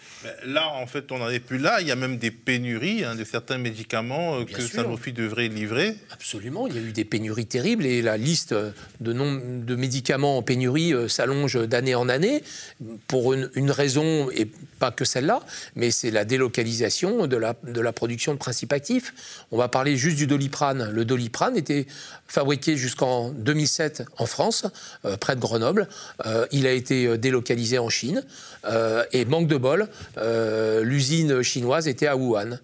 Là 0.45 0.69
en 0.75 0.87
fait 0.87 1.11
on 1.13 1.19
n'en 1.19 1.31
est 1.31 1.41
plus 1.41 1.59
là. 1.59 1.81
Il 1.81 1.87
y 1.87 1.91
a 1.91 1.97
même 1.97 2.19
des 2.19 2.31
pénuries 2.31 3.05
hein, 3.05 3.15
de 3.15 3.25
certains 3.25 3.59
médicaments 3.59 4.45
que 4.45 4.61
Sanofi 4.61 5.13
devrait 5.13 5.49
livrer. 5.49 5.97
Absolument. 6.11 6.67
Il 6.67 6.75
y 6.75 6.79
a 6.79 6.83
eu 6.83 6.93
des 6.93 7.05
pénuries 7.05 7.47
terribles 7.47 7.87
et 7.87 8.03
la 8.03 8.17
liste 8.17 8.55
de 9.01 9.13
nom 9.13 9.41
de 9.43 9.75
médicaments 9.75 10.39
en 10.39 10.43
pénurie 10.43 10.93
s'allonge 11.09 11.57
d'année 11.67 11.95
en 11.95 12.09
année 12.09 12.43
pour 13.09 13.33
une, 13.33 13.51
une, 13.55 13.71
raison 13.71 14.31
et 14.31 14.47
pas 14.79 14.91
que 14.91 15.05
celle-là, 15.05 15.41
mais 15.75 15.91
c'est 15.91 16.11
la 16.11 16.25
délocalisation 16.25 17.27
de 17.27 17.37
la 17.37 17.55
de 17.65 17.81
la 17.81 17.93
production 17.93 18.33
de 18.33 18.39
principes 18.39 18.73
actifs. 18.73 19.47
On 19.51 19.59
va 19.59 19.69
parler 19.69 19.97
juste 19.97 20.17
du 20.17 20.26
doliprane. 20.27 20.91
Le 20.91 21.05
doliprane 21.05 21.57
était 21.57 21.87
fabriqué 22.27 22.77
jusqu'en 22.77 23.31
2007 23.31 24.05
en 24.19 24.27
France, 24.27 24.67
euh, 25.05 25.17
près 25.17 25.37
de 25.37 25.41
Grenoble. 25.41 25.89
Euh, 26.27 26.47
il 26.53 26.67
a 26.67 26.73
été 26.73 27.07
euh, 27.07 27.17
délocalisé 27.17 27.79
en 27.79 27.89
Chine. 27.89 28.23
et 29.13 29.25
manque 29.25 29.47
de 29.47 29.57
bol, 29.57 29.89
l'usine 30.83 31.43
chinoise 31.43 31.87
était 31.89 32.09
à 32.09 32.17
Wuhan. 32.17 32.59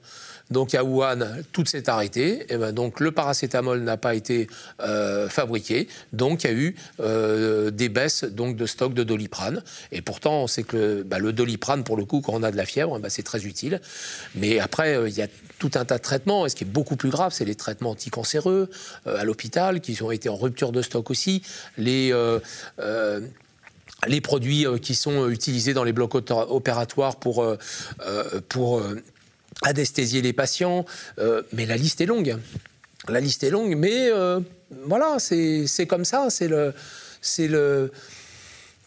Donc 0.51 0.75
à 0.75 0.85
Wuhan, 0.85 1.21
tout 1.53 1.65
s'est 1.65 1.89
arrêté. 1.89 2.53
Et 2.53 2.57
ben 2.57 2.73
donc 2.73 3.01
le 3.01 3.11
paracétamol 3.11 3.81
n'a 3.81 3.97
pas 3.97 4.15
été 4.15 4.49
euh, 4.81 5.29
fabriqué. 5.29 5.89
Donc 6.13 6.45
il 6.45 6.51
y 6.51 6.51
a 6.51 6.57
eu 6.57 6.77
euh, 7.01 7.71
des 7.71 7.89
baisses 7.89 8.25
donc 8.25 8.57
de 8.57 8.67
stock 8.67 8.95
de 8.95 9.03
doliprane. 9.03 9.63
Et 9.91 10.03
pourtant, 10.03 10.43
on 10.43 10.47
sait 10.47 10.63
que 10.63 11.03
bah, 11.03 11.19
le 11.19 11.33
doliprane, 11.33 11.85
pour 11.85 11.97
le 11.97 12.05
coup, 12.05 12.21
quand 12.21 12.35
on 12.35 12.43
a 12.43 12.51
de 12.51 12.57
la 12.57 12.67
fièvre, 12.67 12.99
bah, 12.99 13.09
c'est 13.11 13.23
très 13.23 13.45
utile. 13.47 13.81
Mais 14.35 14.59
après, 14.59 14.95
euh, 14.95 15.09
il 15.09 15.15
y 15.15 15.23
a 15.23 15.29
tout 15.59 15.71
un 15.75 15.85
tas 15.85 15.99
de 15.99 16.03
traitements. 16.03 16.47
Et 16.47 16.49
ce 16.49 16.57
qui 16.57 16.65
est 16.65 16.67
beaucoup 16.67 16.97
plus 16.97 17.11
grave, 17.11 17.33
c'est 17.33 17.45
les 17.45 17.55
traitements 17.55 17.91
anticancéreux 17.91 18.69
à 19.07 19.25
l'hôpital, 19.25 19.81
qui 19.81 20.01
ont 20.03 20.11
été 20.11 20.29
en 20.29 20.37
rupture 20.37 20.73
de 20.73 20.83
stock 20.83 21.11
aussi. 21.11 21.43
Les 21.79 22.13
les 24.09 24.21
produits 24.21 24.67
qui 24.81 24.97
sont 24.97 25.29
utilisés 25.29 25.75
dans 25.75 25.85
les 25.85 25.93
blocs 25.93 26.15
opératoires 26.31 27.17
pour, 27.17 27.47
pour 28.49 28.83
anesthésier 29.63 30.23
les 30.23 30.33
patients, 30.33 30.85
euh, 31.19 31.43
mais 31.53 31.67
la 31.67 31.77
liste 31.77 32.01
est 32.01 32.07
longue. 32.07 32.37
La 33.09 33.21
liste 33.21 33.43
est 33.43 33.51
longue, 33.51 33.75
mais 33.77 34.11
euh, 34.11 34.41
voilà, 34.87 35.17
c'est 35.19 35.87
comme 35.87 36.05
ça, 36.05 36.29
c'est 36.31 36.49
le... 36.49 36.75
C'est 37.21 37.47
le 37.47 37.93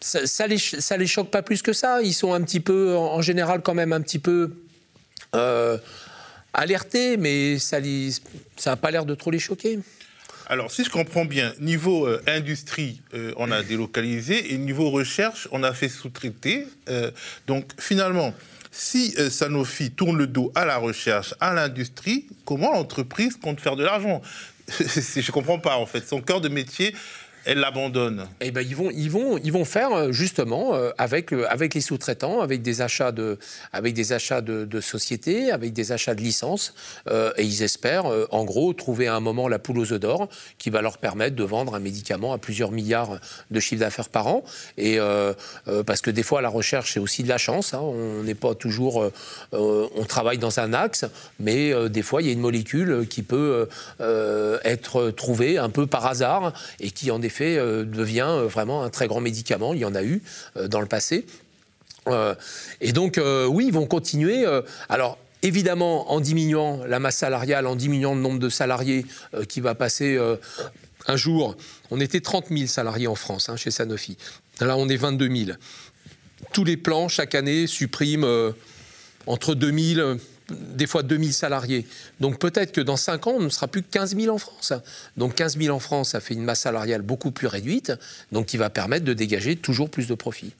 ça, 0.01 0.27
ça, 0.27 0.45
les, 0.45 0.57
ça 0.57 0.97
les 0.97 1.07
choque 1.07 1.31
pas 1.31 1.41
plus 1.41 1.61
que 1.61 1.71
ça. 1.71 2.01
Ils 2.01 2.13
sont 2.13 2.33
un 2.33 2.41
petit 2.41 2.59
peu, 2.59 2.95
en, 2.95 3.21
général, 3.21 3.61
quand 3.61 3.73
même 3.73 3.93
un 3.93 4.01
petit 4.01 4.19
peu 4.19 4.51
euh, 5.33 5.77
alertés, 6.53 7.15
mais 7.15 7.57
ça 7.59 7.79
n'a 7.79 7.88
ça 8.57 8.75
pas 8.75 8.91
l'air 8.91 9.05
de 9.05 9.15
trop 9.15 9.31
les 9.31 9.39
choquer. 9.39 9.79
Alors, 10.47 10.69
si 10.69 10.83
je 10.83 10.89
comprends 10.89 11.25
bien, 11.25 11.53
niveau 11.59 12.07
industrie, 12.27 13.01
on 13.38 13.49
a 13.51 13.63
délocalisé, 13.63 14.53
et 14.53 14.57
niveau 14.57 14.91
recherche, 14.91 15.47
on 15.51 15.63
a 15.63 15.73
fait 15.73 15.89
sous-traiter. 15.89 16.67
donc, 17.47 17.71
finalement, 17.79 18.35
si 18.77 19.15
euh, 19.17 19.29
Sanofi 19.29 19.91
tourne 19.91 20.17
le 20.17 20.27
dos 20.27 20.51
à 20.53 20.65
la 20.65 20.77
recherche, 20.77 21.33
à 21.39 21.53
l'industrie, 21.53 22.27
comment 22.43 22.73
l'entreprise 22.73 23.38
compte 23.38 23.61
faire 23.61 23.77
de 23.77 23.85
l'argent? 23.85 24.21
Je 24.69 25.19
ne 25.19 25.31
comprends 25.31 25.59
pas 25.59 25.77
en 25.77 25.85
fait. 25.85 26.05
Son 26.05 26.21
cœur 26.21 26.41
de 26.41 26.49
métier, 26.49 26.93
elle 27.45 27.60
l'abandonne 27.60 28.27
Eh 28.41 28.51
ben, 28.51 28.65
ils 28.67 28.75
vont, 28.75 28.89
ils 28.91 29.10
vont, 29.10 29.38
ils 29.43 29.51
vont 29.51 29.65
faire 29.65 29.91
euh, 29.91 30.12
justement 30.12 30.75
euh, 30.75 30.91
avec, 30.97 31.31
euh, 31.31 31.45
avec 31.49 31.73
les 31.73 31.81
sous-traitants, 31.81 32.41
avec 32.41 32.62
des 32.62 32.81
achats 32.81 33.12
de, 33.12 33.38
avec 33.71 33.93
des 33.93 34.13
achats 34.13 34.41
de, 34.41 34.81
sociétés, 34.81 35.51
avec 35.51 35.73
des 35.73 35.91
achats 35.91 36.15
de 36.15 36.21
licences, 36.21 36.73
et 37.38 37.43
ils 37.43 37.63
espèrent, 37.63 38.05
en 38.31 38.43
gros, 38.43 38.73
trouver 38.73 39.08
à 39.08 39.15
un 39.15 39.19
moment 39.19 39.47
la 39.47 39.58
poule 39.58 39.79
aux 39.79 39.93
œufs 39.93 39.99
d'or 39.99 40.27
qui 40.58 40.69
va 40.69 40.81
leur 40.81 40.97
permettre 40.97 41.36
de 41.36 41.43
vendre 41.43 41.75
un 41.75 41.79
médicament 41.79 42.34
à 42.34 42.38
plusieurs 42.38 42.71
milliards 42.71 43.19
de 43.51 43.60
chiffre 43.60 43.79
d'affaires 43.79 44.10
par 44.10 44.27
an. 44.27 44.43
Et 44.77 44.99
parce 45.86 46.01
que 46.01 46.12
des 46.12 46.23
fois, 46.23 46.41
la 46.41 46.49
recherche 46.49 46.93
c'est 46.93 46.99
aussi 46.99 47.23
de 47.23 47.29
la 47.29 47.38
chance. 47.38 47.73
Hein. 47.73 47.79
on 47.79 48.23
n'est 48.23 48.36
pas 48.36 48.53
toujours, 48.53 49.10
on 49.53 50.05
travaille 50.08 50.38
dans 50.38 50.60
un 50.60 50.73
axe, 50.73 51.05
mais 51.39 51.73
des 51.89 52.01
fois, 52.01 52.21
il 52.21 52.27
y 52.27 52.29
a 52.29 52.34
une 52.34 52.39
molécule 52.39 53.08
qui 53.10 53.23
peut 53.23 53.67
être 53.99 55.12
trouvée 55.12 55.58
un 55.58 55.69
peu 55.69 55.88
par 55.88 56.05
hasard 56.05 56.53
et 56.79 56.91
qui 56.91 57.12
en 57.12 57.21
effet 57.21 57.34
euh, 57.41 57.83
devient 57.83 58.27
euh, 58.27 58.47
vraiment 58.47 58.83
un 58.83 58.89
très 58.89 59.07
grand 59.07 59.21
médicament. 59.21 59.73
Il 59.73 59.79
y 59.79 59.85
en 59.85 59.95
a 59.95 60.03
eu 60.03 60.21
euh, 60.57 60.67
dans 60.67 60.81
le 60.81 60.87
passé. 60.87 61.25
et 62.81 62.91
donc, 62.91 63.19
oui, 63.49 63.65
ils 63.67 63.73
vont 63.73 63.87
continuer. 63.87 64.45
alors, 64.89 65.17
évidemment, 65.41 66.11
en 66.11 66.19
diminuant 66.19 66.85
la 66.85 66.99
masse 66.99 67.17
salariale, 67.17 67.65
en 67.65 67.75
diminuant 67.75 68.13
le 68.13 68.21
nombre 68.21 68.37
de 68.37 68.49
salariés 68.49 69.07
qui 69.49 69.59
va 69.59 69.73
passer 69.73 70.15
un 71.07 71.15
jour. 71.15 71.57
On 71.89 71.99
était 71.99 72.21
30 72.21 72.49
000 72.49 72.67
salariés 72.67 73.07
en 73.07 73.15
France 73.15 73.49
hein, 73.49 73.55
chez 73.55 73.71
Sanofi. 73.71 74.17
Là, 74.61 74.77
on 74.77 74.87
est 74.87 74.97
22 74.97 75.35
000. 75.35 75.57
Tous 76.53 76.63
les 76.63 76.77
plans, 76.77 77.07
chaque 77.07 77.33
année, 77.33 77.65
suppriment 77.65 78.53
entre 79.25 79.55
2 79.55 79.95
000 79.95 80.17
des 80.49 80.88
fois 80.88 81.03
2000 81.03 81.34
salariés. 81.34 81.86
Donc 82.19 82.39
peut-être 82.39 82.71
que 82.71 82.81
dans 82.81 82.97
5 82.97 83.27
ans, 83.27 83.34
on 83.38 83.41
ne 83.41 83.49
sera 83.49 83.67
plus 83.67 83.81
que 83.84 83.89
15 83.91 84.15
000 84.15 84.34
en 84.34 84.38
France. 84.38 84.73
Donc 85.17 85.36
15 85.36 85.58
000 85.58 85.75
en 85.75 85.79
France, 85.79 86.10
ça 86.10 86.19
fait 86.19 86.34
une 86.34 86.43
masse 86.43 86.62
salariale 86.62 87.01
beaucoup 87.01 87.31
plus 87.31 87.47
réduite, 87.47 87.93
donc 88.31 88.47
qui 88.47 88.58
va 88.58 88.69
permettre 88.69 89.05
de 89.05 89.13
dégager 89.13 89.55
toujours 89.55 89.89
plus 89.89 90.08
de 90.08 90.15
profits 90.15 90.53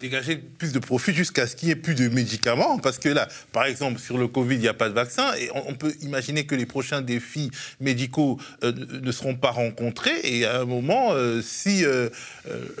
dégager 0.00 0.36
plus 0.36 0.72
de 0.72 0.78
profit 0.78 1.12
jusqu'à 1.12 1.46
ce 1.48 1.56
qu'il 1.56 1.66
n'y 1.66 1.72
ait 1.72 1.76
plus 1.76 1.94
de 1.94 2.08
médicaments. 2.08 2.78
Parce 2.78 2.98
que 2.98 3.08
là, 3.08 3.26
par 3.52 3.64
exemple, 3.64 3.98
sur 3.98 4.16
le 4.16 4.28
Covid, 4.28 4.54
il 4.54 4.60
n'y 4.60 4.68
a 4.68 4.74
pas 4.74 4.88
de 4.88 4.94
vaccin. 4.94 5.34
Et 5.34 5.50
on, 5.54 5.74
peut 5.74 5.92
imaginer 6.02 6.46
que 6.46 6.54
les 6.54 6.66
prochains 6.66 7.02
défis 7.02 7.50
médicaux 7.80 8.38
euh, 8.62 8.72
ne 8.72 9.12
seront 9.12 9.34
pas 9.34 9.50
rencontrés. 9.50 10.20
Et 10.22 10.44
à 10.44 10.60
un 10.60 10.64
moment, 10.64 11.12
euh, 11.12 11.40
si 11.42 11.84
euh, 11.84 12.10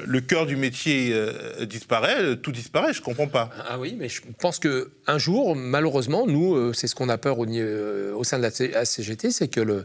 le 0.04 0.20
cœur 0.20 0.46
du 0.46 0.56
métier 0.56 1.14
disparaît, 1.62 2.36
tout 2.36 2.52
disparaît. 2.52 2.92
Je 2.92 3.00
ne 3.00 3.04
comprends 3.04 3.28
pas. 3.28 3.50
Ah 3.68 3.78
oui, 3.78 3.96
mais 3.98 4.08
je 4.08 4.22
pense 4.38 4.58
qu'un 4.58 5.18
jour, 5.18 5.56
malheureusement, 5.56 6.26
nous, 6.26 6.72
c'est 6.72 6.86
ce 6.86 6.94
qu'on 6.94 7.08
a 7.08 7.18
peur 7.18 7.38
au, 7.38 8.24
sein 8.24 8.38
de 8.38 8.42
la 8.42 8.84
CGT, 8.84 9.30
c'est 9.30 9.48
que, 9.48 9.60
le, 9.60 9.84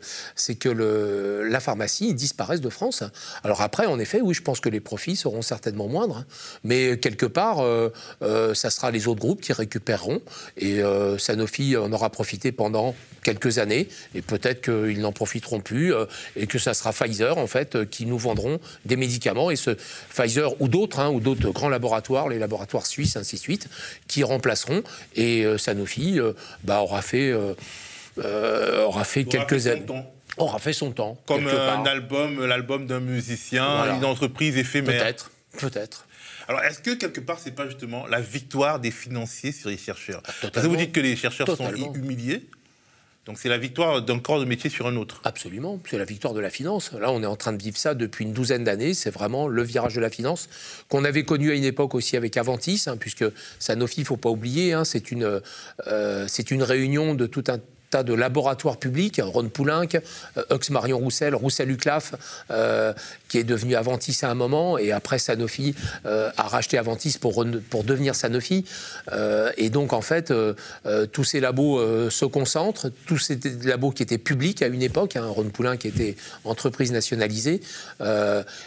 que 0.60 1.43
la 1.50 1.60
pharmacie 1.60 2.13
disparaisse 2.13 2.62
de 2.62 2.69
France. 2.69 3.04
Alors 3.43 3.62
après, 3.62 3.86
en 3.86 4.00
effet, 4.00 4.22
oui, 4.22 4.34
je 4.34 4.41
pense 4.41 4.60
que 4.60 4.69
les 4.69 4.80
profits 4.80 5.15
seront 5.15 5.41
certainement 5.41 5.88
moindres. 5.88 6.17
Hein. 6.17 6.26
Mais 6.63 6.98
quelque 7.00 7.22
part, 7.25 7.59
euh, 7.59 7.89
euh, 8.21 8.53
ça 8.53 8.69
sera 8.69 8.91
les 8.91 9.07
autres 9.07 9.19
groupes 9.19 9.41
qui 9.41 9.53
récupéreront. 9.53 10.21
Et 10.57 10.81
euh, 10.81 11.17
Sanofi 11.17 11.77
en 11.77 11.91
aura 11.91 12.09
profité 12.09 12.51
pendant 12.51 12.95
quelques 13.23 13.57
années. 13.57 13.88
Et 14.15 14.21
peut-être 14.21 14.62
qu'ils 14.62 14.99
n'en 14.99 15.12
profiteront 15.12 15.59
plus. 15.59 15.93
et 16.36 16.47
que 16.47 16.59
ça 16.59 16.73
sera 16.73 16.91
Pfizer, 16.91 17.38
en 17.38 17.47
fait, 17.47 17.89
qui 17.89 18.05
nous 18.05 18.17
vendront 18.17 18.59
des 18.86 18.97
médicaments. 18.97 19.51
Et 19.51 19.55
ce 19.55 19.71
Pfizer 20.09 20.59
ou 20.62 20.67
d'autres, 20.67 20.99
hein, 20.99 21.09
ou 21.09 21.19
d'autres 21.19 21.49
grands 21.51 21.69
laboratoires, 21.69 22.29
les 22.29 22.39
laboratoires 22.39 22.86
suisses, 22.86 23.15
ainsi 23.15 23.38
de 23.38 23.41
suite, 23.41 23.69
qui 24.07 24.23
remplaceront. 24.23 24.83
Et 25.15 25.45
Sanofi 25.57 26.19
bah, 26.63 26.81
aura 26.81 27.01
fait. 27.01 27.33
aura 28.17 29.03
fait 29.03 29.23
quelques 29.23 29.67
années 29.67 29.86
aura 30.38 30.59
fait 30.59 30.73
son 30.73 30.91
temps. 30.91 31.17
Comme 31.25 31.47
un 31.47 31.83
album, 31.86 32.45
l'album 32.45 32.88
d'un 32.88 32.99
musicien, 32.99 33.95
une 33.95 34.05
entreprise 34.05 34.57
éphémère. 34.57 35.01
Peut-être, 35.01 35.31
peut-être. 35.57 36.07
Alors, 36.47 36.62
est-ce 36.62 36.79
que 36.79 36.91
quelque 36.91 37.21
part, 37.21 37.39
c'est 37.39 37.56
pas 37.56 37.67
justement 37.67 38.06
la 38.08 38.21
victoire 38.21 38.79
des 38.79 38.91
financiers 38.91 39.51
sur 39.51 39.69
les 39.69 39.77
chercheurs 39.77 40.21
Parce 40.41 40.65
que 40.65 40.67
vous 40.67 40.75
dites 40.75 40.91
que 40.91 40.99
les 40.99 41.15
chercheurs 41.15 41.56
sont 41.56 41.73
humiliés 41.73 42.49
donc 43.25 43.39
c'est 43.39 43.47
la 43.47 43.58
victoire 43.58 44.01
d'un 44.01 44.19
corps 44.19 44.39
de 44.39 44.45
métier 44.45 44.69
sur 44.69 44.86
un 44.86 44.97
autre. 44.97 45.21
Absolument, 45.23 45.79
c'est 45.89 45.97
la 45.97 46.03
victoire 46.03 46.34
de 46.34 46.41
la 46.41 46.49
finance. 46.49 46.91
Là, 46.91 47.10
on 47.10 47.23
est 47.23 47.27
en 47.27 47.38
train 47.38 47.53
de 47.53 47.62
vivre 47.62 47.77
ça 47.77 47.93
depuis 47.93 48.25
une 48.25 48.34
douzaine 48.34 48.65
d'années. 48.65 48.93
C'est 48.93 49.12
vraiment 49.12 49.47
le 49.47 49.63
virage 49.63 49.95
de 49.95 50.01
la 50.01 50.10
finance 50.10 50.49
qu'on 50.89 51.06
avait 51.06 51.23
connu 51.23 51.51
à 51.51 51.53
une 51.53 51.63
époque 51.63 51.95
aussi 51.95 52.17
avec 52.17 52.36
Aventis, 52.36 52.84
hein, 52.88 52.97
puisque 52.97 53.23
Sanofi, 53.60 54.01
il 54.01 54.06
faut 54.06 54.17
pas 54.17 54.29
oublier, 54.29 54.73
hein, 54.73 54.84
c'est 54.84 55.10
une, 55.10 55.41
euh, 55.88 56.25
c'est 56.27 56.51
une 56.51 56.63
réunion 56.63 57.15
de 57.15 57.25
tout 57.25 57.45
un 57.47 57.60
de 58.01 58.13
laboratoires 58.13 58.77
publics, 58.77 59.21
Ron 59.23 59.49
Poulenc, 59.49 59.89
Ox 60.49 60.69
euh, 60.69 60.73
Marion 60.73 60.97
Roussel, 60.97 61.36
Roussel 61.36 61.69
Uclaf, 61.69 62.15
euh, 62.49 62.93
qui 63.29 63.38
est 63.38 63.43
devenu 63.43 63.75
Aventis 63.75 64.17
à 64.23 64.32
un 64.32 64.34
moment, 64.34 64.79
et 64.79 64.91
après 64.91 65.19
Sanofi 65.19 65.75
euh, 66.08 66.32
a 66.38 66.43
racheté 66.43 66.79
Aventis 66.79 67.17
pour, 67.19 67.45
pour 67.69 67.84
devenir 67.84 68.15
Sanofi. 68.15 68.65
et 69.58 69.69
donc 69.69 69.93
en 69.93 70.01
fait, 70.01 70.34
tous 71.12 71.23
ces 71.23 71.39
labos 71.39 72.10
se 72.10 72.25
concentrent, 72.25 72.89
tous 73.06 73.17
ces 73.17 73.38
labos 73.63 73.91
qui 73.91 74.01
étaient 74.01 74.17
publics 74.17 74.62
à 74.62 74.67
une 74.67 74.82
époque, 74.82 75.15
hein, 75.15 75.25
Ron 75.27 75.49
Poulenc 75.49 75.77
qui 75.77 75.89
était 75.89 76.15
entreprise 76.45 76.91
nationalisée. 76.91 77.62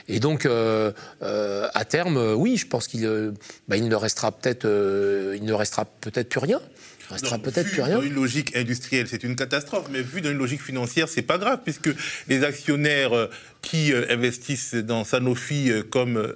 et 0.09 0.21
donc 0.21 0.47
à 0.47 1.85
terme, 1.85 2.35
oui, 2.37 2.57
je 2.57 2.67
pense 2.67 2.87
qu'il 2.87 3.33
bah, 3.69 3.77
il 3.77 3.89
ne 3.89 3.95
restera 3.95 4.31
peut-être 4.31 6.29
plus 6.29 6.41
rien. 6.41 6.61
Il 7.11 7.15
restera 7.15 7.39
peut-être 7.39 7.71
plus 7.71 7.83
rien. 7.83 7.97
Dans 7.97 8.03
une 8.03 8.15
logique 8.15 8.57
industrielle, 8.57 9.07
c'est 9.09 9.23
une 9.23 9.37
catastrophe, 9.37 9.87
mais 9.91 10.03
vu 10.03 10.21
dans 10.21 10.31
une 10.31 10.39
logique 10.39 10.63
financière, 10.63 11.09
c'est 11.09 11.23
pas 11.23 11.39
grave, 11.39 11.61
puisque 11.63 11.91
les 12.29 12.45
actionnaires 12.45 13.17
euh, 13.17 13.31
qui 13.63 13.93
euh, 13.93 14.07
investissent 14.11 14.75
dans 14.75 15.05
Sanofi 15.05 15.71
euh, 15.71 15.83
comme 15.83 16.35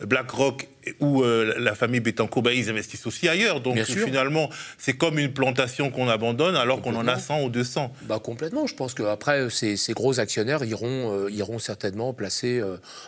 BlackRock 0.00 0.68
ou 1.00 1.24
la 1.24 1.74
famille 1.74 1.98
Bettencourt, 1.98 2.42
ben, 2.44 2.52
ils 2.52 2.70
investissent 2.70 3.08
aussi 3.08 3.28
ailleurs. 3.28 3.60
Donc 3.60 3.76
finalement, 3.82 4.48
c'est 4.78 4.92
comme 4.92 5.18
une 5.18 5.32
plantation 5.32 5.90
qu'on 5.90 6.08
abandonne 6.08 6.54
alors 6.54 6.80
qu'on 6.80 6.94
en 6.94 7.08
a 7.08 7.18
100 7.18 7.42
ou 7.42 7.50
200. 7.50 7.92
Bah, 8.02 8.20
complètement. 8.22 8.68
Je 8.68 8.76
pense 8.76 8.94
qu'après, 8.94 9.50
ces, 9.50 9.76
ces 9.76 9.94
gros 9.94 10.20
actionnaires 10.20 10.62
iront, 10.62 11.26
iront 11.26 11.58
certainement 11.58 12.14
placer 12.14 12.62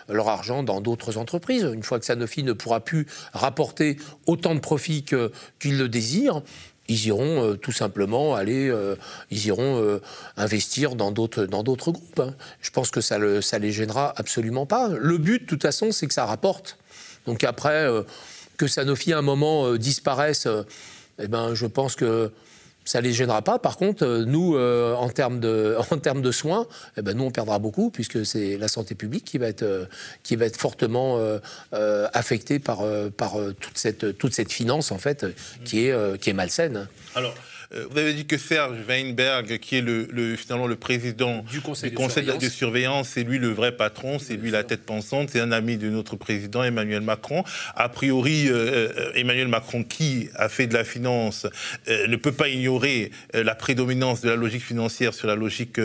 leur 0.08 0.28
argent 0.28 0.64
dans 0.64 0.80
d'autres 0.80 1.18
entreprises. 1.18 1.70
Une 1.72 1.84
fois 1.84 2.00
que 2.00 2.06
Sanofi 2.06 2.42
ne 2.42 2.52
pourra 2.52 2.80
plus 2.80 3.06
rapporter 3.32 3.96
autant 4.26 4.56
de 4.56 4.60
profits 4.60 5.04
qu'ils 5.60 5.78
le 5.78 5.88
désirent, 5.88 6.42
ils 6.88 7.06
iront 7.06 7.44
euh, 7.44 7.54
tout 7.54 7.72
simplement 7.72 8.34
aller, 8.34 8.68
euh, 8.68 8.96
ils 9.30 9.46
iront 9.46 9.82
euh, 9.82 10.00
investir 10.36 10.94
dans 10.94 11.12
d'autres 11.12 11.44
dans 11.44 11.62
d'autres 11.62 11.92
groupes. 11.92 12.20
Hein. 12.20 12.34
Je 12.60 12.70
pense 12.70 12.90
que 12.90 13.00
ça 13.00 13.18
le 13.18 13.40
ça 13.42 13.58
les 13.58 13.72
gênera 13.72 14.12
absolument 14.16 14.66
pas. 14.66 14.88
Le 14.88 15.18
but, 15.18 15.42
de 15.42 15.46
toute 15.46 15.62
façon, 15.62 15.92
c'est 15.92 16.06
que 16.06 16.14
ça 16.14 16.24
rapporte. 16.24 16.78
Donc 17.26 17.44
après 17.44 17.86
que 18.56 18.66
Sanofi 18.66 19.12
à 19.12 19.18
un 19.18 19.22
moment 19.22 19.74
disparaisse, 19.74 20.48
eh 21.18 21.28
ben 21.28 21.54
je 21.54 21.66
pense 21.66 21.94
que 21.94 22.32
ça 22.88 23.02
ne 23.02 23.06
les 23.06 23.12
gênera 23.12 23.42
pas. 23.42 23.58
Par 23.58 23.76
contre, 23.76 24.02
euh, 24.06 24.24
nous, 24.24 24.56
euh, 24.56 24.94
en, 24.94 25.10
termes 25.10 25.40
de, 25.40 25.76
en 25.90 25.98
termes 25.98 26.22
de 26.22 26.32
soins, 26.32 26.66
eh 26.96 27.02
ben, 27.02 27.14
nous, 27.14 27.24
on 27.24 27.30
perdra 27.30 27.58
beaucoup, 27.58 27.90
puisque 27.90 28.24
c'est 28.24 28.56
la 28.56 28.66
santé 28.66 28.94
publique 28.94 29.26
qui 29.26 29.36
va 29.36 29.46
être, 29.46 29.62
euh, 29.62 29.84
qui 30.22 30.36
va 30.36 30.46
être 30.46 30.56
fortement 30.56 31.18
affectée 32.14 32.58
par, 32.58 32.82
par 33.16 33.36
toute, 33.60 33.76
cette, 33.76 34.16
toute 34.16 34.32
cette 34.32 34.50
finance, 34.50 34.90
en 34.90 34.98
fait, 34.98 35.26
qui 35.64 35.86
est, 35.86 36.18
qui 36.18 36.30
est 36.30 36.32
malsaine. 36.32 36.88
Alors, 37.14 37.34
vous 37.70 37.98
avez 37.98 38.14
dit 38.14 38.26
que 38.26 38.38
Serge 38.38 38.78
Weinberg, 38.88 39.58
qui 39.58 39.76
est 39.76 39.82
le, 39.82 40.36
finalement 40.36 40.66
le 40.66 40.76
président 40.76 41.44
du 41.50 41.60
conseil, 41.60 41.90
de, 41.90 42.48
surveillance. 42.48 43.10
c'est 43.10 43.24
lui 43.24 43.38
le 43.38 43.48
vrai 43.48 43.76
patron, 43.76 44.18
c'est 44.18 44.36
lui 44.36 44.50
la 44.50 44.64
tête 44.64 44.84
pensante, 44.84 45.28
c'est 45.30 45.40
un 45.40 45.52
ami 45.52 45.76
de 45.76 45.90
notre 45.90 46.16
président 46.16 46.62
Emmanuel 46.62 47.02
Macron. 47.02 47.44
A 47.74 47.90
priori, 47.90 48.48
euh, 48.48 48.90
euh, 48.96 49.12
Emmanuel 49.14 49.48
Macron, 49.48 49.84
qui 49.84 50.30
a 50.34 50.48
fait 50.48 50.66
de 50.66 50.72
la 50.72 50.84
finance, 50.84 51.46
ne 51.86 52.16
peut 52.16 52.32
pas 52.32 52.48
ignorer 52.48 53.10
la 53.34 53.54
prédominance 53.54 54.22
de 54.22 54.30
la 54.30 54.36
logique 54.36 54.64
financière 54.64 55.12
sur 55.12 55.28
la 55.28 55.34
logique 55.34 55.78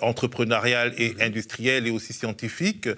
entrepreneuriale 0.00 0.94
et 0.96 1.14
industrielle 1.20 1.86
et 1.86 1.90
aussi 1.90 2.14
scientifique. 2.14 2.88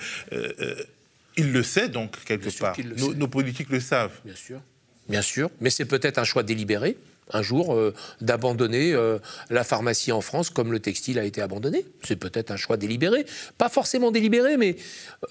il 1.37 1.53
le 1.53 1.63
sait 1.65 1.89
donc 1.89 2.25
quelque 2.25 2.57
part. 2.59 2.77
Nos, 2.97 3.15
nos 3.15 3.29
politiques 3.29 3.71
le 3.71 3.81
savent. 3.81 4.21
Bien 4.25 4.37
sûr. 4.37 4.61
Bien 5.09 5.23
sûr, 5.23 5.51
mais 5.61 5.71
c'est 5.71 5.87
peut-être 5.87 6.19
un 6.19 6.25
choix 6.25 6.43
délibéré 6.43 6.97
un 7.33 7.43
jour 7.43 7.75
euh, 7.75 7.95
d'abandonner 8.21 8.93
euh, 8.93 9.19
la 9.51 9.65
pharmacie 9.65 10.13
en 10.13 10.21
France 10.21 10.51
comme 10.51 10.73
le 10.73 10.81
textile 10.81 11.19
a 11.19 11.25
été 11.25 11.41
abandonné. 11.41 11.85
C'est 12.03 12.17
peut-être 12.17 12.51
un 12.51 12.57
choix 12.57 12.77
délibéré. 12.77 13.27
Pas 13.57 13.69
forcément 13.69 14.11
délibéré, 14.11 14.57
mais 14.57 14.77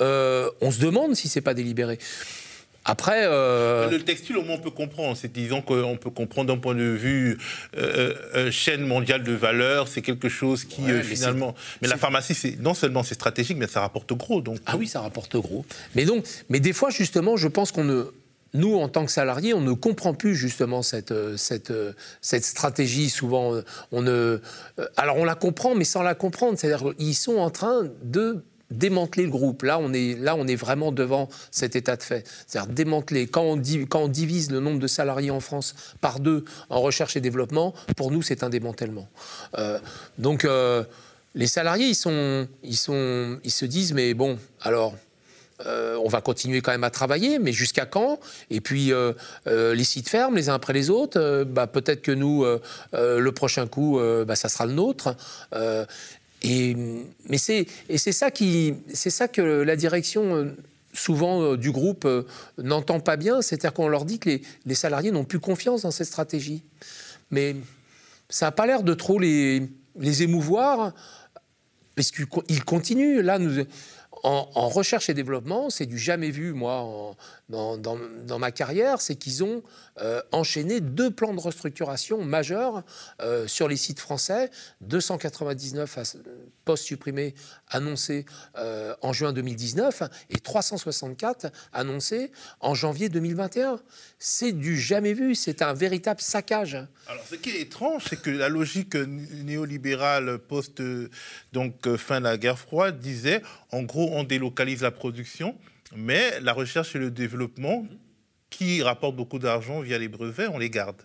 euh, 0.02 0.50
on 0.62 0.72
se 0.72 0.80
demande 0.80 1.16
si 1.16 1.28
c'est 1.28 1.42
pas 1.42 1.54
délibéré. 1.54 2.00
Après, 2.90 3.26
le 3.26 3.98
textile, 3.98 4.38
au 4.38 4.44
moins, 4.44 4.56
on 4.56 4.60
peut 4.60 4.72
comprendre. 4.72 5.18
C'est 5.18 5.30
disons 5.30 5.62
qu'on 5.62 5.98
peut 5.98 6.10
comprendre 6.10 6.54
d'un 6.54 6.58
point 6.58 6.74
de 6.74 6.84
vue 6.84 7.38
chaîne 8.50 8.88
mondiale 8.88 9.26
de 9.26 9.34
valeur. 9.34 9.90
C'est 9.90 10.02
quelque 10.02 10.30
chose 10.30 10.64
qui 10.64 10.84
finalement. 11.04 11.54
Mais 11.82 11.90
la 11.90 11.98
pharmacie, 11.98 12.34
c'est 12.34 12.58
non 12.62 12.74
seulement 12.74 13.04
c'est 13.04 13.16
stratégique, 13.16 13.58
mais 13.58 13.68
ça 13.68 13.82
rapporte 13.82 14.14
gros. 14.14 14.40
Donc. 14.40 14.60
Ah 14.66 14.78
oui, 14.78 14.88
ça 14.88 15.02
rapporte 15.02 15.36
gros. 15.36 15.66
Mais 15.96 16.06
donc, 16.06 16.24
mais 16.48 16.62
des 16.62 16.72
fois, 16.72 16.90
justement, 16.90 17.36
je 17.36 17.50
pense 17.50 17.74
qu'on 17.74 17.84
ne 17.84 18.06
nous, 18.54 18.76
en 18.76 18.88
tant 18.88 19.06
que 19.06 19.12
salariés, 19.12 19.54
on 19.54 19.62
ne 19.62 19.74
comprend 19.74 20.14
plus 20.14 20.36
justement 20.36 20.82
cette, 20.82 21.14
cette, 21.38 21.74
cette 22.22 22.46
stratégie. 22.46 23.10
Souvent, 23.10 23.54
on 23.92 24.02
ne. 24.02 24.40
Alors, 24.96 25.18
on 25.18 25.26
la 25.26 25.36
comprend, 25.36 25.76
mais 25.76 25.84
sans 25.84 26.02
la 26.04 26.16
comprendre. 26.16 26.58
C'est-à-dire 26.58 26.96
qu'ils 26.96 27.16
sont 27.16 27.38
en 27.38 27.50
train 27.50 27.84
de 28.04 28.44
démanteler 28.72 29.24
le 29.24 29.30
groupe. 29.30 29.64
Là, 29.64 29.80
on 29.80 29.94
est, 29.94 30.18
là, 30.20 30.36
on 30.36 30.48
est 30.48 30.56
vraiment 30.56 30.92
devant 30.92 31.30
cet 31.52 31.76
état 31.76 31.96
de 31.96 32.04
fait. 32.04 32.28
C'est-à-dire 32.48 32.72
démanteler. 32.72 33.28
Quand 33.28 33.44
on, 33.44 34.08
divise 34.08 34.52
le 34.52 34.60
nombre 34.60 34.80
de 34.80 34.88
salariés 34.88 35.32
en 35.32 35.40
France 35.40 35.76
par 36.02 36.20
deux 36.20 36.46
en 36.70 36.82
recherche 36.82 37.16
et 37.16 37.22
développement, 37.22 37.74
pour 37.96 38.12
nous, 38.12 38.22
c'est 38.22 38.44
un 38.44 38.50
démantèlement. 38.50 39.08
Euh, 39.58 39.80
donc, 40.18 40.46
euh, 40.46 40.84
les 41.36 41.48
salariés, 41.48 41.88
ils, 41.88 41.96
sont, 41.96 42.48
ils, 42.64 42.78
sont, 42.78 43.40
ils 43.44 43.52
se 43.52 43.66
disent, 43.66 43.94
mais 43.94 44.14
bon, 44.14 44.38
alors, 44.62 44.96
euh, 45.66 45.98
on 46.04 46.08
va 46.08 46.22
continuer 46.22 46.62
quand 46.62 46.72
même 46.72 46.84
à 46.84 46.90
travailler, 46.90 47.40
mais 47.40 47.52
jusqu'à 47.52 47.86
quand? 47.86 48.20
Et 48.50 48.62
puis 48.62 48.94
euh, 48.94 49.14
euh, 49.48 49.74
les 49.74 49.84
sites 49.84 50.10
ferment 50.10 50.36
les 50.36 50.50
uns 50.50 50.54
après 50.54 50.74
les 50.74 50.90
autres. 50.90 51.44
Bah, 51.44 51.68
peut-être 51.68 52.02
que 52.02 52.12
nous, 52.12 52.46
le 52.94 53.30
prochain 53.32 53.68
coup, 53.68 54.00
bah, 54.26 54.36
ça 54.36 54.50
sera 54.50 54.66
le 54.66 54.74
nôtre. 54.74 55.16
Et, 56.44 56.76
mais 57.28 57.38
c'est, 57.38 57.68
ça, 57.98 58.30
ça 58.30 59.28
que 59.28 59.42
la 59.42 59.76
direction 59.76 60.54
souvent 60.94 61.56
du 61.56 61.72
groupe 61.72 62.08
n'entend 62.58 63.00
pas 63.00 63.18
bien, 63.18 63.42
c'est-à-dire 63.42 63.74
qu'on 63.74 63.88
leur 63.88 64.06
dit 64.06 64.20
que 64.20 64.30
les, 64.30 64.42
les 64.66 64.76
salariés 64.76 65.12
n'ont 65.12 65.26
plus 65.26 65.40
confiance 65.40 65.82
dans 65.82 65.92
cette 65.92 66.08
stratégie. 66.08 66.64
Mais 67.32 67.56
ça 68.30 68.48
n'a 68.48 68.52
pas 68.52 68.68
l'air 68.68 68.84
de 68.84 68.94
trop 68.94 69.20
les, 69.20 69.68
les 70.00 70.24
émouvoir, 70.24 70.94
parce 71.96 72.12
qu'ils 72.12 72.64
continuent. 72.64 73.22
Là, 73.22 73.40
nous, 73.40 73.64
en, 74.28 74.68
recherche 74.68 75.10
et 75.10 75.14
développement, 75.14 75.70
c'est 75.70 75.86
du 75.86 75.98
jamais 75.98 76.32
vu, 76.32 76.52
moi, 76.54 77.16
dans, 77.50 78.40
ma 78.40 78.52
carrière, 78.52 79.00
c'est 79.00 79.16
qu'ils 79.16 79.44
ont 79.44 79.64
euh, 80.02 80.22
enchaîné 80.32 80.82
deux 80.82 81.12
plans 81.12 81.34
de 81.34 81.40
restructuration 81.40 82.22
majeurs 82.24 82.84
euh, 83.22 83.48
sur 83.48 83.68
les 83.68 83.78
sites 83.78 84.00
français, 84.00 84.52
299 84.82 86.18
postes 86.66 86.84
supprimés 86.84 87.36
annoncés 87.70 88.26
euh, 88.58 88.96
en 89.02 89.14
juin 89.14 89.34
2019 89.34 90.04
et 90.30 90.40
364 90.40 91.48
annoncés 91.74 92.32
en 92.60 92.74
janvier 92.74 93.10
2021. 93.10 93.80
C'est 94.20 94.52
du 94.52 94.80
jamais 94.80 95.14
vu, 95.14 95.36
c'est 95.36 95.62
un 95.62 95.74
véritable 95.74 96.22
saccage. 96.22 96.78
Alors 97.08 97.24
ce 97.30 97.36
qui 97.36 97.50
est 97.50 97.62
étrange, 97.62 98.06
c'est 98.10 98.22
que 98.22 98.30
la 98.30 98.50
logique 98.50 98.96
néolibérale 98.96 100.38
post 100.40 100.82
donc 101.54 101.96
fin 101.98 102.20
de 102.20 102.26
la 102.26 102.38
guerre 102.38 102.60
froide 102.60 103.00
disait 103.00 103.42
en 103.72 103.84
gros 103.84 104.10
on 104.14 104.24
délocalise 104.24 104.82
la 104.82 104.92
production 104.92 105.56
mais 105.96 106.40
la 106.42 106.54
recherche 106.54 106.96
et 106.96 107.00
le 107.00 107.12
développement, 107.12 107.86
qui 108.50 108.82
rapportent 108.82 109.16
beaucoup 109.16 109.40
d'argent 109.40 109.82
via 109.82 109.98
les 109.98 110.08
brevets, 110.08 110.48
on 110.48 110.58
les 110.58 110.70
garde. 110.70 111.02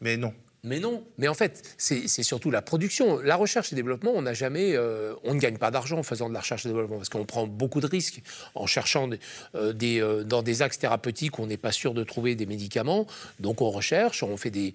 Mais 0.00 0.16
non. 0.16 0.34
Mais 0.64 0.78
non. 0.78 1.04
Mais 1.18 1.26
en 1.26 1.34
fait, 1.34 1.74
c'est 1.76 2.06
surtout 2.22 2.52
la 2.52 2.62
production. 2.62 3.18
La 3.18 3.34
recherche 3.34 3.72
et 3.72 3.76
développement, 3.76 4.12
on 4.14 4.22
n'a 4.22 4.32
jamais, 4.32 4.76
euh, 4.76 5.12
on 5.24 5.34
ne 5.34 5.40
gagne 5.40 5.58
pas 5.58 5.72
d'argent 5.72 5.98
en 5.98 6.02
faisant 6.04 6.28
de 6.28 6.34
la 6.34 6.40
recherche 6.40 6.64
et 6.64 6.68
développement 6.68 6.98
parce 6.98 7.08
qu'on 7.08 7.24
prend 7.24 7.48
beaucoup 7.48 7.80
de 7.80 7.88
risques 7.88 8.22
en 8.54 8.66
cherchant 8.66 9.10
euh, 9.56 9.72
euh, 9.82 10.22
dans 10.22 10.42
des 10.42 10.62
axes 10.62 10.78
thérapeutiques 10.78 11.40
où 11.40 11.42
on 11.42 11.46
n'est 11.46 11.56
pas 11.56 11.72
sûr 11.72 11.94
de 11.94 12.04
trouver 12.04 12.36
des 12.36 12.46
médicaments. 12.46 13.08
Donc 13.40 13.60
on 13.60 13.70
recherche, 13.70 14.22
on 14.22 14.36
fait 14.36 14.50
des, 14.50 14.72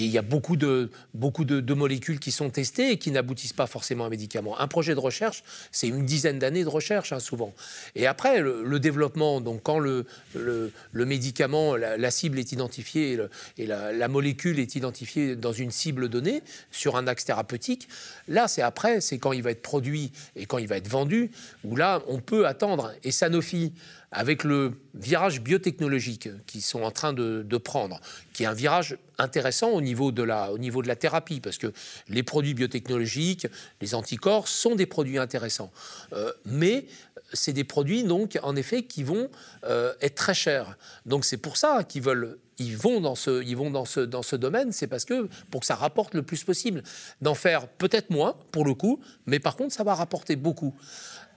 et 0.00 0.04
il 0.04 0.10
y 0.10 0.18
a 0.18 0.22
beaucoup 0.22 0.56
de, 0.56 0.90
beaucoup 1.12 1.44
de, 1.44 1.74
molécules 1.74 2.20
qui 2.20 2.32
sont 2.32 2.48
testées 2.48 2.92
et 2.92 2.96
qui 2.96 3.10
n'aboutissent 3.10 3.52
pas 3.52 3.66
forcément 3.66 4.04
à 4.04 4.06
un 4.06 4.10
médicament. 4.10 4.58
Un 4.58 4.66
projet 4.66 4.94
de 4.94 5.00
recherche, 5.00 5.44
c'est 5.72 5.88
une 5.88 6.06
dizaine 6.06 6.38
d'années 6.38 6.64
de 6.64 6.68
recherche, 6.68 7.12
hein, 7.12 7.20
souvent. 7.20 7.52
Et 7.94 8.06
après, 8.06 8.40
le, 8.40 8.80
développement, 8.80 9.42
donc 9.42 9.62
quand 9.62 9.78
le, 9.78 10.06
le, 10.34 11.04
médicament, 11.04 11.76
la, 11.76 12.10
cible 12.10 12.38
est 12.38 12.52
identifiée 12.52 13.18
et, 13.58 13.66
la, 13.66 13.92
la, 13.92 14.08
molécule 14.08 14.58
est 14.58 14.74
identifiée 14.74 15.36
dans 15.36 15.52
une 15.52 15.70
cible 15.70 16.08
donnée, 16.08 16.42
sur 16.70 16.96
un 16.96 17.06
axe 17.06 17.26
thérapeutique, 17.26 17.86
là, 18.26 18.48
c'est 18.48 18.62
après, 18.62 19.02
c'est 19.02 19.18
quand 19.18 19.32
il 19.32 19.42
va 19.42 19.50
être 19.50 19.62
produit 19.62 20.12
et 20.34 20.46
quand 20.46 20.58
il 20.58 20.66
va 20.66 20.78
être 20.78 20.88
vendu, 20.88 21.30
où 21.64 21.76
là, 21.76 22.02
on 22.08 22.20
peut 22.20 22.46
attendre. 22.46 22.92
Et 23.04 23.10
Sanofi 23.10 23.72
avec 24.12 24.42
le 24.42 24.72
virage 24.94 25.40
biotechnologique 25.40 26.28
qu'ils 26.46 26.62
sont 26.62 26.82
en 26.82 26.90
train 26.90 27.12
de, 27.12 27.56
prendre, 27.58 28.00
qui 28.32 28.42
est 28.42 28.46
un 28.46 28.54
virage 28.54 28.98
intéressant 29.18 29.70
au 29.70 29.80
niveau, 29.80 30.10
de 30.10 30.22
la, 30.22 30.96
thérapie, 30.96 31.40
parce 31.40 31.58
que 31.58 31.72
les 32.08 32.22
produits 32.22 32.54
biotechnologiques, 32.54 33.46
les 33.80 33.94
anticorps, 33.94 34.48
sont 34.48 34.74
des 34.74 34.86
produits 34.86 35.18
intéressants. 35.18 35.70
Euh, 36.12 36.32
mais 36.44 36.86
c'est 37.32 37.52
des 37.52 37.64
produits, 37.64 38.02
donc, 38.02 38.38
en 38.42 38.56
effet, 38.56 38.82
qui 38.82 39.04
vont 39.04 39.30
euh, 39.64 39.92
être 40.00 40.16
très 40.16 40.34
chers. 40.34 40.76
Donc 41.06 41.24
c'est 41.24 41.36
pour 41.36 41.56
ça 41.56 41.84
qu'ils 41.84 42.02
veulent 42.02 42.38
ils 42.58 42.76
vont 42.76 43.00
dans 43.00 43.14
ce, 43.14 43.42
ils 43.42 43.56
vont 43.56 43.70
dans 43.70 43.86
ce 43.86 44.36
domaine, 44.36 44.70
c'est 44.70 44.86
parce 44.86 45.06
que 45.06 45.28
pour 45.50 45.60
que 45.60 45.66
ça 45.66 45.76
rapporte 45.76 46.14
le 46.14 46.22
plus 46.22 46.44
possible, 46.44 46.82
d'en 47.22 47.34
faire 47.34 47.66
peut-être 47.66 48.10
moins 48.10 48.36
pour 48.52 48.66
le 48.66 48.74
coup, 48.74 49.00
mais 49.24 49.38
par 49.38 49.56
contre 49.56 49.74
ça 49.74 49.82
va 49.82 49.94
rapporter 49.94 50.36
beaucoup. 50.36 50.74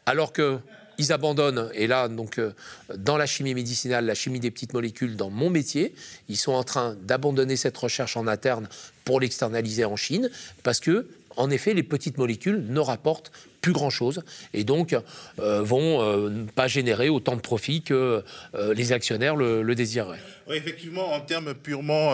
Alors 0.06 0.34
que 0.34 0.60
ils 0.98 1.12
abandonnent, 1.12 1.70
et 1.74 1.88
là, 1.88 2.08
donc, 2.08 2.38
euh, 2.38 2.52
dans 2.96 3.18
la 3.18 3.26
chimie 3.26 3.54
médicinale, 3.54 4.06
la 4.06 4.16
chimie 4.16 4.40
des 4.40 4.52
petites 4.52 4.74
molécules, 4.74 5.16
dans 5.16 5.30
mon 5.30 5.50
métier, 5.50 5.94
ils 6.30 6.38
sont 6.38 6.54
en 6.54 6.64
train 6.64 6.96
d'abandonner 7.02 7.56
cette 7.56 7.78
recherche 7.78 8.18
en 8.18 8.28
interne 8.28 8.68
pour 9.06 9.20
l'externaliser 9.20 9.86
en 9.86 9.96
Chine, 9.96 10.30
parce 10.64 10.80
que, 10.80 11.08
en 11.36 11.50
effet, 11.50 11.74
les 11.74 11.84
petites 11.84 12.18
molécules 12.18 12.64
ne 12.68 12.80
rapportent 12.80 13.32
plus 13.64 13.74
grand-chose 13.74 14.24
et 14.54 14.64
donc 14.64 14.94
euh, 15.40 15.62
vont 15.64 16.04
euh, 16.04 16.46
pas 16.54 16.68
générer 16.68 17.10
autant 17.10 17.36
de 17.36 17.42
profit 17.42 17.82
que 17.82 18.24
les 18.76 18.92
actionnaires 18.92 19.36
le, 19.36 19.64
le 19.64 19.74
désireraient. 19.74 20.20
Oui, 20.48 20.58
effectivement, 20.58 21.14
en 21.14 21.22
termes 21.22 21.54
purement 21.54 22.14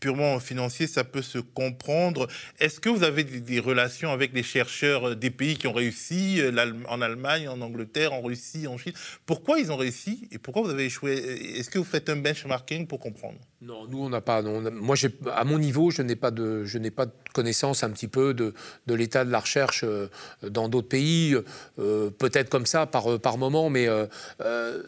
purement 0.00 0.38
financier, 0.40 0.86
ça 0.86 1.04
peut 1.04 1.22
se 1.22 1.38
comprendre. 1.38 2.26
Est-ce 2.60 2.80
que 2.80 2.88
vous 2.88 3.02
avez 3.02 3.24
des, 3.24 3.60
relations 3.60 4.12
avec 4.12 4.32
les 4.34 4.42
chercheurs 4.42 5.08
euh, 5.08 5.14
des 5.14 5.30
pays 5.30 5.56
qui 5.56 5.66
ont 5.66 5.72
réussi, 5.72 6.40
euh, 6.40 6.72
en 6.88 7.00
Allemagne, 7.00 7.48
en 7.48 7.60
Angleterre, 7.60 8.12
en 8.12 8.20
Russie, 8.20 8.66
en 8.66 8.76
Chine? 8.76 8.92
Pourquoi 9.24 9.58
ils 9.58 9.72
ont 9.72 9.76
réussi 9.76 10.28
et 10.30 10.38
pourquoi 10.38 10.62
vous 10.62 10.70
avez 10.70 10.84
échoué? 10.84 11.14
Est-ce 11.58 11.70
que 11.70 11.78
vous 11.78 11.84
faites 11.84 12.08
un 12.10 12.16
benchmarking 12.16 12.86
pour 12.86 13.00
comprendre? 13.00 13.38
Non, 13.62 13.86
nous, 13.88 14.04
on 14.04 14.10
n'a 14.10 14.20
pas. 14.20 14.42
Non, 14.42 14.70
moi, 14.70 14.96
à 15.32 15.44
mon 15.44 15.58
niveau, 15.58 15.90
je 15.90 16.02
n'ai 16.02 16.16
pas, 16.16 16.30
de, 16.30 16.64
je 16.64 16.78
pas 16.90 17.06
de 17.06 17.12
connaissance 17.32 17.82
un 17.82 17.90
petit 17.90 18.06
peu 18.06 18.34
de, 18.34 18.52
de 18.86 18.94
l'état 18.94 19.24
de 19.24 19.30
la 19.30 19.40
recherche 19.40 19.82
euh, 19.82 20.08
dans 20.42 20.68
d'autres 20.68 20.75
pays, 20.82 21.36
peut-être 21.76 22.48
comme 22.48 22.66
ça 22.66 22.86
par, 22.86 23.18
par 23.18 23.38
moment, 23.38 23.70
mais 23.70 23.88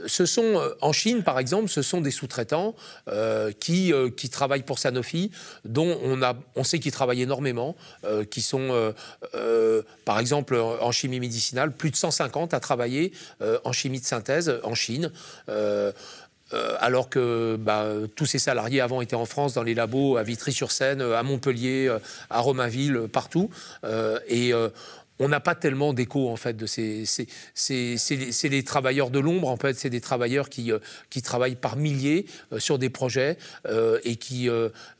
ce 0.07 0.27
sont, 0.27 0.61
en 0.81 0.92
Chine, 0.92 1.22
par 1.22 1.38
exemple, 1.38 1.68
ce 1.68 1.83
sont 1.83 2.01
des 2.01 2.11
sous-traitants 2.11 2.74
qui, 3.61 3.92
qui 4.16 4.29
travaillent 4.31 4.62
pour 4.62 4.79
Sanofi 4.79 5.31
dont 5.64 5.98
on, 6.03 6.22
a, 6.22 6.35
on 6.57 6.64
sait 6.64 6.79
qu'ils 6.79 6.92
travaillent 6.92 7.22
énormément, 7.22 7.77
euh, 8.05 8.24
qui 8.24 8.42
sont, 8.42 8.68
euh, 8.70 8.92
euh, 9.35 9.83
par 10.05 10.18
exemple, 10.18 10.57
en 10.57 10.92
chimie 10.92 11.20
médicinale, 11.20 11.72
plus 11.72 11.90
de 11.90 11.96
150 11.96 12.55
à 12.55 12.61
travailler 12.61 13.12
en 13.64 13.72
chimie 13.72 14.01
de 14.01 14.05
synthèse 14.05 14.61
en 14.62 14.74
Chine. 14.74 15.11
alors 16.81 17.11
que 17.11 17.57
bah, 17.61 17.87
tous 18.16 18.24
ces 18.24 18.38
salariés 18.38 18.81
avant 18.81 19.03
étaient 19.03 19.16
en 19.16 19.27
France 19.27 19.55
dans 19.55 19.62
les 19.62 19.74
labos 19.74 20.16
à 20.16 20.22
Vitry-sur-Seine, 20.22 21.03
à 21.03 21.22
Montpellier, 21.22 21.94
à 22.31 22.40
Romainville, 22.40 23.09
partout. 23.12 23.51
et 24.29 24.53
on 25.18 25.28
n'a 25.28 25.40
pas 25.40 25.54
tellement 25.54 25.92
d'écho 25.92 26.28
en 26.28 26.37
fait 26.37 26.57
de 26.57 26.66
ces. 26.66 27.04
C'est 27.54 28.48
les 28.48 28.64
travailleurs 28.64 29.11
de 29.11 29.18
l'ombre 29.18 29.48
en 29.48 29.57
fait, 29.57 29.76
c'est 29.78 29.90
des 29.90 30.00
travailleurs 30.00 30.48
qui, 30.48 30.72
euh, 30.72 30.78
qui 31.11 31.22
travaillent 31.22 31.57
par 31.57 31.76
milliers 31.76 32.26
euh, 32.52 32.59
sur 32.59 32.78
des 32.78 32.90
projets 32.90 33.37
euh, 33.66 33.98
et 34.04 34.16
qui, 34.16 34.48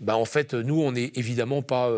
bah, 0.01 0.17
en 0.17 0.25
fait, 0.25 0.55
nous, 0.55 0.81
on 0.81 0.93
n'est 0.93 1.13
évidemment 1.15 1.63
pas, 1.63 1.91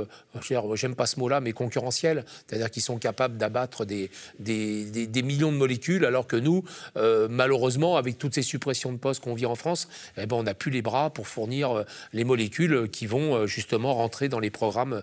j'aime 0.74 0.94
pas 0.94 1.06
ce 1.06 1.18
mot-là, 1.18 1.40
mais 1.40 1.52
concurrentiel, 1.52 2.24
c'est-à-dire 2.46 2.70
qu'ils 2.70 2.82
sont 2.82 2.98
capables 2.98 3.36
d'abattre 3.36 3.84
des 3.84 4.10
des, 4.38 4.84
des, 4.84 5.22
millions 5.22 5.52
de 5.52 5.56
molécules, 5.56 6.04
alors 6.04 6.26
que 6.26 6.36
nous, 6.36 6.64
malheureusement, 6.96 7.96
avec 7.96 8.18
toutes 8.18 8.34
ces 8.34 8.42
suppressions 8.42 8.92
de 8.92 8.98
postes 8.98 9.22
qu'on 9.22 9.34
vit 9.34 9.46
en 9.46 9.54
France, 9.54 9.88
eh 10.16 10.26
ben, 10.26 10.36
on 10.36 10.42
n'a 10.44 10.54
plus 10.54 10.70
les 10.70 10.82
bras 10.82 11.10
pour 11.10 11.28
fournir 11.28 11.84
les 12.12 12.24
molécules 12.24 12.88
qui 12.90 13.06
vont 13.06 13.46
justement 13.46 13.94
rentrer 13.94 14.28
dans 14.28 14.40
les 14.40 14.50
programmes 14.50 15.02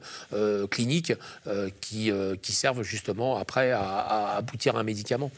cliniques 0.69 1.13
qui, 1.81 2.11
qui 2.41 2.51
servent 2.53 2.83
justement 2.83 3.06
après 3.39 3.71
à, 3.71 4.35
aboutir 4.37 4.75
à 4.75 4.79
un 4.79 4.83
médicament. 4.83 5.31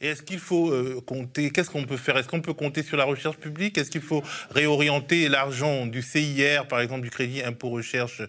Et 0.00 0.08
est-ce 0.08 0.22
qu'il 0.22 0.40
faut 0.40 0.72
euh, 0.72 1.00
compter 1.06 1.50
Qu'est-ce 1.50 1.70
qu'on 1.70 1.84
peut 1.84 1.96
faire? 1.96 2.16
Est-ce 2.16 2.26
qu'on 2.26 2.40
peut 2.40 2.54
compter 2.54 2.82
sur 2.82 2.96
la 2.96 3.04
recherche 3.04 3.36
publique? 3.36 3.78
Est-ce 3.78 3.90
qu'il 3.90 4.00
faut 4.00 4.22
réorienter 4.50 5.28
l'argent 5.28 5.86
du 5.86 6.02
CIR, 6.02 6.66
par 6.66 6.80
exemple 6.80 7.02
du 7.02 7.10
crédit 7.10 7.40
impôt 7.42 7.70
recherche, 7.70 8.20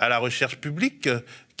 à 0.00 0.08
la 0.08 0.18
recherche 0.18 0.56
publique? 0.56 1.08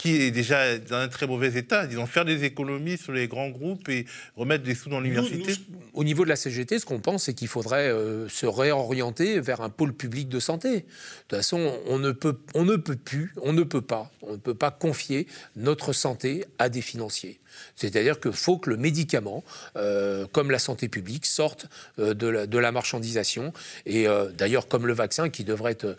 Qui 0.00 0.22
est 0.22 0.30
déjà 0.30 0.78
dans 0.78 0.96
un 0.96 1.08
très 1.08 1.26
mauvais 1.26 1.58
état. 1.58 1.86
Disons, 1.86 2.06
faire 2.06 2.24
des 2.24 2.44
économies 2.44 2.96
sur 2.96 3.12
les 3.12 3.28
grands 3.28 3.50
groupes 3.50 3.86
et 3.90 4.06
remettre 4.34 4.64
des 4.64 4.74
sous 4.74 4.88
dans 4.88 4.98
l'université 4.98 5.52
Au 5.92 6.04
niveau 6.04 6.24
de 6.24 6.30
la 6.30 6.36
CGT, 6.36 6.78
ce 6.78 6.86
qu'on 6.86 7.00
pense, 7.00 7.24
c'est 7.24 7.34
qu'il 7.34 7.48
faudrait 7.48 7.88
euh, 7.88 8.26
se 8.26 8.46
réorienter 8.46 9.40
vers 9.40 9.60
un 9.60 9.68
pôle 9.68 9.92
public 9.92 10.30
de 10.30 10.40
santé. 10.40 10.70
De 10.70 10.80
toute 11.28 11.38
façon, 11.38 11.78
on 11.86 11.98
ne, 11.98 12.12
peut, 12.12 12.38
on 12.54 12.64
ne 12.64 12.76
peut 12.76 12.96
plus, 12.96 13.34
on 13.42 13.52
ne 13.52 13.62
peut 13.62 13.82
pas, 13.82 14.10
on 14.22 14.32
ne 14.32 14.38
peut 14.38 14.54
pas 14.54 14.70
confier 14.70 15.26
notre 15.54 15.92
santé 15.92 16.46
à 16.58 16.70
des 16.70 16.80
financiers. 16.80 17.38
C'est-à-dire 17.76 18.20
qu'il 18.20 18.32
faut 18.32 18.58
que 18.58 18.70
le 18.70 18.76
médicament, 18.76 19.44
euh, 19.76 20.26
comme 20.32 20.50
la 20.50 20.58
santé 20.58 20.88
publique, 20.88 21.26
sorte 21.26 21.66
euh, 21.98 22.14
de, 22.14 22.58
la, 22.58 22.72
marchandisation. 22.72 23.52
Et 23.86 24.06
euh, 24.06 24.30
d'ailleurs, 24.30 24.68
comme 24.68 24.86
le 24.86 24.92
vaccin, 24.92 25.28
qui 25.28 25.44
devrait 25.44 25.72
être, 25.72 25.96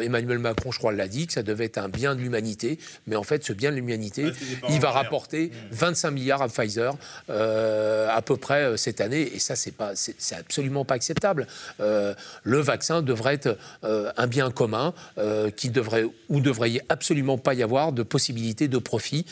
Emmanuel 0.00 0.38
Macron, 0.38 0.72
je 0.72 0.78
crois, 0.78 0.92
l'a 0.92 1.08
dit, 1.08 1.26
que 1.26 1.32
ça 1.32 1.42
devait 1.42 1.66
être 1.66 1.78
un 1.78 1.88
bien 1.88 2.14
de 2.14 2.20
l'humanité. 2.20 2.78
Mais 3.06 3.16
en 3.16 3.22
fait, 3.22 3.35
ce 3.44 3.52
bien 3.52 3.70
de 3.70 3.76
l'humanité, 3.76 4.32
il 4.68 4.80
va 4.80 4.90
rapporter 4.90 5.50
25 5.70 6.10
milliards 6.10 6.42
à 6.42 6.48
Pfizer 6.48 6.94
à 7.28 8.22
peu 8.22 8.36
près 8.36 8.76
cette 8.76 9.00
année. 9.00 9.30
Et 9.34 9.38
ça, 9.38 9.56
c'est 9.56 9.72
pas, 9.72 9.92
c'est 9.94 10.36
absolument 10.36 10.84
pas 10.84 10.94
acceptable. 10.94 11.46
le 11.78 12.60
vaccin 12.60 13.02
devrait 13.02 13.34
être 13.34 13.58
un 13.82 14.26
bien 14.26 14.50
commun 14.50 14.94
qui 15.56 15.70
devrait, 15.70 16.04
où 16.28 16.40
devrait 16.40 16.80
absolument 16.88 17.38
pas 17.38 17.54
y 17.54 17.62
avoir 17.62 17.92
de 17.92 18.02
possibilité 18.02 18.68
de 18.68 18.78
profit 18.78 19.26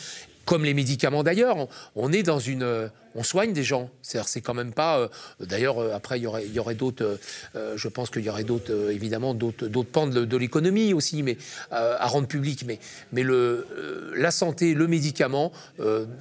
comme 0.45 0.63
les 0.63 0.73
médicaments 0.73 1.23
d'ailleurs. 1.23 1.67
On 1.95 2.11
est 2.13 2.23
dans 2.23 2.39
une 2.39 2.89
on 3.15 3.23
soigne 3.23 3.53
des 3.53 3.63
gens. 3.63 3.89
C'est 4.01 4.41
quand 4.41 4.53
même 4.53 4.73
pas. 4.73 4.99
Euh, 4.99 5.07
d'ailleurs, 5.39 5.79
euh, 5.79 5.95
après, 5.95 6.19
il 6.19 6.23
y 6.23 6.59
aurait, 6.59 6.75
d'autres. 6.75 7.17
Euh, 7.55 7.77
je 7.77 7.87
pense 7.87 8.09
qu'il 8.09 8.23
y 8.23 8.29
aurait 8.29 8.43
d'autres, 8.43 8.91
évidemment, 8.91 9.33
d'autres 9.33 9.83
pans 9.83 10.07
de, 10.07 10.37
l'économie 10.37 10.93
aussi, 10.93 11.23
mais 11.23 11.37
à 11.71 12.05
rendre 12.07 12.27
public. 12.27 12.63
Mais, 12.67 12.79
mais 13.13 13.23
le, 13.23 14.13
la 14.15 14.31
santé, 14.31 14.73
le 14.73 14.87
médicament 14.87 15.53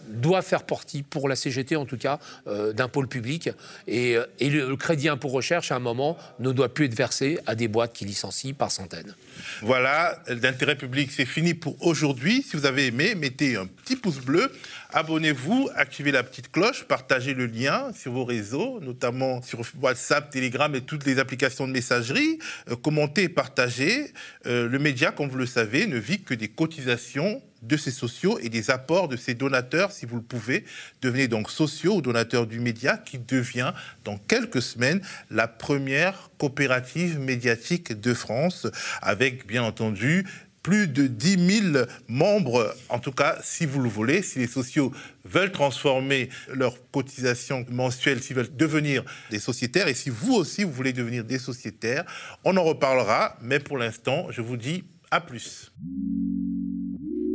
doit 0.08 0.42
faire 0.42 0.62
partie, 0.62 1.02
pour 1.02 1.28
la 1.28 1.34
CGT 1.34 1.74
en 1.74 1.84
tout 1.84 1.96
cas, 1.96 2.20
d'un 2.46 2.88
pôle 2.88 3.08
public. 3.08 3.50
Et, 3.88 4.16
et 4.38 4.50
le, 4.50 4.76
crédit 4.76 5.08
impôt 5.08 5.28
recherche, 5.28 5.72
à 5.72 5.76
un 5.76 5.80
moment, 5.80 6.16
ne 6.38 6.52
doit 6.52 6.72
plus 6.72 6.86
être 6.86 6.94
versé 6.94 7.40
à 7.46 7.56
des 7.56 7.66
boîtes 7.66 7.92
qui 7.92 8.04
licencient 8.04 8.54
par 8.54 8.70
centaines. 8.70 9.14
Voilà, 9.62 10.22
l'intérêt 10.28 10.76
public, 10.76 11.10
c'est 11.14 11.26
fini 11.26 11.54
pour 11.54 11.84
aujourd'hui. 11.84 12.42
Si 12.48 12.56
vous 12.56 12.66
avez 12.66 12.86
aimé, 12.86 13.14
mettez 13.16 13.56
un 13.56 13.66
petit 13.66 13.96
pouce 13.96 14.18
bleu, 14.18 14.52
abonnez-vous, 14.92 15.70
activez 15.74 16.12
la 16.12 16.22
petite 16.22 16.52
cloche 16.52 16.83
partagez 16.84 17.34
le 17.34 17.46
lien 17.46 17.92
sur 17.92 18.12
vos 18.12 18.24
réseaux, 18.24 18.80
notamment 18.80 19.42
sur 19.42 19.60
WhatsApp, 19.80 20.30
Telegram 20.30 20.74
et 20.74 20.80
toutes 20.80 21.04
les 21.06 21.18
applications 21.18 21.66
de 21.66 21.72
messagerie. 21.72 22.38
Euh, 22.70 22.76
commentez 22.76 23.24
et 23.24 23.28
partagez. 23.28 24.12
Euh, 24.46 24.68
le 24.68 24.78
média, 24.78 25.10
comme 25.10 25.28
vous 25.28 25.38
le 25.38 25.46
savez, 25.46 25.86
ne 25.86 25.98
vit 25.98 26.22
que 26.22 26.34
des 26.34 26.48
cotisations 26.48 27.42
de 27.64 27.76
ses 27.76 27.90
sociaux 27.90 28.38
et 28.40 28.48
des 28.48 28.70
apports 28.70 29.08
de 29.08 29.16
ses 29.16 29.34
donateurs, 29.34 29.90
si 29.92 30.06
vous 30.06 30.16
le 30.16 30.22
pouvez. 30.22 30.64
Devenez 31.02 31.28
donc 31.28 31.50
sociaux 31.50 31.96
ou 31.96 32.02
donateurs 32.02 32.46
du 32.46 32.60
média 32.60 32.98
qui 32.98 33.18
devient 33.18 33.72
dans 34.04 34.18
quelques 34.18 34.62
semaines 34.62 35.00
la 35.30 35.48
première 35.48 36.30
coopérative 36.38 37.18
médiatique 37.18 37.98
de 37.98 38.12
France, 38.12 38.66
avec 39.00 39.46
bien 39.46 39.62
entendu 39.62 40.26
plus 40.64 40.88
de 40.88 41.06
10 41.06 41.70
000 41.72 41.84
membres, 42.08 42.74
en 42.88 42.98
tout 42.98 43.12
cas, 43.12 43.38
si 43.42 43.66
vous 43.66 43.80
le 43.80 43.88
voulez, 43.88 44.22
si 44.22 44.40
les 44.40 44.48
sociaux 44.48 44.90
veulent 45.24 45.52
transformer 45.52 46.30
leur 46.52 46.74
cotisation 46.90 47.64
mensuelle, 47.70 48.20
s'ils 48.22 48.34
veulent 48.34 48.56
devenir 48.56 49.04
des 49.30 49.38
sociétaires, 49.38 49.86
et 49.88 49.94
si 49.94 50.10
vous 50.10 50.34
aussi, 50.34 50.64
vous 50.64 50.72
voulez 50.72 50.94
devenir 50.94 51.22
des 51.22 51.38
sociétaires, 51.38 52.04
on 52.44 52.56
en 52.56 52.64
reparlera, 52.64 53.36
mais 53.42 53.60
pour 53.60 53.76
l'instant, 53.76 54.26
je 54.30 54.40
vous 54.40 54.56
dis 54.56 54.84
à 55.10 55.20
plus. 55.20 55.70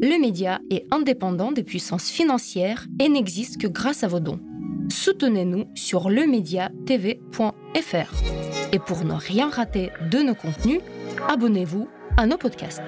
Le 0.01 0.19
média 0.19 0.59
est 0.71 0.87
indépendant 0.91 1.51
des 1.51 1.63
puissances 1.63 2.09
financières 2.09 2.87
et 2.99 3.09
n'existe 3.09 3.61
que 3.61 3.67
grâce 3.67 4.03
à 4.03 4.07
vos 4.07 4.19
dons. 4.19 4.39
Soutenez-nous 4.89 5.65
sur 5.75 6.09
lemediatv.fr. 6.09 8.13
Et 8.71 8.79
pour 8.79 9.05
ne 9.05 9.13
rien 9.13 9.49
rater 9.49 9.91
de 10.09 10.19
nos 10.19 10.35
contenus, 10.35 10.79
abonnez-vous 11.27 11.89
à 12.19 12.25
nos 12.25 12.37
podcasts. 12.37 12.81